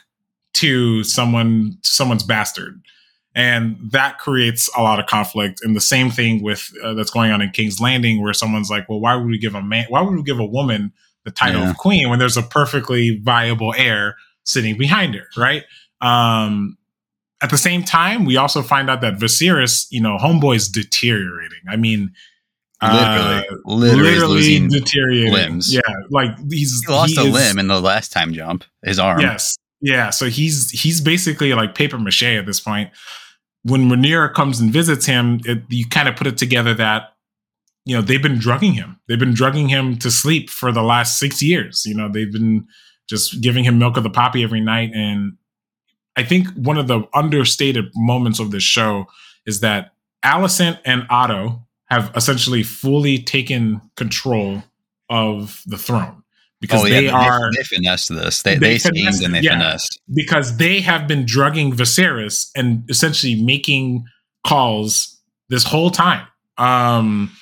to 0.55 1.05
someone 1.05 1.79
someone's 1.83 2.25
bastard? 2.25 2.83
And 3.35 3.79
that 3.93 4.19
creates 4.19 4.69
a 4.77 4.83
lot 4.83 5.01
of 5.01 5.07
conflict. 5.07 5.61
And 5.63 5.75
the 5.75 5.81
same 5.81 6.11
thing 6.11 6.43
with 6.43 6.71
uh, 6.83 6.93
that's 6.95 7.11
going 7.11 7.31
on 7.31 7.41
in 7.41 7.51
King's 7.51 7.81
Landing, 7.81 8.21
where 8.23 8.35
someone's 8.35 8.69
like, 8.71 8.89
well, 8.89 9.01
why 9.01 9.15
would 9.17 9.27
we 9.27 9.39
give 9.39 9.55
a 9.55 9.63
man? 9.63 9.87
Why 9.89 10.03
would 10.03 10.15
we 10.15 10.23
give 10.23 10.39
a 10.39 10.45
woman 10.45 10.93
the 11.25 11.31
title 11.31 11.63
Yeah. 11.63 11.71
of 11.71 11.79
queen 11.79 12.11
when 12.11 12.19
there's 12.19 12.37
a 12.37 12.43
perfectly 12.43 13.19
viable 13.23 13.73
heir 13.77 14.17
sitting 14.45 14.77
behind 14.77 15.15
her, 15.15 15.27
right? 15.37 15.65
Um, 16.01 16.77
at 17.41 17.51
the 17.51 17.57
same 17.59 17.83
time, 17.85 18.25
we 18.25 18.37
also 18.37 18.61
find 18.63 18.91
out 18.91 19.01
that 19.01 19.15
Viserys, 19.15 19.87
you 19.91 20.01
know, 20.01 20.17
homeboy's 20.19 20.69
deteriorating. 20.69 21.61
I 21.69 21.77
mean, 21.77 22.13
literally, 22.83 23.09
uh, 23.09 23.43
literally, 23.65 24.03
literally 24.13 24.69
deteriorating. 24.69 25.33
limbs. 25.33 25.73
Yeah, 25.75 25.81
like 26.11 26.31
he's 26.51 26.83
He 26.87 26.93
lost 26.93 27.15
he 27.17 27.21
a 27.21 27.25
is- 27.29 27.33
limb 27.33 27.59
in 27.59 27.69
the 27.69 27.81
last 27.81 28.13
time 28.13 28.33
jump. 28.33 28.65
His 28.85 28.99
arm. 28.99 29.21
Yes, 29.21 29.57
yeah. 29.81 30.11
So 30.11 30.27
he's 30.29 30.71
he's 30.71 31.01
basically 31.01 31.53
like 31.55 31.75
paper 31.75 31.99
mache 31.99 32.23
at 32.25 32.47
this 32.47 32.61
point. 32.61 32.91
When 33.65 33.89
Rhaenyra 33.89 34.35
comes 34.35 34.61
and 34.61 34.73
visits 34.73 35.07
him, 35.07 35.41
it, 35.45 35.63
you 35.69 35.87
kind 35.87 36.09
of 36.09 36.17
put 36.17 36.27
it 36.27 36.37
together 36.37 36.75
that 36.75 37.15
you 37.85 37.97
know 37.97 38.03
they've 38.03 38.23
been 38.23 38.39
drugging 38.39 38.73
him. 38.73 39.01
They've 39.09 39.19
been 39.19 39.35
drugging 39.35 39.69
him 39.69 39.99
to 39.99 40.11
sleep 40.11 40.51
for 40.51 40.73
the 40.73 40.83
last 40.83 41.19
six 41.19 41.43
years. 41.43 41.85
You 41.87 41.95
know 41.95 42.09
they've 42.11 42.33
been 42.33 42.67
just 43.09 43.41
giving 43.41 43.65
him 43.65 43.79
milk 43.79 43.97
of 43.97 44.03
the 44.03 44.11
poppy 44.11 44.43
every 44.43 44.61
night. 44.61 44.91
And 44.95 45.37
I 46.17 46.23
think 46.23 46.49
one 46.55 46.79
of 46.79 46.89
the 46.89 47.03
understated 47.15 47.91
moments 47.95 48.39
of 48.39 48.51
this 48.51 48.63
show 48.63 49.07
is 49.47 49.61
that 49.61 49.93
Alicent 50.25 50.79
and 50.85 51.07
Otto 51.11 51.67
have 51.87 52.11
essentially 52.15 52.63
fully 52.63 53.19
taken 53.19 53.81
control 53.97 54.63
of 55.11 55.63
the 55.67 55.77
throne 55.77 56.22
because 56.63 56.85
oh 56.85 56.87
yeah, 56.87 57.01
they 57.01 57.07
they, 57.07 57.13
are 57.13 57.51
they 57.57 57.65
finessed 57.65 58.09
this. 58.09 58.43
They 58.43 58.55
they 58.55 58.75
they, 58.75 58.79
finessed 58.79 59.23
and 59.23 59.35
they 59.35 59.41
yeah. 59.41 59.59
finessed. 59.59 60.01
because 60.15 60.59
they 60.59 60.81
have 60.81 61.09
been 61.09 61.27
drugging 61.27 61.73
Viserys 61.73 62.51
and 62.55 62.89
essentially 62.89 63.43
making 63.43 64.05
calls 64.47 65.21
this 65.49 65.65
whole 65.65 65.91
time. 65.91 66.25
Um, 66.59 67.33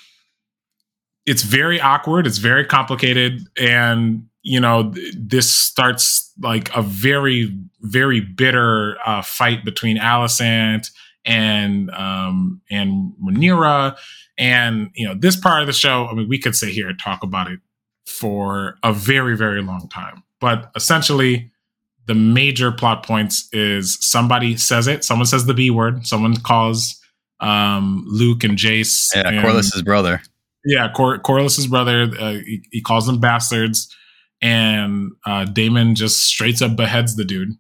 it's 1.26 1.42
very 1.42 1.78
awkward. 1.80 2.26
It's 2.26 2.38
very 2.38 2.64
complicated, 2.64 3.42
and 3.58 4.26
you 4.42 4.58
know 4.58 4.90
th- 4.90 5.14
this 5.18 5.52
starts 5.52 6.32
like 6.40 6.74
a 6.74 6.80
very 6.80 7.54
very 7.82 8.20
bitter 8.20 8.96
uh, 9.04 9.20
fight 9.20 9.66
between 9.66 9.98
Alicent 9.98 10.90
and 11.26 11.90
um, 11.90 12.62
and 12.70 13.12
Rhaenyra. 13.22 13.98
And 14.38 14.88
you 14.94 15.06
know 15.06 15.14
this 15.14 15.36
part 15.36 15.60
of 15.60 15.66
the 15.66 15.74
show. 15.74 16.06
I 16.06 16.14
mean, 16.14 16.26
we 16.26 16.38
could 16.38 16.56
sit 16.56 16.70
here 16.70 16.88
and 16.88 16.98
talk 16.98 17.22
about 17.22 17.50
it 17.50 17.60
for 18.06 18.76
a 18.82 18.92
very 18.92 19.36
very 19.36 19.62
long 19.62 19.88
time, 19.88 20.22
but 20.40 20.70
essentially 20.74 21.50
the 22.06 22.14
major 22.14 22.72
plot 22.72 23.04
points 23.04 23.48
is 23.52 23.96
somebody 24.00 24.56
says 24.56 24.88
it, 24.88 25.04
someone 25.04 25.26
says 25.26 25.46
the 25.46 25.54
B 25.54 25.70
word, 25.70 26.06
someone 26.06 26.36
calls 26.36 27.00
um, 27.40 28.04
Luke 28.06 28.44
and 28.44 28.58
Jace. 28.58 29.08
Yeah, 29.14 29.28
and, 29.28 29.42
Corlys's 29.42 29.82
brother. 29.82 30.20
Yeah, 30.64 30.90
Cor- 30.94 31.18
Corlys's 31.18 31.66
brother. 31.66 32.10
Uh, 32.18 32.32
he, 32.32 32.62
he 32.70 32.80
calls 32.80 33.06
them 33.06 33.20
bastards, 33.20 33.94
and 34.42 35.12
uh, 35.24 35.44
Daemon 35.44 35.94
just 35.94 36.22
straight 36.24 36.60
up 36.62 36.76
beheads 36.76 37.16
the 37.16 37.24
dude. 37.24 37.56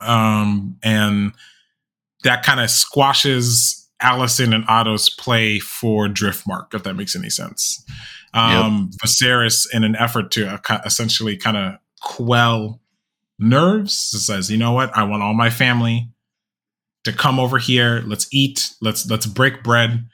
Um, 0.00 0.76
and 0.82 1.32
that 2.24 2.42
kind 2.42 2.60
of 2.60 2.70
squashes 2.70 3.88
Alicent 4.02 4.54
and 4.54 4.64
Otto's 4.68 5.08
play 5.08 5.58
for 5.58 6.08
Driftmark, 6.08 6.74
if 6.74 6.82
that 6.82 6.94
makes 6.94 7.16
any 7.16 7.30
sense. 7.30 7.84
Um, 8.34 8.90
Viserys, 9.02 9.66
in 9.72 9.84
an 9.84 9.94
effort 9.96 10.32
to 10.32 10.60
uh, 10.68 10.80
essentially 10.84 11.36
kind 11.36 11.56
of 11.56 11.74
quell 12.02 12.80
nerves, 13.38 13.94
says, 13.94 14.50
"You 14.50 14.58
know 14.58 14.72
what? 14.72 14.96
I 14.96 15.04
want 15.04 15.22
all 15.22 15.34
my 15.34 15.50
family 15.50 16.10
to 17.04 17.12
come 17.12 17.38
over 17.38 17.58
here. 17.58 18.02
Let's 18.06 18.26
eat. 18.32 18.74
Let's 18.80 19.08
let's 19.08 19.26
break 19.26 19.62
bread." 19.62 20.08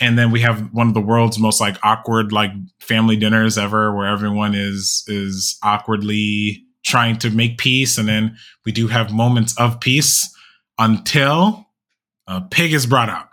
And 0.00 0.18
then 0.18 0.30
we 0.30 0.40
have 0.40 0.72
one 0.72 0.88
of 0.88 0.94
the 0.94 1.00
world's 1.00 1.38
most 1.38 1.60
like 1.60 1.76
awkward 1.82 2.32
like 2.32 2.52
family 2.80 3.16
dinners 3.16 3.58
ever, 3.58 3.94
where 3.94 4.06
everyone 4.06 4.54
is 4.54 5.04
is 5.06 5.58
awkwardly 5.62 6.64
trying 6.84 7.18
to 7.18 7.30
make 7.30 7.58
peace, 7.58 7.98
and 7.98 8.08
then 8.08 8.36
we 8.64 8.72
do 8.72 8.88
have 8.88 9.12
moments 9.12 9.58
of 9.58 9.78
peace 9.78 10.34
until 10.78 11.66
a 12.26 12.40
pig 12.40 12.72
is 12.72 12.86
brought 12.86 13.10
out. 13.10 13.27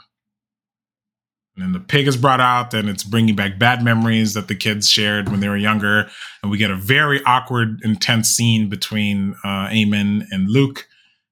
And 1.56 1.64
then 1.64 1.72
the 1.72 1.80
pig 1.80 2.08
is 2.08 2.18
brought 2.18 2.42
out, 2.42 2.74
and 2.74 2.90
it's 2.90 3.04
bringing 3.04 3.36
back 3.36 3.58
bad 3.58 3.84
memories 3.84 4.34
that 4.34 4.48
the 4.50 4.56
kids 4.56 4.90
shared 4.90 5.30
when 5.30 5.40
they 5.40 5.48
were 5.48 5.56
younger. 5.56 6.10
And 6.42 6.52
we 6.52 6.58
get 6.58 6.70
a 6.70 6.76
very 6.76 7.24
awkward, 7.24 7.80
intense 7.84 8.30
scene 8.30 8.68
between 8.68 9.36
uh, 9.44 9.70
Aemond 9.70 10.26
and 10.32 10.50
Luke. 10.50 10.88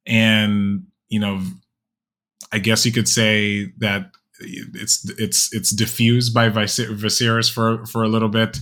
And, 0.05 0.85
you 1.09 1.19
know, 1.19 1.41
I 2.53 2.59
guess 2.59 2.85
you 2.85 2.91
could 2.91 3.09
say 3.09 3.73
that 3.79 4.11
it's 4.39 5.09
it's 5.17 5.53
it's 5.53 5.71
diffused 5.71 6.33
by 6.33 6.49
Vis- 6.49 6.79
Viserys 6.79 7.51
for 7.51 7.85
for 7.85 8.03
a 8.03 8.07
little 8.07 8.29
bit, 8.29 8.59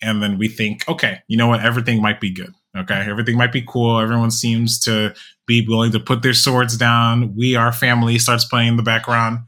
and 0.00 0.22
then 0.22 0.38
we 0.38 0.48
think, 0.48 0.88
okay, 0.88 1.20
you 1.28 1.36
know 1.36 1.48
what, 1.48 1.64
everything 1.64 2.00
might 2.00 2.20
be 2.20 2.30
good. 2.30 2.54
Okay, 2.76 3.06
everything 3.08 3.36
might 3.36 3.52
be 3.52 3.64
cool. 3.66 3.98
Everyone 3.98 4.30
seems 4.30 4.78
to 4.80 5.14
be 5.46 5.66
willing 5.66 5.92
to 5.92 6.00
put 6.00 6.22
their 6.22 6.34
swords 6.34 6.76
down. 6.76 7.34
We 7.36 7.56
are 7.56 7.72
family 7.72 8.18
starts 8.18 8.44
playing 8.44 8.68
in 8.68 8.76
the 8.76 8.82
background, 8.82 9.40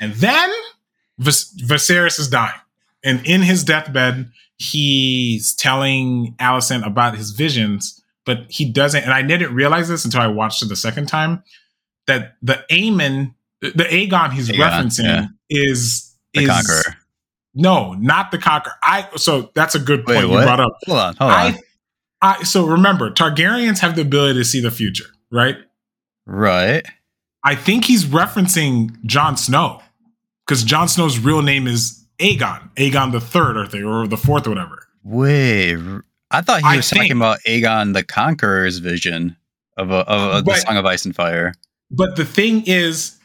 and 0.00 0.12
then 0.14 0.50
Vis- 1.20 1.54
Viserys 1.62 2.18
is 2.18 2.28
dying, 2.28 2.58
and 3.04 3.24
in 3.26 3.42
his 3.42 3.62
deathbed, 3.62 4.30
he's 4.56 5.54
telling 5.54 6.34
Alicent 6.40 6.84
about 6.86 7.16
his 7.16 7.30
visions, 7.30 8.02
but 8.24 8.40
he 8.48 8.70
doesn't. 8.70 9.04
And 9.04 9.12
I 9.12 9.22
didn't 9.22 9.54
realize 9.54 9.88
this 9.88 10.04
until 10.04 10.20
I 10.20 10.26
watched 10.26 10.62
it 10.62 10.68
the 10.68 10.76
second 10.76 11.06
time. 11.06 11.42
That 12.06 12.34
the 12.42 12.64
Aemon, 12.70 13.34
the 13.60 13.70
Aegon 13.70 14.32
he's 14.32 14.48
Aegon, 14.48 14.58
referencing 14.58 15.04
yeah. 15.04 15.26
is 15.48 16.12
The 16.34 16.42
is 16.42 16.48
Conqueror. 16.48 16.96
no, 17.54 17.92
not 17.94 18.30
the 18.32 18.38
Conqueror. 18.38 18.74
I 18.82 19.08
so 19.16 19.50
that's 19.54 19.74
a 19.74 19.78
good 19.78 20.00
Wait, 20.06 20.16
point 20.16 20.28
you 20.28 20.42
brought 20.42 20.60
up. 20.60 20.72
Hold 20.86 20.98
on, 20.98 21.16
hold 21.16 21.30
on. 21.30 21.36
I, 21.38 21.58
I 22.22 22.42
so 22.42 22.66
remember 22.66 23.10
Targaryens 23.10 23.78
have 23.80 23.94
the 23.94 24.02
ability 24.02 24.40
to 24.40 24.44
see 24.44 24.60
the 24.60 24.70
future, 24.70 25.06
right? 25.30 25.56
right. 26.26 26.84
I 27.44 27.54
think 27.54 27.84
he's 27.84 28.04
referencing 28.04 29.02
Jon 29.04 29.36
Snow 29.36 29.82
because 30.50 30.64
Jon 30.64 30.88
Snow's 30.88 31.20
real 31.20 31.42
name 31.42 31.68
is 31.68 32.04
Aegon, 32.18 32.74
Aegon 32.74 33.12
the 33.12 33.20
third 33.20 33.56
or 33.56 33.68
the 33.68 33.84
or 33.84 34.08
the 34.08 34.16
fourth 34.16 34.48
or 34.48 34.50
whatever. 34.50 34.88
Wait, 35.04 35.76
I 36.32 36.42
thought 36.42 36.62
he 36.62 36.76
was 36.76 36.90
think- 36.90 37.02
talking 37.02 37.16
about 37.16 37.38
Aegon 37.46 37.94
the 37.94 38.02
Conqueror's 38.02 38.78
vision 38.78 39.36
of 39.76 39.92
a, 39.92 39.98
of 40.08 40.38
a, 40.38 40.42
the 40.42 40.54
Song 40.56 40.76
of 40.76 40.84
Ice 40.84 41.04
and 41.04 41.14
Fire. 41.14 41.54
But 41.92 42.16
the 42.16 42.24
thing 42.24 42.64
is, 42.66 43.16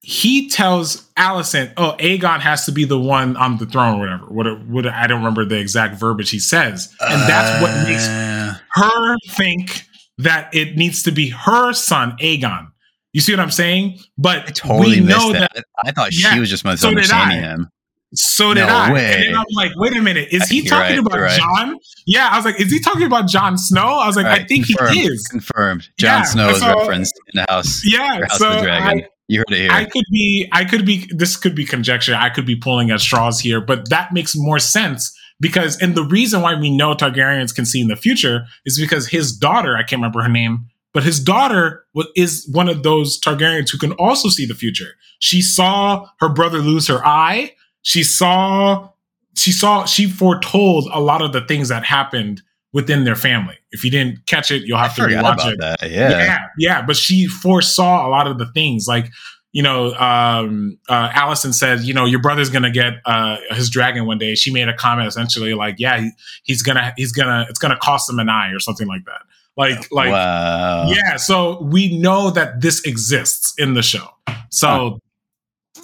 he 0.00 0.48
tells 0.48 1.02
Alicent, 1.18 1.74
"Oh, 1.76 1.94
Aegon 1.98 2.40
has 2.40 2.64
to 2.64 2.72
be 2.72 2.84
the 2.84 2.98
one 2.98 3.36
on 3.36 3.58
the 3.58 3.66
throne, 3.66 3.96
or 3.96 4.00
whatever." 4.00 4.24
What, 4.32 4.66
what 4.66 4.86
I 4.86 5.06
don't 5.08 5.18
remember 5.18 5.44
the 5.44 5.58
exact 5.58 6.00
verbiage 6.00 6.30
he 6.30 6.38
says, 6.38 6.90
and 7.00 7.20
that's 7.28 7.62
what 7.62 7.86
makes 7.86 8.08
Uh, 8.08 8.56
her 8.70 9.16
think 9.32 9.82
that 10.16 10.54
it 10.54 10.74
needs 10.78 11.02
to 11.02 11.12
be 11.12 11.28
her 11.28 11.74
son 11.74 12.16
Aegon. 12.22 12.68
You 13.12 13.20
see 13.20 13.32
what 13.32 13.40
I'm 13.40 13.50
saying? 13.50 13.98
But 14.16 14.48
I 14.48 14.50
totally 14.52 15.00
we 15.00 15.06
know 15.06 15.32
that 15.32 15.50
that. 15.54 15.64
I 15.84 15.92
thought 15.92 16.10
Yeah, 16.12 16.34
she 16.34 16.40
was 16.40 16.50
just 16.50 16.62
so 16.62 16.68
misunderstanding 16.70 17.38
I. 17.38 17.48
him. 17.48 17.68
So 18.14 18.54
did 18.54 18.66
No 18.66 18.74
I. 18.74 18.92
way. 18.92 19.12
And 19.12 19.22
then 19.24 19.34
I'm 19.36 19.44
like, 19.54 19.72
wait 19.76 19.94
a 19.96 20.00
minute, 20.00 20.28
is 20.30 20.48
he 20.48 20.60
You're 20.60 20.66
talking 20.66 20.96
right, 20.96 21.06
about 21.06 21.20
right. 21.20 21.38
John? 21.38 21.76
Yeah, 22.06 22.28
I 22.30 22.36
was 22.36 22.44
like, 22.44 22.60
is 22.60 22.70
he 22.70 22.80
talking 22.80 23.02
about 23.02 23.28
John 23.28 23.58
Snow? 23.58 23.86
I 23.86 24.06
was 24.06 24.16
like, 24.16 24.26
I 24.26 24.44
think 24.44 24.66
confirmed, 24.66 24.94
he 24.94 25.02
is. 25.06 25.26
Confirmed. 25.28 25.88
John 25.98 26.20
Yeah, 26.20 26.22
Snow 26.22 26.48
is 26.48 26.62
referenced 26.62 27.14
in 27.34 27.42
the 27.42 27.52
house. 27.52 27.82
Yeah, 27.84 28.20
House 28.20 28.38
so 28.38 28.48
of 28.48 28.56
the 28.56 28.62
Dragon. 28.62 29.00
I, 29.04 29.08
you 29.28 29.40
heard 29.40 29.50
it 29.50 29.58
here. 29.58 29.70
I 29.70 29.84
could 29.84 30.04
be, 30.10 30.48
I 30.52 30.64
could 30.64 30.86
be, 30.86 31.06
this 31.14 31.36
could 31.36 31.54
be 31.54 31.66
conjecture. 31.66 32.14
I 32.14 32.30
could 32.30 32.46
be 32.46 32.56
pulling 32.56 32.90
at 32.90 33.00
straws 33.00 33.40
here, 33.40 33.60
but 33.60 33.90
that 33.90 34.12
makes 34.14 34.34
more 34.34 34.58
sense 34.58 35.14
because, 35.38 35.76
and 35.82 35.94
the 35.94 36.04
reason 36.04 36.40
why 36.40 36.54
we 36.54 36.74
know 36.74 36.94
Targaryens 36.94 37.54
can 37.54 37.66
see 37.66 37.80
in 37.80 37.88
the 37.88 37.96
future 37.96 38.46
is 38.64 38.80
because 38.80 39.08
his 39.08 39.36
daughter, 39.36 39.76
I 39.76 39.80
can't 39.80 40.00
remember 40.00 40.22
her 40.22 40.30
name, 40.30 40.68
but 40.92 41.02
his 41.02 41.20
daughter 41.20 41.84
is 42.16 42.48
one 42.52 42.68
of 42.68 42.82
those 42.82 43.20
Targaryens 43.20 43.70
who 43.70 43.78
can 43.78 43.92
also 43.92 44.28
see 44.28 44.46
the 44.46 44.54
future. 44.54 44.94
She 45.20 45.42
saw 45.42 46.06
her 46.20 46.28
brother 46.28 46.58
lose 46.58 46.86
her 46.88 47.04
eye. 47.04 47.54
She 47.82 48.02
saw, 48.02 48.90
she 49.36 49.52
saw, 49.52 49.84
she 49.84 50.08
foretold 50.08 50.88
a 50.92 51.00
lot 51.00 51.22
of 51.22 51.32
the 51.32 51.42
things 51.42 51.68
that 51.68 51.84
happened 51.84 52.42
within 52.72 53.04
their 53.04 53.16
family. 53.16 53.56
If 53.70 53.84
you 53.84 53.90
didn't 53.90 54.26
catch 54.26 54.50
it, 54.50 54.62
you'll 54.62 54.78
have 54.78 54.94
to 54.96 55.02
rewatch 55.02 55.52
it 55.52 55.58
that. 55.60 55.90
Yeah. 55.90 56.10
yeah, 56.10 56.38
yeah, 56.58 56.82
but 56.82 56.96
she 56.96 57.26
foresaw 57.26 58.06
a 58.06 58.10
lot 58.10 58.26
of 58.26 58.38
the 58.38 58.46
things. 58.52 58.86
Like, 58.86 59.10
you 59.52 59.62
know, 59.62 59.94
um, 59.94 60.78
uh, 60.88 61.08
Alicent 61.10 61.54
said, 61.54 61.80
you 61.80 61.94
know, 61.94 62.04
your 62.04 62.20
brother's 62.20 62.50
gonna 62.50 62.70
get 62.70 62.94
uh, 63.06 63.38
his 63.50 63.70
dragon 63.70 64.06
one 64.06 64.18
day. 64.18 64.34
She 64.34 64.52
made 64.52 64.68
a 64.68 64.74
comment 64.74 65.08
essentially 65.08 65.54
like, 65.54 65.76
yeah, 65.78 66.00
he, 66.00 66.10
he's 66.42 66.62
gonna, 66.62 66.92
he's 66.96 67.12
gonna, 67.12 67.46
it's 67.48 67.58
gonna 67.58 67.78
cost 67.78 68.10
him 68.10 68.18
an 68.18 68.28
eye 68.28 68.50
or 68.50 68.60
something 68.60 68.86
like 68.86 69.04
that. 69.06 69.22
Like, 69.58 69.90
like, 69.92 70.12
wow. 70.12 70.88
yeah. 70.88 71.16
So 71.16 71.60
we 71.62 71.98
know 71.98 72.30
that 72.30 72.62
this 72.62 72.82
exists 72.84 73.52
in 73.58 73.74
the 73.74 73.82
show. 73.82 74.08
So. 74.50 75.00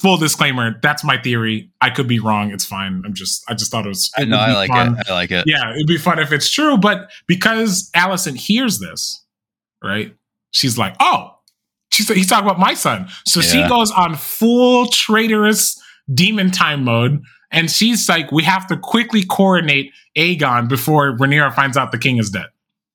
Full 0.01 0.17
disclaimer, 0.17 0.79
that's 0.83 1.05
my 1.05 1.17
theory. 1.17 1.71
I 1.81 1.89
could 1.89 2.09
be 2.09 2.19
wrong. 2.19 2.51
It's 2.51 2.65
fine. 2.65 3.03
I'm 3.07 3.15
just 3.15 3.43
I 3.49 3.55
just 3.55 3.71
thought 3.71 3.87
it 3.87 3.89
was 3.89 4.11
I 4.19 4.23
it 4.23 4.29
know. 4.29 4.37
would 4.37 4.43
I 4.43 4.55
like 4.55 4.69
fun 4.69 4.99
it. 4.99 5.09
I 5.09 5.13
like 5.15 5.31
it. 5.31 5.45
yeah, 5.47 5.73
it'd 5.73 5.87
be 5.87 5.97
fun 5.97 6.19
if 6.19 6.33
it's 6.33 6.51
true. 6.51 6.77
But 6.77 7.11
because 7.27 7.91
Alicent 7.97 8.37
hears 8.37 8.81
this, 8.81 9.25
right? 9.83 10.15
She's 10.51 10.77
like, 10.77 10.95
oh, 11.01 11.39
she's 11.91 12.09
he's 12.09 12.29
talking 12.29 12.45
about 12.45 12.59
my 12.59 12.75
son. 12.75 13.09
So 13.25 13.41
she 13.41 13.67
goes 13.69 13.91
on 13.93 14.17
full 14.17 14.89
traitorous 14.89 15.81
demon 16.13 16.51
time 16.51 16.85
mode. 16.85 17.23
And 17.51 17.71
she's 17.71 18.09
like, 18.09 18.33
we 18.33 18.43
have 18.43 18.67
to 18.67 18.77
quickly 18.77 19.25
coordinate 19.25 19.93
Aegon 20.19 20.69
before 20.69 21.17
Rhaenyra 21.17 21.55
finds 21.55 21.77
out 21.77 21.93
the 21.93 21.99
king 21.99 22.19
is 22.19 22.31
dead. 22.31 22.47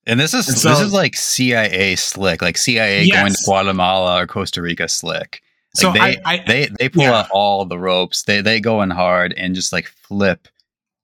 And 0.09 0.19
this 0.19 0.33
is 0.33 0.47
And 0.47 0.57
so- 0.57 0.69
this 0.69 0.79
is 0.81 0.93
like 0.93 1.15
CIA 1.15 1.95
slick, 1.95 2.41
like 2.41 2.57
CIA 2.57 3.09
going 3.09 3.31
to 3.31 3.39
Guatemala 3.45 4.23
or 4.23 4.27
Costa 4.27 4.61
Rica 4.61 4.87
slick. 4.87 5.41
Like 5.75 5.81
So 5.81 5.91
they, 5.91 5.99
I, 5.99 6.17
I 6.25 6.43
they 6.47 6.69
they 6.79 6.89
pull 6.89 7.03
yeah. 7.03 7.19
out 7.19 7.27
all 7.31 7.63
the 7.65 7.77
ropes. 7.77 8.23
They 8.23 8.41
they 8.41 8.59
go 8.59 8.81
in 8.81 8.89
hard 8.89 9.33
and 9.37 9.53
just 9.53 9.71
like 9.71 9.87
flip 9.87 10.47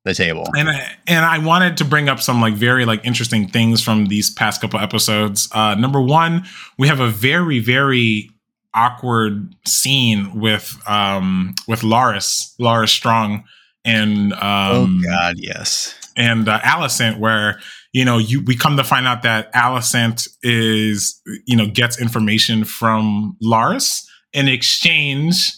the 0.05 0.13
table. 0.13 0.47
and 0.55 0.69
I, 0.69 0.95
and 1.07 1.25
I 1.25 1.39
wanted 1.39 1.77
to 1.77 1.85
bring 1.85 2.09
up 2.09 2.19
some 2.19 2.41
like 2.41 2.53
very 2.53 2.85
like 2.85 3.05
interesting 3.05 3.47
things 3.47 3.81
from 3.81 4.05
these 4.07 4.29
past 4.29 4.61
couple 4.61 4.79
episodes. 4.79 5.49
Uh, 5.51 5.75
number 5.75 6.01
one, 6.01 6.45
we 6.77 6.87
have 6.87 6.99
a 6.99 7.09
very 7.09 7.59
very 7.59 8.31
awkward 8.73 9.55
scene 9.65 10.39
with 10.39 10.77
um 10.87 11.55
with 11.67 11.81
Larys 11.81 12.55
Larys 12.59 12.89
Strong 12.89 13.43
and 13.83 14.33
um 14.33 14.39
oh 14.41 15.01
God, 15.03 15.35
yes. 15.37 15.95
and 16.17 16.49
uh, 16.49 16.59
Alicent, 16.61 17.19
where 17.19 17.59
you 17.95 18.03
know 18.03 18.17
you 18.17 18.41
we 18.43 18.55
come 18.57 18.75
to 18.75 18.83
find 18.83 19.07
out 19.07 19.23
that 19.23 19.51
Alicent 19.53 20.27
is 20.43 21.21
you 21.47 21.55
know 21.55 21.65
gets 21.65 21.99
information 21.99 22.65
from 22.65 23.37
Larys 23.41 24.05
in 24.33 24.47
exchange 24.49 25.51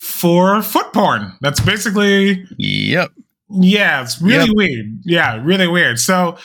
for 0.00 0.60
foot 0.62 0.92
porn. 0.92 1.32
That's 1.40 1.60
basically 1.60 2.44
Yep. 2.58 3.10
yeah, 3.50 4.02
it's 4.02 4.20
really 4.20 4.46
Yep. 4.48 4.54
weird. 4.54 4.86
Yeah, 5.04 5.40
really 5.42 5.66
weird. 5.66 5.98
So, 5.98 6.36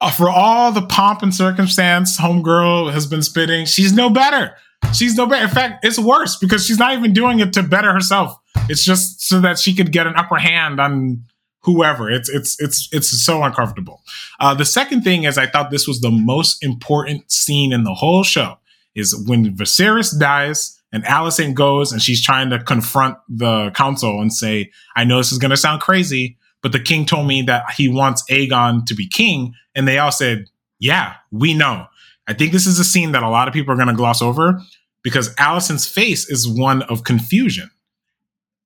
uh, 0.00 0.10
for 0.10 0.30
all 0.30 0.70
the 0.72 0.82
pomp 0.86 1.22
and 1.22 1.34
circumstance 1.34 2.16
Homegirl 2.18 2.92
has 2.92 3.06
been 3.06 3.22
spitting, 3.22 3.66
she's 3.66 3.92
no 3.92 4.08
better. 4.08 4.52
She's 4.94 5.16
no 5.16 5.26
better. 5.26 5.44
In 5.44 5.50
fact, 5.50 5.84
it's 5.84 5.98
worse 5.98 6.36
because 6.36 6.64
she's 6.64 6.78
not 6.78 6.94
even 6.94 7.12
doing 7.12 7.40
it 7.40 7.52
to 7.54 7.62
better 7.62 7.92
herself. 7.92 8.34
It's 8.68 8.84
just 8.84 9.20
so 9.28 9.40
that 9.40 9.58
she 9.58 9.74
could 9.74 9.90
get 9.92 10.06
an 10.06 10.14
upper 10.16 10.36
hand 10.36 10.80
on 10.80 11.24
whoever. 11.62 12.10
It's 12.10 12.28
it's 12.28 12.60
it's 12.60 12.88
it's 12.92 13.24
so 13.24 13.42
uncomfortable. 13.42 14.02
Uh, 14.38 14.54
the 14.54 14.64
second 14.64 15.02
thing 15.02 15.24
is, 15.24 15.38
I 15.38 15.46
thought 15.46 15.70
this 15.70 15.86
was 15.86 16.00
the 16.00 16.10
most 16.10 16.62
important 16.62 17.30
scene 17.30 17.72
in 17.72 17.84
the 17.84 17.94
whole 17.94 18.22
show. 18.22 18.58
Is 18.94 19.16
when 19.26 19.56
Viserys 19.56 20.18
dies 20.18 20.76
and 20.92 21.04
Alicent 21.04 21.54
goes 21.54 21.92
and 21.92 22.02
she's 22.02 22.22
trying 22.22 22.50
to 22.50 22.58
confront 22.58 23.16
the 23.28 23.70
council 23.70 24.20
and 24.20 24.32
say, 24.32 24.70
"I 24.96 25.04
know 25.04 25.18
this 25.18 25.30
is 25.30 25.38
going 25.38 25.52
to 25.52 25.56
sound 25.56 25.80
crazy, 25.80 26.36
but 26.62 26.72
the 26.72 26.80
king 26.80 27.06
told 27.06 27.26
me 27.26 27.42
that 27.42 27.70
he 27.76 27.88
wants 27.88 28.22
Aegon 28.30 28.84
to 28.86 28.94
be 28.94 29.08
king. 29.08 29.54
And 29.74 29.86
they 29.86 29.98
all 29.98 30.12
said, 30.12 30.46
Yeah, 30.78 31.14
we 31.30 31.54
know. 31.54 31.86
I 32.26 32.34
think 32.34 32.52
this 32.52 32.66
is 32.66 32.78
a 32.78 32.84
scene 32.84 33.12
that 33.12 33.22
a 33.22 33.28
lot 33.28 33.48
of 33.48 33.54
people 33.54 33.72
are 33.72 33.76
going 33.76 33.88
to 33.88 33.94
gloss 33.94 34.22
over 34.22 34.60
because 35.02 35.34
Alicent's 35.36 35.86
face 35.86 36.28
is 36.28 36.48
one 36.48 36.82
of 36.82 37.04
confusion. 37.04 37.70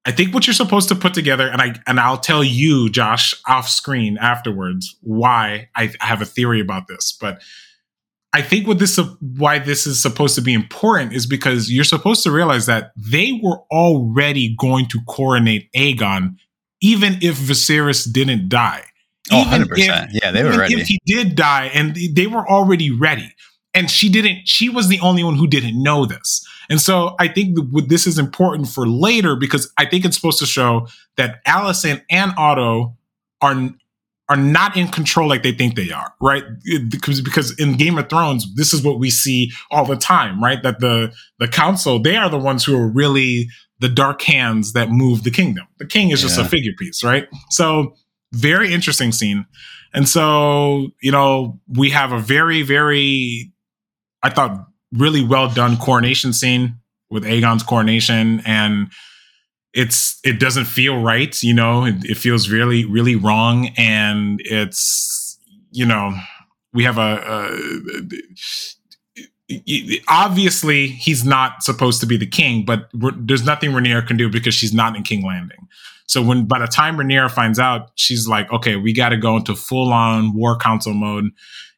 I 0.06 0.12
think 0.12 0.34
what 0.34 0.46
you're 0.46 0.54
supposed 0.54 0.88
to 0.88 0.94
put 0.94 1.14
together, 1.14 1.48
and 1.48 1.62
I 1.62 1.74
and 1.86 1.98
I'll 1.98 2.18
tell 2.18 2.44
you, 2.44 2.90
Josh, 2.90 3.34
off 3.48 3.68
screen 3.68 4.18
afterwards, 4.18 4.96
why 5.00 5.68
I, 5.74 5.92
I 6.00 6.06
have 6.06 6.20
a 6.20 6.26
theory 6.26 6.60
about 6.60 6.88
this. 6.88 7.16
But 7.18 7.40
I 8.34 8.42
think 8.42 8.66
what 8.66 8.78
this 8.78 8.98
why 9.20 9.60
this 9.60 9.86
is 9.86 10.02
supposed 10.02 10.34
to 10.34 10.42
be 10.42 10.52
important 10.52 11.14
is 11.14 11.26
because 11.26 11.70
you're 11.70 11.84
supposed 11.84 12.22
to 12.24 12.30
realize 12.30 12.66
that 12.66 12.92
they 12.96 13.40
were 13.42 13.60
already 13.70 14.54
going 14.58 14.86
to 14.88 15.00
coronate 15.08 15.70
Aegon 15.72 16.36
even 16.84 17.14
if 17.22 17.38
Viserys 17.38 18.12
didn't 18.12 18.50
die. 18.50 18.84
Oh, 19.32 19.42
100%. 19.48 20.08
yeah, 20.12 20.30
they 20.30 20.42
were 20.42 20.48
even 20.48 20.60
ready. 20.60 20.74
If 20.74 20.86
he 20.86 21.00
did 21.06 21.34
die, 21.34 21.70
and 21.72 21.96
they 22.12 22.26
were 22.26 22.46
already 22.46 22.90
ready, 22.90 23.34
and 23.72 23.90
she 23.90 24.10
didn't. 24.10 24.46
She 24.46 24.68
was 24.68 24.88
the 24.88 25.00
only 25.00 25.24
one 25.24 25.36
who 25.36 25.46
didn't 25.46 25.82
know 25.82 26.04
this, 26.04 26.46
and 26.70 26.80
so 26.80 27.14
I 27.18 27.28
think 27.28 27.58
this 27.88 28.06
is 28.06 28.18
important 28.18 28.68
for 28.68 28.86
later 28.86 29.36
because 29.36 29.72
I 29.78 29.86
think 29.86 30.04
it's 30.04 30.16
supposed 30.16 30.38
to 30.40 30.46
show 30.46 30.86
that 31.16 31.44
Alicent 31.44 32.02
and 32.10 32.32
Otto 32.36 32.96
are 33.40 33.70
are 34.30 34.36
not 34.36 34.74
in 34.74 34.88
control 34.88 35.28
like 35.28 35.42
they 35.42 35.52
think 35.52 35.76
they 35.76 35.90
are, 35.90 36.14
right? 36.20 36.44
Because 36.88 37.20
because 37.20 37.58
in 37.58 37.76
Game 37.76 37.98
of 37.98 38.08
Thrones, 38.08 38.46
this 38.54 38.72
is 38.72 38.82
what 38.82 38.98
we 38.98 39.10
see 39.10 39.52
all 39.70 39.84
the 39.84 39.96
time, 39.96 40.42
right? 40.42 40.62
That 40.62 40.80
the 40.80 41.14
the 41.38 41.48
council 41.48 41.98
they 41.98 42.16
are 42.16 42.30
the 42.30 42.38
ones 42.38 42.64
who 42.64 42.76
are 42.76 42.88
really 42.88 43.48
the 43.80 43.88
dark 43.88 44.22
hands 44.22 44.72
that 44.72 44.90
move 44.90 45.24
the 45.24 45.30
kingdom. 45.30 45.66
The 45.78 45.86
king 45.86 46.10
is 46.10 46.22
just 46.22 46.38
a 46.38 46.44
figure 46.44 46.72
piece, 46.78 47.04
right? 47.04 47.28
So 47.50 47.96
very 48.32 48.72
interesting 48.72 49.12
scene. 49.12 49.46
And 49.92 50.08
so, 50.08 50.88
you 51.00 51.12
know, 51.12 51.60
we 51.68 51.90
have 51.90 52.12
a 52.12 52.18
very, 52.18 52.62
very, 52.62 53.52
I 54.22 54.30
thought, 54.30 54.66
really 54.96 55.24
well 55.24 55.48
done 55.48 55.76
coronation 55.76 56.32
scene 56.32 56.76
with 57.10 57.24
Aegon's 57.24 57.62
coronation. 57.62 58.40
And 58.46 58.90
it's, 59.72 60.20
it 60.24 60.38
doesn't 60.38 60.66
feel 60.66 61.02
right, 61.02 61.42
you 61.42 61.52
know, 61.52 61.84
it, 61.84 62.04
it 62.04 62.16
feels 62.16 62.48
really, 62.48 62.84
really 62.84 63.16
wrong. 63.16 63.70
And 63.76 64.40
it's, 64.44 65.38
you 65.72 65.84
know, 65.84 66.14
we 66.72 66.84
have 66.84 66.98
a, 66.98 67.20
a 67.26 68.10
obviously 70.08 70.86
he's 70.86 71.24
not 71.24 71.62
supposed 71.62 72.00
to 72.00 72.06
be 72.06 72.16
the 72.16 72.26
king, 72.26 72.64
but 72.64 72.88
there's 72.94 73.44
nothing 73.44 73.70
Rhaenyra 73.72 74.06
can 74.06 74.16
do 74.16 74.30
because 74.30 74.54
she's 74.54 74.72
not 74.72 74.96
in 74.96 75.02
King 75.02 75.24
Landing. 75.24 75.68
So 76.06 76.22
when 76.22 76.46
by 76.46 76.58
the 76.58 76.66
time 76.66 76.96
Rhaenyra 76.96 77.30
finds 77.30 77.58
out, 77.58 77.90
she's 77.96 78.26
like, 78.26 78.50
okay, 78.52 78.76
we 78.76 78.92
got 78.92 79.10
to 79.10 79.16
go 79.16 79.36
into 79.36 79.54
full 79.54 79.92
on 79.92 80.34
war 80.34 80.56
council 80.56 80.94
mode. 80.94 81.30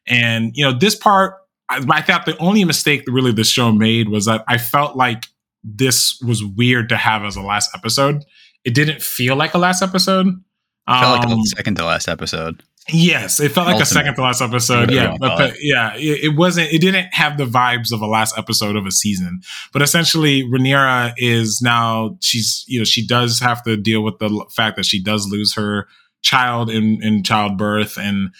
And 0.05 0.51
you 0.55 0.63
know, 0.63 0.77
this 0.77 0.95
part, 0.95 1.35
I, 1.69 1.85
I 1.89 2.01
thought 2.01 2.25
the 2.25 2.37
only 2.37 2.63
mistake 2.63 3.03
really 3.07 3.31
the 3.31 3.43
show 3.43 3.71
made 3.71 4.09
was 4.09 4.25
that 4.25 4.43
I 4.47 4.57
felt 4.57 4.95
like 4.95 5.25
this 5.63 6.21
was 6.21 6.43
weird 6.43 6.89
to 6.89 6.97
have 6.97 7.23
as 7.23 7.35
a 7.35 7.41
last 7.41 7.71
episode. 7.75 8.23
It 8.63 8.73
didn't 8.73 9.01
feel 9.01 9.35
like 9.35 9.53
a 9.53 9.57
last 9.57 9.81
episode. 9.81 10.27
It 10.27 10.99
Felt 10.99 11.19
like 11.19 11.29
a 11.29 11.33
um, 11.33 11.43
second 11.43 11.75
to 11.75 11.85
last 11.85 12.07
episode. 12.07 12.63
Yes, 12.89 13.41
it 13.41 13.51
felt 13.51 13.67
like 13.67 13.81
a 13.81 13.85
second 13.85 14.15
to 14.15 14.21
last 14.21 14.41
episode. 14.41 14.91
Yeah, 14.91 15.15
but, 15.19 15.37
but 15.37 15.53
yeah, 15.59 15.93
it, 15.95 16.23
it 16.23 16.37
wasn't. 16.37 16.71
It 16.71 16.79
didn't 16.79 17.13
have 17.13 17.37
the 17.37 17.43
vibes 17.43 17.91
of 17.91 18.01
a 18.01 18.05
last 18.05 18.37
episode 18.37 18.77
of 18.77 18.85
a 18.85 18.91
season. 18.91 19.41
But 19.73 19.81
essentially, 19.81 20.43
Rhaenyra 20.43 21.13
is 21.17 21.59
now 21.61 22.17
she's 22.21 22.63
you 22.67 22.79
know 22.79 22.85
she 22.85 23.05
does 23.05 23.41
have 23.41 23.61
to 23.63 23.75
deal 23.75 24.03
with 24.03 24.19
the 24.19 24.45
fact 24.55 24.77
that 24.77 24.85
she 24.85 25.03
does 25.03 25.27
lose 25.27 25.53
her 25.55 25.89
child 26.21 26.69
in 26.69 27.03
in 27.03 27.23
childbirth, 27.23 27.97
and 27.97 28.33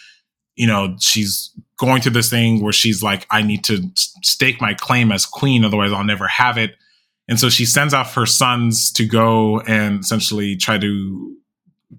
you 0.55 0.65
know 0.65 0.95
she's 1.01 1.51
going 1.78 2.01
through 2.01 2.13
this 2.13 2.30
thing 2.30 2.61
where 2.61 2.73
she's 2.73 3.03
like, 3.03 3.25
I 3.30 3.41
need 3.41 3.63
to 3.65 3.89
stake 3.95 4.59
my 4.59 4.73
claim 4.73 5.11
as 5.11 5.25
queen, 5.25 5.63
otherwise 5.63 5.91
I'll 5.91 6.03
never 6.03 6.28
have 6.28 6.57
it. 6.57 6.75
And 7.28 7.39
so 7.39 7.49
she 7.49 7.65
sends 7.65 7.93
off 7.93 8.15
her 8.15 8.25
sons 8.25 8.91
to 8.93 9.05
go 9.05 9.59
and 9.61 9.99
essentially 9.99 10.55
try 10.55 10.78
to 10.78 11.36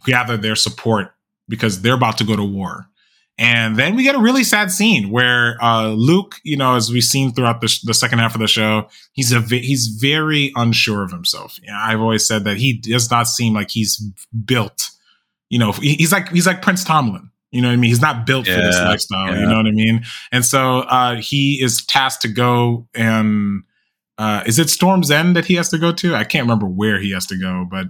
gather 0.05 0.37
their 0.37 0.57
support 0.57 1.13
because 1.49 1.83
they're 1.83 1.95
about 1.95 2.19
to 2.19 2.25
go 2.25 2.37
to 2.37 2.45
war. 2.45 2.89
And 3.41 3.77
then 3.77 3.95
we 3.95 4.03
get 4.03 4.17
a 4.17 4.21
really 4.21 4.43
sad 4.43 4.73
scene 4.73 5.11
where 5.11 5.63
uh, 5.63 5.91
Luke, 5.91 6.37
you 6.43 6.57
know, 6.57 6.75
as 6.75 6.91
we've 6.91 7.05
seen 7.05 7.33
throughout 7.33 7.61
the, 7.61 7.69
sh- 7.69 7.83
the 7.83 7.95
second 7.95 8.19
half 8.19 8.35
of 8.35 8.41
the 8.41 8.49
show, 8.49 8.89
he's 9.13 9.31
a 9.31 9.39
vi- 9.39 9.61
he's 9.61 9.87
very 9.87 10.51
unsure 10.57 11.05
of 11.05 11.13
himself. 11.13 11.57
You 11.63 11.71
know, 11.71 11.79
I've 11.81 12.01
always 12.01 12.27
said 12.27 12.43
that 12.45 12.57
he 12.57 12.73
does 12.73 13.09
not 13.13 13.29
seem 13.29 13.55
like 13.55 13.71
he's 13.71 13.97
built. 14.45 14.91
You 15.51 15.61
know, 15.61 15.71
he's 15.71 16.11
like 16.11 16.31
he's 16.31 16.49
like 16.49 16.63
Prince 16.63 16.85
Tommen. 16.85 17.31
You 17.51 17.63
know 17.63 17.69
what 17.69 17.75
I 17.75 17.77
mean? 17.77 17.89
He's 17.89 18.01
not 18.03 18.27
built 18.27 18.47
yeah, 18.47 18.57
for 18.57 18.61
this 18.63 18.77
lifestyle. 18.77 19.35
Yeah. 19.35 19.41
You 19.41 19.47
know 19.47 19.57
what 19.57 19.67
I 19.67 19.71
mean? 19.71 20.05
And 20.31 20.45
so 20.45 20.81
uh, 20.81 21.17
he 21.17 21.63
is 21.63 21.85
tasked 21.87 22.23
to 22.23 22.29
go 22.29 22.89
and 22.95 23.63
uh, 24.19 24.43
is 24.47 24.59
it 24.59 24.69
Storm's 24.69 25.11
End 25.11 25.37
that 25.37 25.45
he 25.45 25.55
has 25.55 25.69
to 25.71 25.79
go 25.79 25.93
to? 25.93 26.15
I 26.15 26.25
can't 26.25 26.43
remember 26.43 26.67
where 26.67 26.99
he 26.99 27.13
has 27.13 27.27
to 27.27 27.39
go, 27.39 27.65
but 27.71 27.87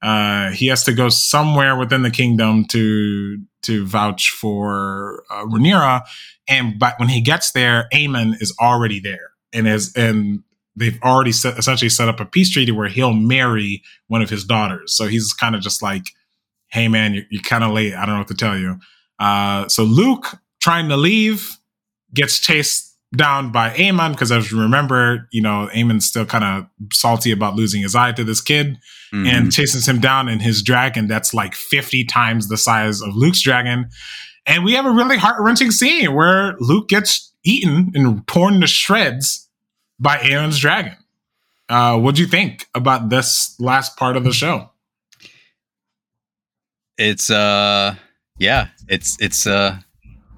uh, 0.00 0.50
he 0.52 0.68
has 0.68 0.84
to 0.84 0.92
go 0.92 1.08
somewhere 1.08 1.76
within 1.76 2.02
the 2.02 2.10
kingdom 2.10 2.64
to 2.66 3.38
to 3.62 3.86
vouch 3.86 4.30
for 4.30 5.24
uh, 5.30 5.44
Rhaenyra. 5.44 6.02
And 6.48 6.78
but 6.78 6.98
when 6.98 7.08
he 7.08 7.20
gets 7.20 7.52
there, 7.52 7.88
Aemond 7.92 8.40
is 8.40 8.54
already 8.60 9.00
there, 9.00 9.30
and 9.52 9.66
is 9.66 9.92
and 9.96 10.42
they've 10.76 11.00
already 11.02 11.32
set, 11.32 11.58
essentially 11.58 11.88
set 11.88 12.08
up 12.08 12.20
a 12.20 12.24
peace 12.24 12.50
treaty 12.50 12.72
where 12.72 12.88
he'll 12.88 13.12
marry 13.12 13.82
one 14.06 14.22
of 14.22 14.30
his 14.30 14.44
daughters. 14.44 14.96
So 14.96 15.06
he's 15.06 15.32
kind 15.32 15.56
of 15.56 15.62
just 15.62 15.82
like, 15.82 16.04
"Hey, 16.68 16.86
man, 16.86 17.14
you're, 17.14 17.24
you're 17.30 17.42
kind 17.42 17.64
of 17.64 17.72
late. 17.72 17.94
I 17.94 18.06
don't 18.06 18.14
know 18.14 18.20
what 18.20 18.28
to 18.28 18.34
tell 18.34 18.56
you." 18.56 18.78
Uh, 19.18 19.68
so 19.68 19.84
Luke 19.84 20.38
trying 20.60 20.88
to 20.88 20.96
leave 20.96 21.58
gets 22.14 22.38
chased 22.38 22.92
down 23.14 23.52
by 23.52 23.70
Aemond 23.70 24.12
because 24.12 24.32
as 24.32 24.50
you 24.50 24.60
remember, 24.60 25.28
you 25.32 25.42
know, 25.42 25.68
Aemond's 25.74 26.06
still 26.06 26.24
kind 26.24 26.44
of 26.44 26.66
salty 26.92 27.30
about 27.30 27.54
losing 27.54 27.82
his 27.82 27.94
eye 27.94 28.12
to 28.12 28.24
this 28.24 28.40
kid 28.40 28.78
mm-hmm. 29.12 29.26
and 29.26 29.52
chases 29.52 29.86
him 29.86 30.00
down 30.00 30.28
in 30.28 30.40
his 30.40 30.62
dragon 30.62 31.06
that's 31.06 31.34
like 31.34 31.54
50 31.54 32.04
times 32.04 32.48
the 32.48 32.56
size 32.56 33.02
of 33.02 33.14
Luke's 33.14 33.42
dragon. 33.42 33.90
And 34.46 34.64
we 34.64 34.72
have 34.72 34.86
a 34.86 34.90
really 34.90 35.18
heart 35.18 35.36
wrenching 35.40 35.70
scene 35.70 36.14
where 36.14 36.56
Luke 36.58 36.88
gets 36.88 37.32
eaten 37.44 37.92
and 37.94 38.26
torn 38.26 38.60
to 38.60 38.66
shreds 38.66 39.48
by 39.98 40.16
Aemond's 40.16 40.58
dragon. 40.58 40.96
Uh, 41.68 41.98
what 41.98 42.14
do 42.14 42.22
you 42.22 42.28
think 42.28 42.66
about 42.74 43.08
this 43.08 43.54
last 43.60 43.96
part 43.96 44.16
of 44.16 44.24
the 44.24 44.32
show? 44.32 44.70
It's 46.98 47.30
uh 47.30 47.94
yeah, 48.42 48.68
it's 48.88 49.16
it's 49.20 49.46
uh 49.46 49.78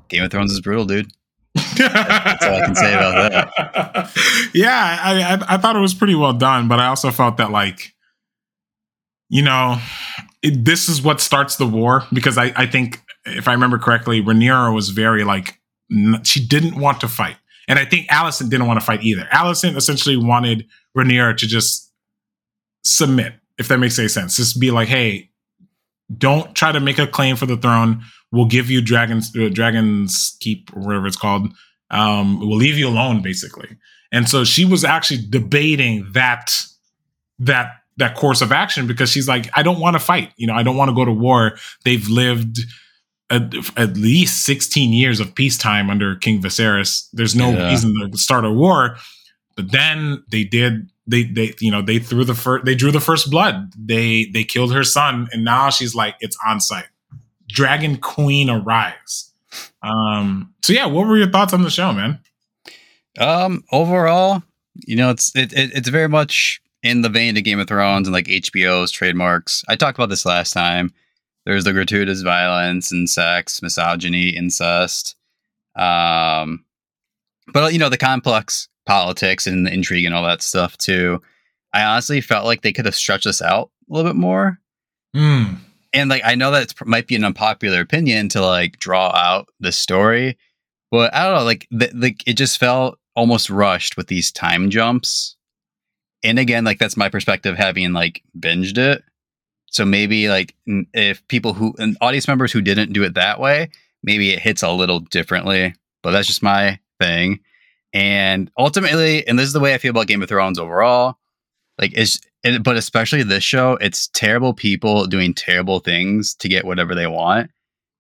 Game 0.09 0.23
of 0.23 0.31
Thrones 0.31 0.53
is 0.53 0.61
brutal, 0.61 0.85
dude. 0.85 1.11
That's 1.55 2.45
all 2.45 2.55
I 2.55 2.67
can 2.67 2.75
say 2.75 2.93
about 2.95 3.31
that. 3.31 4.11
Yeah, 4.55 4.99
I, 5.01 5.23
I, 5.23 5.55
I 5.55 5.57
thought 5.57 5.75
it 5.75 5.81
was 5.81 5.95
pretty 5.95 6.15
well 6.15 6.33
done, 6.33 6.69
but 6.69 6.79
I 6.79 6.87
also 6.87 7.11
felt 7.11 7.39
that 7.39 7.51
like, 7.51 7.95
you 9.29 9.43
know, 9.43 9.79
it, 10.43 10.65
this 10.65 10.89
is 10.89 11.03
what 11.03 11.21
starts 11.21 11.57
the 11.57 11.67
war 11.67 12.05
because 12.13 12.37
I 12.37 12.53
I 12.57 12.67
think 12.67 13.01
if 13.25 13.49
I 13.49 13.53
remember 13.53 13.79
correctly, 13.79 14.21
Rhaenyra 14.23 14.75
was 14.75 14.91
very 14.91 15.25
like 15.25 15.59
she 16.23 16.45
didn't 16.47 16.79
want 16.79 17.01
to 17.01 17.09
fight, 17.09 17.37
and 17.69 17.79
I 17.79 17.87
think 17.87 18.09
Alicent 18.09 18.51
didn't 18.51 18.67
want 18.67 18.79
to 18.81 18.85
fight 18.85 19.03
either. 19.03 19.27
Alicent 19.33 19.77
essentially 19.77 20.17
wanted 20.17 20.67
Rhaenyra 20.97 21.37
to 21.39 21.47
just 21.47 21.91
submit, 22.85 23.33
if 23.59 23.69
that 23.69 23.79
makes 23.79 23.99
any 23.99 24.09
sense. 24.09 24.37
Just 24.37 24.61
be 24.61 24.71
like, 24.71 24.89
hey, 24.89 25.31
don't 26.17 26.55
try 26.55 26.73
to 26.73 26.81
make 26.81 26.99
a 26.99 27.07
claim 27.07 27.37
for 27.37 27.47
the 27.47 27.57
throne. 27.57 28.03
We'll 28.33 28.47
give 28.47 28.71
you 28.71 28.83
dragons 28.83 29.35
uh, 29.37 29.49
dragons 29.49 30.37
keep 30.41 30.75
or 30.77 30.81
whatever 30.81 31.07
it's 31.07 31.17
called. 31.17 31.49
Um 31.91 32.41
we'll 32.41 32.57
leave 32.57 32.77
you 32.77 32.89
alone 32.89 33.23
basically. 33.23 33.69
And 34.13 34.29
so 34.29 34.45
she 34.45 34.65
was 34.65 34.85
actually 34.85 35.21
debating 35.29 36.07
that 36.13 36.55
that 37.39 37.77
that 37.97 38.17
course 38.17 38.43
of 38.43 38.53
action 38.53 38.87
because 38.87 39.09
she's 39.11 39.29
like 39.29 39.49
i 39.57 39.63
don't 39.63 39.81
want 39.81 39.95
to 39.95 40.01
fight. 40.01 40.33
You 40.37 40.47
know 40.47 40.55
i 40.55 40.63
don't 40.63 40.77
want 40.77 40.89
to 40.89 40.95
go 40.95 41.05
to 41.05 41.13
war. 41.13 41.57
They've 41.85 42.07
lived 42.09 42.59
at, 43.31 43.55
at, 43.77 43.97
least 43.97 44.45
16 44.45 44.93
years 44.93 45.19
of 45.19 45.35
peacetime 45.35 45.89
under 45.91 46.15
king 46.17 46.43
viserys. 46.43 47.09
There's 47.13 47.35
no 47.35 47.51
yeah. 47.51 47.71
reason 47.71 47.95
to 48.11 48.19
start 48.19 48.45
a 48.45 48.53
war. 48.53 48.97
But 49.57 49.73
then 49.73 50.23
they 50.31 50.45
did 50.45 50.91
they 51.07 51.25
they 51.25 51.55
you 51.61 51.71
know 51.71 51.83
they 51.83 51.99
threw 51.99 52.25
the 52.25 52.35
first 52.35 52.65
they 52.65 52.75
drew 52.75 52.91
the 52.91 53.01
first 53.01 53.31
blood 53.31 53.73
they 53.79 54.25
they 54.33 54.43
killed 54.43 54.73
her 54.73 54.85
son 54.85 55.29
and 55.33 55.45
now 55.45 55.69
she's 55.69 55.95
like 55.95 56.15
it's 56.21 56.37
on 56.47 56.61
site 56.61 56.87
Dragon 57.49 57.97
Queen 57.97 58.51
arrives. 58.51 59.33
Um, 59.83 60.53
so 60.63 60.73
yeah, 60.73 60.87
what 60.87 61.07
were 61.07 61.17
your 61.17 61.31
thoughts 61.31 61.53
on 61.53 61.63
the 61.63 61.71
show, 61.71 61.93
man? 61.93 62.19
Um, 63.19 63.63
overall, 63.71 64.43
you 64.87 64.97
know, 64.97 65.11
it's 65.11 65.35
it, 65.37 65.53
it, 65.53 65.73
it's 65.75 65.89
very 65.89 66.09
much 66.09 66.61
in 66.83 67.03
the 67.03 67.09
vein 67.09 67.37
of 67.37 67.45
Game 67.45 67.61
of 67.61 67.69
Thrones 67.69 68.09
and 68.09 68.13
like 68.13 68.27
HBO's 68.27 68.91
trademarks. 68.91 69.65
I 69.69 69.77
talked 69.77 69.99
about 69.99 70.09
this 70.09 70.27
last 70.27 70.53
time. 70.53 70.93
There's 71.45 71.65
the 71.65 71.73
gratuitous 71.73 72.23
violence 72.23 72.91
and 72.91 73.09
sex, 73.09 73.63
misogyny, 73.63 74.31
incest. 74.31 75.15
Um, 75.77 76.65
but 77.53 77.73
you 77.73 77.79
know, 77.79 77.89
the 77.89 77.99
complex 77.99 78.69
politics 78.87 79.47
and 79.47 79.67
the 79.67 79.73
intrigue 79.73 80.05
and 80.05 80.15
all 80.15 80.25
that 80.25 80.43
stuff 80.43 80.77
too. 80.79 81.21
I 81.73 81.85
honestly 81.85 82.21
felt 82.21 82.47
like 82.47 82.63
they 82.63 82.73
could 82.73 82.85
have 82.85 82.95
stretched 82.95 83.25
this 83.25 83.43
out 83.43 83.71
a 83.89 83.93
little 83.93 84.11
bit 84.11 84.17
more. 84.17 84.59
Mm 85.15 85.59
and 85.95 86.11
like 86.11 86.23
I 86.25 86.35
know 86.35 86.51
that 86.51 86.73
it 86.73 86.87
might 86.87 87.07
be 87.07 87.15
an 87.15 87.25
unpopular 87.25 87.81
opinion 87.81 88.29
to 88.31 88.43
like 88.43 88.79
draw 88.79 89.11
out 89.15 89.49
the 89.61 89.73
story, 89.73 90.37
but 90.91 91.15
I 91.15 91.25
don't 91.25 91.37
know, 91.37 91.45
like 91.45 91.67
the, 91.71 91.91
like 91.95 92.27
it 92.27 92.35
just 92.35 92.59
felt 92.59 92.99
almost 93.15 93.49
rushed 93.49 93.97
with 93.97 94.09
these 94.09 94.33
time 94.33 94.71
jumps. 94.71 95.37
And 96.25 96.39
again, 96.39 96.65
like 96.65 96.79
that's 96.79 96.97
my 96.97 97.09
perspective 97.09 97.57
having 97.57 97.93
like 97.93 98.23
binged 98.39 98.77
it. 98.77 99.05
So 99.71 99.85
maybe 99.85 100.29
like 100.29 100.55
if 100.67 101.27
people 101.29 101.55
who 101.55 101.75
and 101.79 101.97
audience 102.01 102.27
members 102.27 102.53
who 102.53 102.61
didn't 102.61 102.93
do 102.93 103.05
it 103.05 103.15
that 103.15 103.39
way, 103.41 103.71
maybe 104.03 104.33
it 104.33 104.41
hits 104.41 104.63
a 104.63 104.71
little 104.71 105.01
differently. 105.01 105.75
But 106.03 106.11
that's 106.11 106.27
just 106.27 106.43
my 106.43 106.81
thing. 107.01 107.41
And 107.95 108.51
ultimately, 108.59 109.27
and 109.27 109.39
this 109.39 109.47
is 109.47 109.53
the 109.53 109.61
way 109.61 109.73
I 109.73 109.79
feel 109.79 109.91
about 109.91 110.09
Game 110.09 110.21
of 110.21 110.29
Thrones 110.29 110.59
overall, 110.59 111.17
like 111.79 111.93
it's 111.95 112.21
but 112.63 112.77
especially 112.77 113.23
this 113.23 113.45
show, 113.45 113.79
it's 113.81 114.09
terrible 114.09 114.53
people 114.53 115.07
doing 115.07 115.33
terrible 115.33 115.81
things 115.81 116.35
to 116.35 116.49
get 116.49 116.67
whatever 116.67 116.95
they 116.95 117.07
want. 117.07 117.51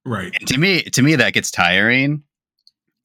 Right. 0.04 0.36
And 0.38 0.48
to 0.48 0.58
me, 0.58 0.82
to 0.82 1.00
me, 1.00 1.16
that 1.16 1.32
gets 1.32 1.50
tiring. 1.50 2.22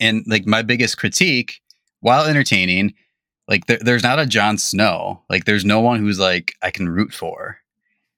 And 0.02 0.24
like 0.28 0.46
my 0.46 0.64
biggest 0.64 0.98
critique, 0.98 1.62
while 2.02 2.26
entertaining, 2.26 2.94
like 3.48 3.68
there, 3.68 3.80
there's 3.80 4.04
not 4.04 4.20
a 4.20 4.26
Jon 4.26 4.58
Snow. 4.58 5.22
Like 5.30 5.46
there's 5.46 5.64
no 5.64 5.80
one 5.80 6.00
who's 6.00 6.20
like 6.20 6.56
I 6.62 6.72
can 6.72 6.90
root 6.90 7.14
for. 7.14 7.58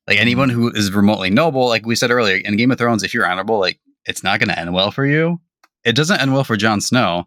Like 0.07 0.17
anyone 0.17 0.49
mm-hmm. 0.49 0.61
who 0.61 0.72
is 0.72 0.91
remotely 0.91 1.30
noble, 1.30 1.67
like 1.67 1.86
we 1.86 1.95
said 1.95 2.09
earlier 2.09 2.38
in 2.38 2.57
Game 2.57 2.72
of 2.72 2.78
Thrones, 2.78 3.03
if 3.03 3.13
you're 3.13 3.30
honorable, 3.30 3.59
like 3.59 3.80
it's 4.05 4.24
not 4.24 4.39
going 4.39 4.49
to 4.49 4.57
end 4.57 4.74
well 4.74 4.91
for 4.91 5.05
you. 5.05 5.39
It 5.84 5.95
doesn't 5.95 6.19
end 6.19 6.34
well 6.34 6.43
for 6.43 6.57
Jon 6.57 6.82
Snow, 6.82 7.26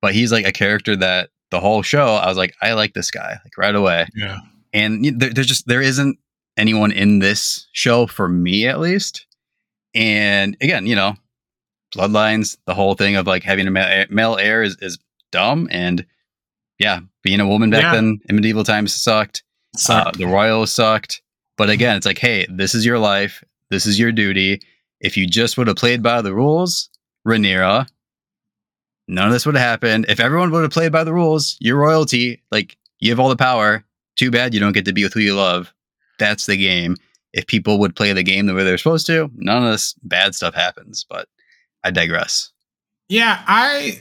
but 0.00 0.14
he's 0.14 0.32
like 0.32 0.46
a 0.46 0.52
character 0.52 0.96
that 0.96 1.30
the 1.50 1.60
whole 1.60 1.82
show 1.82 2.14
I 2.14 2.28
was 2.28 2.36
like, 2.36 2.54
I 2.62 2.72
like 2.74 2.94
this 2.94 3.10
guy 3.10 3.38
like 3.44 3.58
right 3.58 3.74
away. 3.74 4.06
Yeah 4.14 4.38
and 4.72 5.20
there, 5.20 5.30
there's 5.30 5.46
just 5.46 5.66
there 5.66 5.82
isn't 5.82 6.18
anyone 6.56 6.92
in 6.92 7.18
this 7.18 7.66
show 7.72 8.06
for 8.06 8.28
me 8.28 8.66
at 8.66 8.80
least. 8.80 9.26
And 9.94 10.56
again, 10.60 10.86
you 10.86 10.94
know, 10.94 11.14
bloodlines, 11.94 12.56
the 12.66 12.74
whole 12.74 12.94
thing 12.94 13.16
of 13.16 13.26
like 13.26 13.42
having 13.42 13.66
a 13.66 13.70
male, 13.70 14.06
male 14.10 14.36
heir 14.36 14.62
is, 14.62 14.76
is 14.80 14.98
dumb. 15.32 15.68
And 15.70 16.06
yeah, 16.78 17.00
being 17.22 17.40
a 17.40 17.48
woman 17.48 17.70
back 17.70 17.82
yeah. 17.82 17.94
then 17.94 18.20
in 18.28 18.36
medieval 18.36 18.64
times 18.64 18.94
sucked. 18.94 19.42
sucked. 19.76 20.16
Uh, 20.16 20.18
the 20.18 20.26
royals 20.26 20.72
sucked. 20.72 21.22
But 21.56 21.70
again, 21.70 21.96
it's 21.96 22.06
like, 22.06 22.18
hey, 22.18 22.46
this 22.48 22.74
is 22.74 22.86
your 22.86 22.98
life. 22.98 23.42
This 23.70 23.86
is 23.86 23.98
your 23.98 24.12
duty. 24.12 24.60
If 25.00 25.16
you 25.16 25.26
just 25.26 25.58
would 25.58 25.66
have 25.66 25.76
played 25.76 26.02
by 26.02 26.22
the 26.22 26.34
rules, 26.34 26.88
Rhaenyra, 27.26 27.86
none 29.10 29.26
of 29.26 29.32
this 29.32 29.44
would 29.44 29.56
have 29.56 29.66
happened. 29.66 30.06
If 30.08 30.20
everyone 30.20 30.50
would 30.52 30.62
have 30.62 30.70
played 30.70 30.92
by 30.92 31.04
the 31.04 31.12
rules, 31.12 31.56
your 31.60 31.76
royalty, 31.76 32.42
like 32.50 32.76
you 33.00 33.10
have 33.10 33.20
all 33.20 33.28
the 33.28 33.36
power, 33.36 33.84
too 34.16 34.30
bad 34.30 34.54
you 34.54 34.60
don't 34.60 34.72
get 34.72 34.84
to 34.84 34.92
be 34.92 35.02
with 35.02 35.12
who 35.12 35.20
you 35.20 35.34
love. 35.34 35.72
That's 36.18 36.46
the 36.46 36.56
game. 36.56 36.96
If 37.32 37.46
people 37.46 37.78
would 37.78 37.94
play 37.94 38.12
the 38.12 38.22
game 38.22 38.46
the 38.46 38.54
way 38.54 38.64
they're 38.64 38.78
supposed 38.78 39.06
to, 39.06 39.30
none 39.34 39.64
of 39.64 39.72
this 39.72 39.94
bad 40.02 40.34
stuff 40.34 40.54
happens. 40.54 41.04
But 41.08 41.28
I 41.84 41.90
digress. 41.90 42.50
Yeah, 43.08 43.42
I 43.46 44.00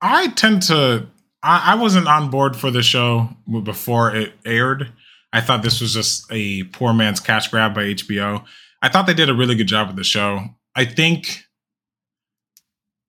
I 0.00 0.28
tend 0.28 0.62
to 0.64 1.06
I, 1.42 1.72
I 1.72 1.74
wasn't 1.76 2.08
on 2.08 2.30
board 2.30 2.56
for 2.56 2.70
the 2.70 2.82
show 2.82 3.28
before 3.62 4.14
it 4.14 4.32
aired. 4.44 4.92
I 5.32 5.40
thought 5.40 5.62
this 5.62 5.80
was 5.80 5.94
just 5.94 6.26
a 6.30 6.64
poor 6.64 6.92
man's 6.92 7.20
cash 7.20 7.48
grab 7.48 7.74
by 7.74 7.84
HBO. 7.84 8.44
I 8.82 8.88
thought 8.88 9.06
they 9.06 9.14
did 9.14 9.28
a 9.30 9.34
really 9.34 9.54
good 9.54 9.68
job 9.68 9.88
with 9.88 9.96
the 9.96 10.04
show. 10.04 10.40
I 10.74 10.84
think 10.84 11.44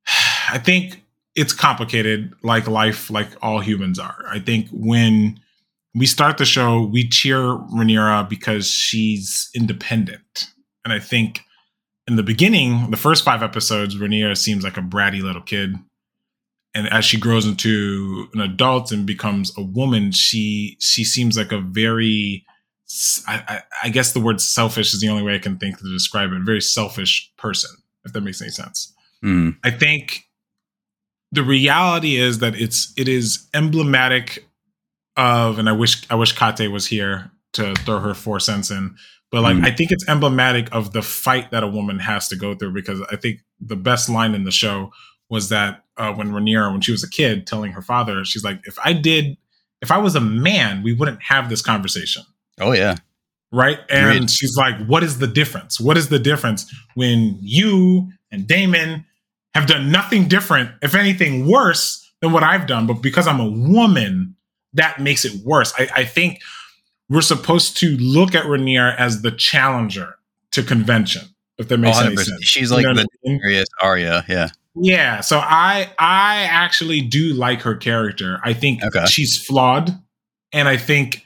I 0.49 0.57
think 0.57 1.01
it's 1.35 1.53
complicated 1.53 2.33
like 2.43 2.67
life 2.67 3.09
like 3.09 3.29
all 3.41 3.59
humans 3.59 3.99
are. 3.99 4.25
I 4.29 4.39
think 4.39 4.67
when 4.71 5.39
we 5.95 6.05
start 6.05 6.37
the 6.37 6.45
show, 6.45 6.85
we 6.85 7.07
cheer 7.07 7.37
Rhaenyra 7.37 8.29
because 8.29 8.67
she's 8.67 9.49
independent. 9.55 10.47
And 10.83 10.93
I 10.93 10.99
think 10.99 11.41
in 12.07 12.15
the 12.15 12.23
beginning, 12.23 12.91
the 12.91 12.97
first 12.97 13.23
five 13.23 13.43
episodes, 13.43 13.95
Rhaenyra 13.95 14.37
seems 14.37 14.63
like 14.63 14.77
a 14.77 14.81
bratty 14.81 15.21
little 15.21 15.41
kid. 15.41 15.75
And 16.73 16.87
as 16.87 17.03
she 17.03 17.19
grows 17.19 17.45
into 17.45 18.29
an 18.33 18.39
adult 18.39 18.91
and 18.91 19.05
becomes 19.05 19.51
a 19.57 19.61
woman, 19.61 20.11
she 20.11 20.77
she 20.79 21.03
seems 21.03 21.37
like 21.37 21.51
a 21.51 21.59
very 21.59 22.45
I, 23.27 23.43
I, 23.47 23.61
I 23.83 23.89
guess 23.89 24.13
the 24.13 24.19
word 24.19 24.41
selfish 24.41 24.93
is 24.93 25.01
the 25.01 25.09
only 25.09 25.23
way 25.23 25.35
I 25.35 25.39
can 25.39 25.57
think 25.57 25.77
to 25.77 25.83
describe 25.91 26.31
it. 26.31 26.41
A 26.41 26.43
very 26.43 26.61
selfish 26.61 27.31
person, 27.37 27.71
if 28.05 28.13
that 28.13 28.21
makes 28.21 28.41
any 28.41 28.51
sense. 28.51 28.93
Mm. 29.23 29.57
I 29.63 29.71
think 29.71 30.25
the 31.31 31.43
reality 31.43 32.17
is 32.17 32.39
that 32.39 32.55
it's 32.55 32.93
it 32.97 33.07
is 33.07 33.47
emblematic 33.53 34.45
of, 35.17 35.59
and 35.59 35.69
I 35.69 35.71
wish 35.71 36.09
I 36.09 36.15
wish 36.15 36.33
Kate 36.33 36.67
was 36.71 36.85
here 36.87 37.31
to 37.53 37.73
throw 37.75 37.99
her 37.99 38.13
four 38.13 38.39
cents 38.39 38.71
in, 38.71 38.95
but 39.31 39.41
like 39.41 39.57
Mm. 39.57 39.65
I 39.65 39.71
think 39.71 39.91
it's 39.91 40.07
emblematic 40.07 40.73
of 40.73 40.93
the 40.93 41.01
fight 41.01 41.51
that 41.51 41.63
a 41.63 41.67
woman 41.67 41.99
has 41.99 42.27
to 42.29 42.35
go 42.35 42.55
through 42.55 42.73
because 42.73 43.01
I 43.11 43.15
think 43.17 43.41
the 43.59 43.75
best 43.75 44.09
line 44.09 44.33
in 44.35 44.43
the 44.45 44.51
show 44.51 44.91
was 45.29 45.49
that 45.49 45.83
uh, 45.97 46.13
when 46.13 46.31
Rhaenyra, 46.31 46.71
when 46.71 46.81
she 46.81 46.91
was 46.91 47.03
a 47.03 47.09
kid, 47.09 47.47
telling 47.47 47.71
her 47.73 47.81
father, 47.81 48.23
she's 48.25 48.43
like, 48.43 48.59
"If 48.65 48.77
I 48.83 48.93
did, 48.93 49.37
if 49.81 49.91
I 49.91 49.97
was 49.97 50.15
a 50.15 50.21
man, 50.21 50.83
we 50.83 50.93
wouldn't 50.93 51.21
have 51.23 51.49
this 51.49 51.61
conversation." 51.61 52.23
Oh 52.59 52.71
yeah. 52.73 52.95
right? 53.51 53.79
And 53.89 54.15
Agreed. 54.15 54.29
she's 54.31 54.55
like, 54.57 54.85
"What 54.85 55.03
is 55.03 55.19
the 55.19 55.27
difference? 55.27 55.79
What 55.79 55.97
is 55.97 56.09
the 56.09 56.19
difference 56.19 56.73
when 56.95 57.37
you 57.41 58.09
and 58.31 58.47
Damon 58.47 59.05
have 59.53 59.67
done 59.67 59.91
nothing 59.91 60.27
different, 60.27 60.71
if 60.81 60.95
anything 60.95 61.47
worse 61.47 62.11
than 62.21 62.31
what 62.31 62.43
I've 62.43 62.67
done, 62.67 62.87
but 62.87 62.95
because 63.01 63.27
I'm 63.27 63.39
a 63.39 63.49
woman, 63.49 64.35
that 64.73 64.99
makes 64.99 65.25
it 65.25 65.33
worse." 65.43 65.73
I, 65.77 65.89
I 65.97 66.05
think 66.05 66.39
we're 67.09 67.21
supposed 67.21 67.77
to 67.77 67.97
look 67.97 68.33
at 68.35 68.45
Rhaenyra 68.45 68.95
as 68.97 69.21
the 69.21 69.31
challenger 69.31 70.15
to 70.51 70.63
convention, 70.63 71.23
if 71.57 71.67
that 71.67 71.77
makes 71.77 71.97
any 71.99 72.15
100%. 72.15 72.19
sense. 72.23 72.43
She's 72.45 72.69
You 72.69 72.77
like 72.77 72.85
know 72.85 72.93
the 72.93 73.01
I 73.01 73.05
mean? 73.29 73.39
Serious 73.41 73.67
Arya. 73.81 74.25
Yeah. 74.29 74.49
Yeah, 74.75 75.19
so 75.19 75.37
I 75.39 75.89
I 75.99 76.43
actually 76.43 77.01
do 77.01 77.33
like 77.33 77.61
her 77.63 77.75
character. 77.75 78.39
I 78.43 78.53
think 78.53 78.81
Okay. 78.83 79.05
she's 79.05 79.37
flawed 79.37 79.91
and 80.53 80.69
I 80.69 80.77
think 80.77 81.23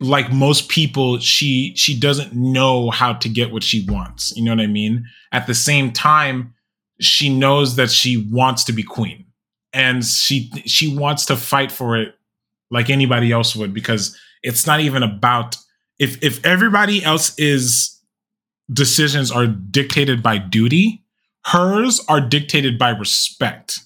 like 0.00 0.32
most 0.32 0.70
people 0.70 1.18
she 1.18 1.74
she 1.76 1.98
doesn't 1.98 2.32
know 2.34 2.88
how 2.90 3.12
to 3.12 3.28
get 3.28 3.52
what 3.52 3.62
she 3.62 3.84
wants. 3.88 4.34
You 4.36 4.44
know 4.44 4.52
what 4.52 4.60
I 4.62 4.66
mean? 4.66 5.04
At 5.32 5.46
the 5.46 5.54
same 5.54 5.92
time 5.92 6.54
she 7.00 7.28
knows 7.28 7.76
that 7.76 7.90
she 7.90 8.16
wants 8.16 8.64
to 8.64 8.72
be 8.72 8.82
queen. 8.82 9.26
And 9.72 10.04
she 10.04 10.50
she 10.66 10.96
wants 10.96 11.26
to 11.26 11.36
fight 11.36 11.72
for 11.72 11.96
it 11.96 12.14
like 12.70 12.90
anybody 12.90 13.32
else 13.32 13.56
would 13.56 13.74
because 13.74 14.16
it's 14.42 14.66
not 14.66 14.80
even 14.80 15.02
about 15.02 15.56
if 15.98 16.22
if 16.22 16.44
everybody 16.46 17.02
else 17.04 17.36
is 17.38 17.98
decisions 18.72 19.30
are 19.30 19.46
dictated 19.46 20.22
by 20.22 20.38
duty 20.38 21.02
hers 21.46 22.00
are 22.08 22.20
dictated 22.20 22.78
by 22.78 22.90
respect. 22.90 23.80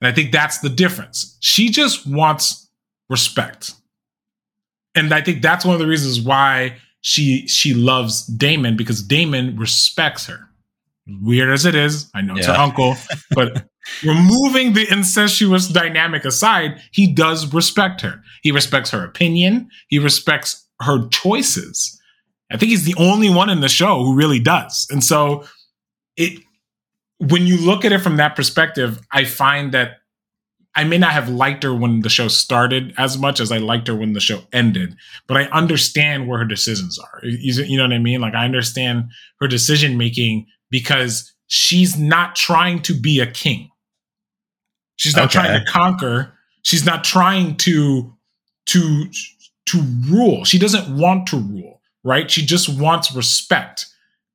And 0.00 0.08
i 0.08 0.12
think 0.12 0.32
that's 0.32 0.58
the 0.58 0.68
difference. 0.70 1.36
She 1.40 1.68
just 1.68 2.06
wants 2.06 2.68
respect. 3.10 3.74
And 4.94 5.12
i 5.12 5.20
think 5.20 5.42
that's 5.42 5.64
one 5.64 5.74
of 5.74 5.80
the 5.80 5.86
reasons 5.86 6.20
why 6.20 6.76
she 7.02 7.46
she 7.46 7.74
loves 7.74 8.26
Daemon 8.26 8.76
because 8.76 9.02
Daemon 9.02 9.56
respects 9.56 10.26
her 10.26 10.47
weird 11.22 11.50
as 11.50 11.64
it 11.64 11.74
is 11.74 12.10
i 12.14 12.20
know 12.20 12.36
it's 12.36 12.46
her 12.46 12.52
uncle 12.52 12.94
but 13.30 13.68
removing 14.02 14.72
the 14.72 14.90
incestuous 14.90 15.68
dynamic 15.68 16.24
aside 16.24 16.80
he 16.92 17.12
does 17.12 17.52
respect 17.52 18.00
her. 18.00 18.22
He 18.42 18.52
respects 18.52 18.90
her 18.90 19.04
opinion. 19.04 19.68
He 19.88 19.98
respects 19.98 20.66
her 20.80 21.08
choices. 21.08 22.00
I 22.50 22.56
think 22.56 22.70
he's 22.70 22.84
the 22.84 22.94
only 22.98 23.28
one 23.30 23.50
in 23.50 23.60
the 23.60 23.68
show 23.68 24.04
who 24.04 24.14
really 24.14 24.38
does. 24.38 24.86
And 24.90 25.02
so 25.02 25.44
it 26.16 26.40
when 27.18 27.46
you 27.46 27.58
look 27.58 27.84
at 27.84 27.92
it 27.92 27.98
from 27.98 28.16
that 28.16 28.36
perspective 28.36 29.00
i 29.10 29.24
find 29.24 29.72
that 29.72 29.98
i 30.76 30.84
may 30.84 30.98
not 30.98 31.10
have 31.10 31.28
liked 31.28 31.64
her 31.64 31.74
when 31.74 32.00
the 32.02 32.08
show 32.08 32.28
started 32.28 32.94
as 32.96 33.18
much 33.18 33.40
as 33.40 33.50
i 33.50 33.58
liked 33.58 33.88
her 33.88 33.94
when 33.94 34.12
the 34.12 34.20
show 34.20 34.40
ended 34.52 34.94
but 35.26 35.36
i 35.36 35.44
understand 35.46 36.28
where 36.28 36.38
her 36.38 36.44
decisions 36.44 36.96
are. 36.96 37.20
You, 37.24 37.64
you 37.64 37.76
know 37.76 37.82
what 37.82 37.92
i 37.92 37.98
mean? 37.98 38.20
Like 38.20 38.34
i 38.34 38.44
understand 38.44 39.10
her 39.40 39.48
decision 39.48 39.98
making 39.98 40.46
because 40.70 41.32
she's 41.46 41.98
not 41.98 42.36
trying 42.36 42.80
to 42.82 42.94
be 42.94 43.20
a 43.20 43.26
king. 43.26 43.70
She's 44.96 45.16
not 45.16 45.26
Okay. 45.34 45.40
trying 45.46 45.64
to 45.64 45.70
conquer. 45.70 46.32
She's 46.62 46.84
not 46.84 47.04
trying 47.04 47.56
to 47.58 48.12
to 48.66 49.10
to 49.66 49.80
rule. 50.08 50.44
She 50.44 50.58
doesn't 50.58 50.94
want 50.96 51.26
to 51.28 51.36
rule 51.36 51.78
right? 52.04 52.30
She 52.30 52.44
just 52.44 52.68
wants 52.68 53.14
respect. 53.14 53.86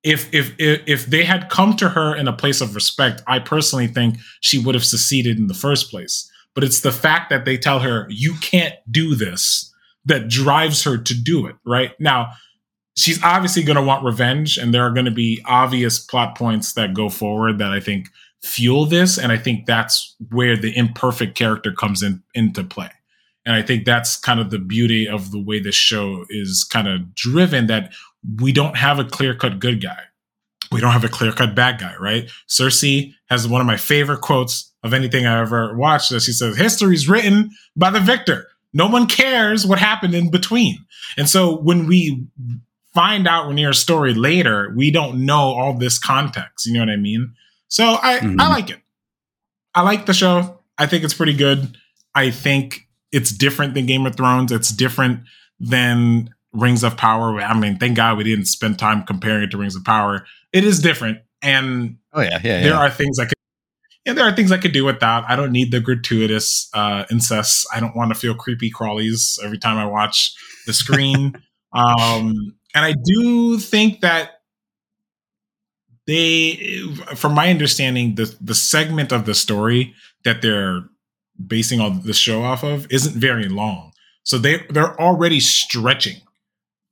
If 0.03 0.31
if 0.33 0.53
if, 0.59 0.81
if 0.85 1.05
they 1.07 1.23
had 1.23 1.49
come 1.49 1.75
to 1.77 1.89
her 1.89 2.15
in 2.15 2.27
a 2.27 2.33
place 2.33 2.59
of 2.61 2.75
respect 2.75 3.21
i 3.25 3.39
personally 3.39 3.87
think 3.87 4.17
she 4.41 4.59
would 4.59 4.75
have 4.75 4.85
seceded 4.85 5.37
in 5.37 5.47
the 5.47 5.53
first 5.53 5.89
place. 5.89 6.29
But 6.55 6.63
it's 6.63 6.81
the 6.81 6.91
fact 6.91 7.29
that 7.29 7.45
they 7.45 7.57
tell 7.57 7.79
her 7.79 8.05
you 8.09 8.35
can't 8.41 8.75
do 8.91 9.15
this 9.15 9.73
that 10.05 10.27
drives 10.27 10.83
her 10.83 10.97
to 10.97 11.13
do 11.13 11.47
it 11.47 11.55
right? 11.65 11.91
Now 11.99 12.31
she's 12.95 13.21
obviously 13.23 13.63
going 13.63 13.75
to 13.75 13.83
want 13.83 14.03
revenge 14.03 14.57
and 14.57 14.73
there 14.73 14.83
are 14.83 14.91
going 14.91 15.05
to 15.05 15.11
be 15.11 15.41
obvious 15.45 15.99
plot 15.99 16.37
points 16.37 16.73
that 16.73 16.93
go 16.93 17.09
forward 17.09 17.57
that 17.57 17.71
i 17.71 17.79
think 17.79 18.09
fuel 18.41 18.85
this 18.85 19.17
and 19.17 19.31
i 19.31 19.37
think 19.37 19.65
that's 19.65 20.15
where 20.31 20.55
the 20.57 20.75
imperfect 20.77 21.35
character 21.35 21.71
comes 21.71 22.03
in 22.03 22.21
into 22.33 22.63
play. 22.63 22.89
And 23.45 23.55
i 23.55 23.61
think 23.61 23.85
that's 23.85 24.17
kind 24.17 24.39
of 24.39 24.51
the 24.51 24.59
beauty 24.59 25.07
of 25.07 25.31
the 25.31 25.41
way 25.41 25.59
this 25.59 25.75
show 25.75 26.25
is 26.29 26.63
kind 26.63 26.87
of 26.87 27.15
driven 27.15 27.67
that 27.67 27.93
we 28.41 28.51
don't 28.51 28.77
have 28.77 28.99
a 28.99 29.05
clear-cut 29.05 29.59
good 29.59 29.81
guy. 29.81 29.99
We 30.71 30.79
don't 30.79 30.93
have 30.93 31.03
a 31.03 31.09
clear-cut 31.09 31.55
bad 31.55 31.79
guy 31.79 31.95
right? 31.99 32.29
Cersei 32.47 33.13
has 33.29 33.47
one 33.47 33.61
of 33.61 33.67
my 33.67 33.77
favorite 33.77 34.21
quotes 34.21 34.71
of 34.83 34.93
anything 34.93 35.25
i 35.25 35.39
ever 35.39 35.75
watched 35.77 36.09
that 36.11 36.21
she 36.21 36.33
says 36.33 36.57
history's 36.57 37.07
written 37.07 37.49
by 37.75 37.89
the 37.89 37.99
victor. 37.99 38.47
No 38.73 38.87
one 38.87 39.07
cares 39.07 39.65
what 39.65 39.79
happened 39.79 40.15
in 40.15 40.31
between. 40.31 40.77
And 41.17 41.29
so 41.29 41.57
when 41.57 41.85
we 41.85 42.25
find 42.93 43.27
out 43.27 43.47
Rhaenyra's 43.47 43.79
story 43.79 44.13
later, 44.13 44.71
we 44.75 44.91
don't 44.91 45.25
know 45.25 45.39
all 45.39 45.73
this 45.73 45.97
context. 45.97 46.65
You 46.65 46.73
know 46.73 46.81
what 46.81 46.89
I 46.89 46.97
mean? 46.97 47.33
So 47.67 47.97
I, 48.01 48.19
Mhm. 48.19 48.39
I 48.39 48.49
like 48.49 48.69
it. 48.69 48.79
I 49.73 49.81
like 49.81 50.05
the 50.05 50.13
show. 50.13 50.59
I 50.77 50.85
think 50.85 51.03
it's 51.03 51.13
pretty 51.13 51.33
good. 51.33 51.77
I 52.13 52.29
think 52.29 52.87
it's 53.11 53.31
different 53.31 53.73
than 53.73 53.85
Game 53.85 54.05
of 54.05 54.15
Thrones. 54.15 54.51
It's 54.51 54.69
different 54.69 55.21
than 55.59 56.29
Rings 56.51 56.83
of 56.83 56.97
Power. 56.97 57.39
I 57.41 57.57
mean, 57.57 57.77
thank 57.77 57.95
God 57.97 58.17
we 58.17 58.23
didn't 58.23 58.45
spend 58.45 58.77
time 58.77 59.03
comparing 59.03 59.43
it 59.43 59.51
to 59.51 59.57
Rings 59.57 59.75
of 59.75 59.83
Power. 59.83 60.25
It 60.51 60.63
is 60.63 60.79
different. 60.79 61.19
And 61.41 61.97
Oh 62.13 62.21
yeah. 62.21 62.39
Yeah. 62.43 62.61
there 62.61 62.73
yeah. 62.73 62.77
are 62.79 62.89
things 62.91 63.17
I 63.19 63.25
could 63.25 63.33
yeah, 64.05 64.11
there 64.13 64.25
are 64.25 64.35
things 64.35 64.51
I 64.51 64.57
could 64.57 64.73
do 64.73 64.83
without. 64.83 65.23
I 65.29 65.37
don't 65.37 65.53
need 65.53 65.71
the 65.71 65.79
gratuitous 65.79 66.67
uh, 66.73 67.05
incest. 67.09 67.65
I 67.73 67.79
don't 67.79 67.95
want 67.95 68.13
to 68.13 68.19
feel 68.19 68.35
creepy 68.35 68.69
crawlies 68.69 69.39
every 69.41 69.57
time 69.57 69.77
I 69.77 69.85
watch 69.85 70.33
the 70.67 70.73
screen. 70.73 71.41
um, 71.73 72.53
and 72.75 72.85
I 72.85 72.93
do 72.93 73.59
think 73.59 74.01
that 74.01 74.41
they, 76.05 76.81
from 77.15 77.33
my 77.33 77.49
understanding, 77.49 78.15
the 78.15 78.35
the 78.41 78.55
segment 78.55 79.11
of 79.11 79.25
the 79.25 79.33
story 79.33 79.93
that 80.25 80.41
they're 80.41 80.83
basing 81.45 81.79
all 81.79 81.91
the 81.91 82.13
show 82.13 82.43
off 82.43 82.63
of 82.63 82.87
isn't 82.91 83.15
very 83.15 83.47
long. 83.47 83.91
So 84.23 84.37
they 84.37 84.57
they're 84.69 84.99
already 84.99 85.39
stretching 85.39 86.17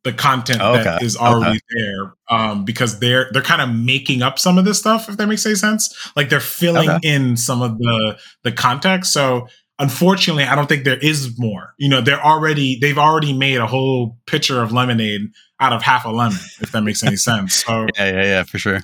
the 0.04 0.14
content 0.14 0.60
that 0.60 0.88
Okay, 0.88 1.06
is 1.06 1.16
already 1.16 1.58
okay. 1.58 1.60
there 1.76 2.14
um, 2.30 2.66
because 2.66 3.00
they're 3.00 3.30
they're 3.34 3.42
kind 3.44 3.62
of 3.62 3.70
making 3.70 4.22
up 4.24 4.40
some 4.40 4.58
of 4.58 4.66
this 4.66 4.80
stuff 4.80 5.08
if 5.10 5.18
that 5.18 5.28
makes 5.28 5.46
any 5.46 5.54
sense 5.54 6.12
like 6.16 6.28
they're 6.30 6.40
filling 6.40 6.90
Okay. 6.90 7.08
in 7.14 7.38
some 7.38 7.62
of 7.62 7.78
the 7.78 8.18
the 8.44 8.52
context 8.52 9.14
so 9.14 9.48
unfortunately 9.78 10.44
i 10.44 10.56
don't 10.56 10.66
think 10.68 10.86
there 10.86 10.98
is 10.98 11.38
more 11.38 11.76
you 11.78 11.88
know 11.88 12.02
they're 12.02 12.20
already 12.26 12.80
they've 12.80 12.98
already 12.98 13.32
made 13.32 13.58
a 13.58 13.68
whole 13.68 14.18
pitcher 14.26 14.64
of 14.64 14.72
lemonade 14.72 15.30
out 15.62 15.72
of 15.74 15.82
half 15.82 16.04
a 16.06 16.10
lemon 16.10 16.38
if 16.60 16.72
that 16.74 16.82
makes 16.82 17.04
any 17.04 17.16
sense 17.16 17.64
so 17.64 17.86
yeah. 17.98 18.06
Yeah. 18.12 18.24
Yeah. 18.24 18.44
For 18.44 18.58
sure. 18.58 18.80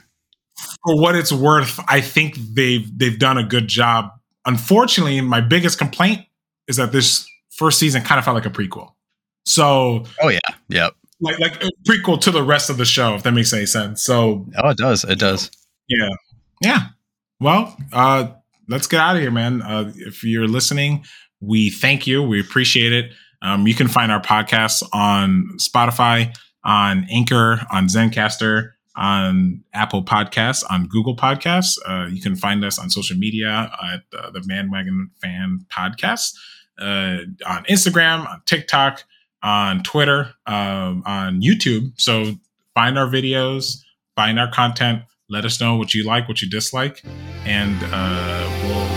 for 0.85 0.95
what 1.01 1.15
it's 1.15 1.31
worth 1.33 1.79
i 1.89 1.99
think 2.01 2.35
they've 2.53 2.87
they've 2.97 3.19
done 3.19 3.37
a 3.37 3.43
good 3.43 3.67
job 3.67 4.11
unfortunately 4.45 5.19
my 5.21 5.41
biggest 5.41 5.77
complaint 5.77 6.21
is 6.67 6.77
that 6.77 6.91
this 6.91 7.27
first 7.51 7.79
season 7.79 8.01
kind 8.03 8.19
of 8.19 8.25
felt 8.25 8.35
like 8.35 8.45
a 8.45 8.49
prequel 8.49 8.91
so 9.45 10.03
Oh 10.21 10.29
yeah. 10.29 10.39
Yep. 10.69 10.93
like 11.21 11.39
like 11.39 11.63
a 11.63 11.69
prequel 11.87 12.19
to 12.21 12.31
the 12.31 12.43
rest 12.43 12.69
of 12.69 12.77
the 12.77 12.85
show 12.85 13.15
if 13.15 13.23
that 13.23 13.31
makes 13.33 13.51
any 13.53 13.65
sense 13.65 14.03
so 14.03 14.45
Oh, 14.57 14.69
it 14.69 14.77
does. 14.77 15.03
It 15.03 15.19
does. 15.19 15.49
yeah 15.89 16.09
yeah 16.61 16.79
well 17.39 17.75
uh 17.93 18.27
let's 18.69 18.87
get 18.87 18.99
out 18.99 19.15
of 19.15 19.21
here 19.21 19.31
man 19.31 19.61
uh 19.61 19.91
if 19.95 20.23
you're 20.23 20.47
listening 20.47 21.03
we 21.39 21.69
thank 21.69 22.05
you 22.07 22.21
we 22.23 22.39
appreciate 22.39 22.91
it 22.93 23.11
um 23.41 23.67
you 23.67 23.73
can 23.75 23.87
find 23.87 24.11
our 24.11 24.21
podcasts 24.21 24.81
on 24.93 25.47
spotify 25.59 26.35
on 26.67 27.07
anchor 27.09 27.61
on 27.71 27.87
zencastr 27.87 28.73
on 28.95 29.63
apple 29.73 30.03
podcasts 30.03 30.63
on 30.69 30.85
google 30.87 31.15
podcasts. 31.15 31.77
Uh 31.87 32.07
you 32.07 32.21
can 32.21 32.35
find 32.35 32.63
us 32.63 32.77
on 32.77 32.89
social 32.91 33.17
media 33.17 33.71
at 33.83 34.01
uh, 34.17 34.29
the 34.29 34.41
bandwagon 34.41 35.09
fan 35.21 35.65
podcast 35.69 36.33
uh 36.79 37.19
on 37.47 37.63
instagram 37.65 38.27
on 38.27 38.41
tiktok 38.45 39.03
on 39.41 39.81
twitter 39.81 40.33
um 40.45 41.01
on 41.05 41.41
youtube. 41.41 41.91
So 41.97 42.35
find 42.75 42.99
our 42.99 43.07
videos 43.07 43.77
find 44.15 44.39
our 44.39 44.51
content 44.51 45.01
let 45.29 45.45
us 45.45 45.59
know 45.61 45.75
what 45.75 45.93
you 45.93 46.03
like 46.03 46.27
what 46.27 46.41
you 46.41 46.49
dislike 46.49 47.01
and 47.45 47.77
uh 47.91 48.61
we'll 48.63 48.87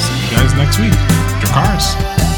see 0.00 0.24
you 0.24 0.30
guys 0.36 0.54
next 0.54 0.78
week. 0.78 0.92
Dracarys. 1.42 1.96
The 2.18 2.31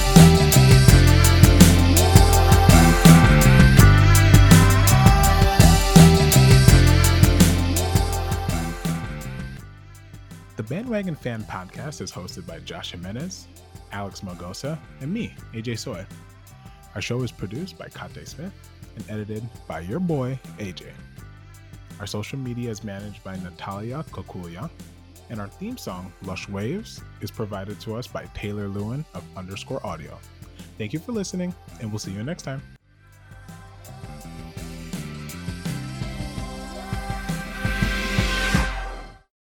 The 10.64 10.76
bandwagon 10.76 11.14
Fan 11.14 11.44
Podcast 11.44 12.00
is 12.00 12.10
hosted 12.10 12.46
by 12.46 12.58
Josh 12.60 12.92
Jimenez, 12.92 13.48
Alex 13.92 14.22
Magosa, 14.22 14.78
and 15.02 15.12
me, 15.12 15.34
AJ 15.52 15.78
Soy. 15.78 16.06
Our 16.94 17.02
show 17.02 17.20
is 17.20 17.30
produced 17.30 17.76
by 17.76 17.88
Kate 17.88 18.26
Smith 18.26 18.50
and 18.96 19.04
edited 19.10 19.46
by 19.68 19.80
your 19.80 20.00
boy, 20.00 20.40
AJ. 20.56 20.86
Our 22.00 22.06
social 22.06 22.38
media 22.38 22.70
is 22.70 22.82
managed 22.82 23.22
by 23.22 23.36
Natalia 23.36 24.06
Kokulia, 24.10 24.70
and 25.28 25.38
our 25.38 25.48
theme 25.48 25.76
song, 25.76 26.10
Lush 26.22 26.48
Waves, 26.48 27.02
is 27.20 27.30
provided 27.30 27.78
to 27.80 27.96
us 27.96 28.06
by 28.06 28.24
Taylor 28.32 28.68
Lewin 28.68 29.04
of 29.12 29.22
underscore 29.36 29.86
audio. 29.86 30.18
Thank 30.78 30.94
you 30.94 30.98
for 30.98 31.12
listening, 31.12 31.54
and 31.82 31.90
we'll 31.90 31.98
see 31.98 32.12
you 32.12 32.24
next 32.24 32.44
time. 32.44 32.62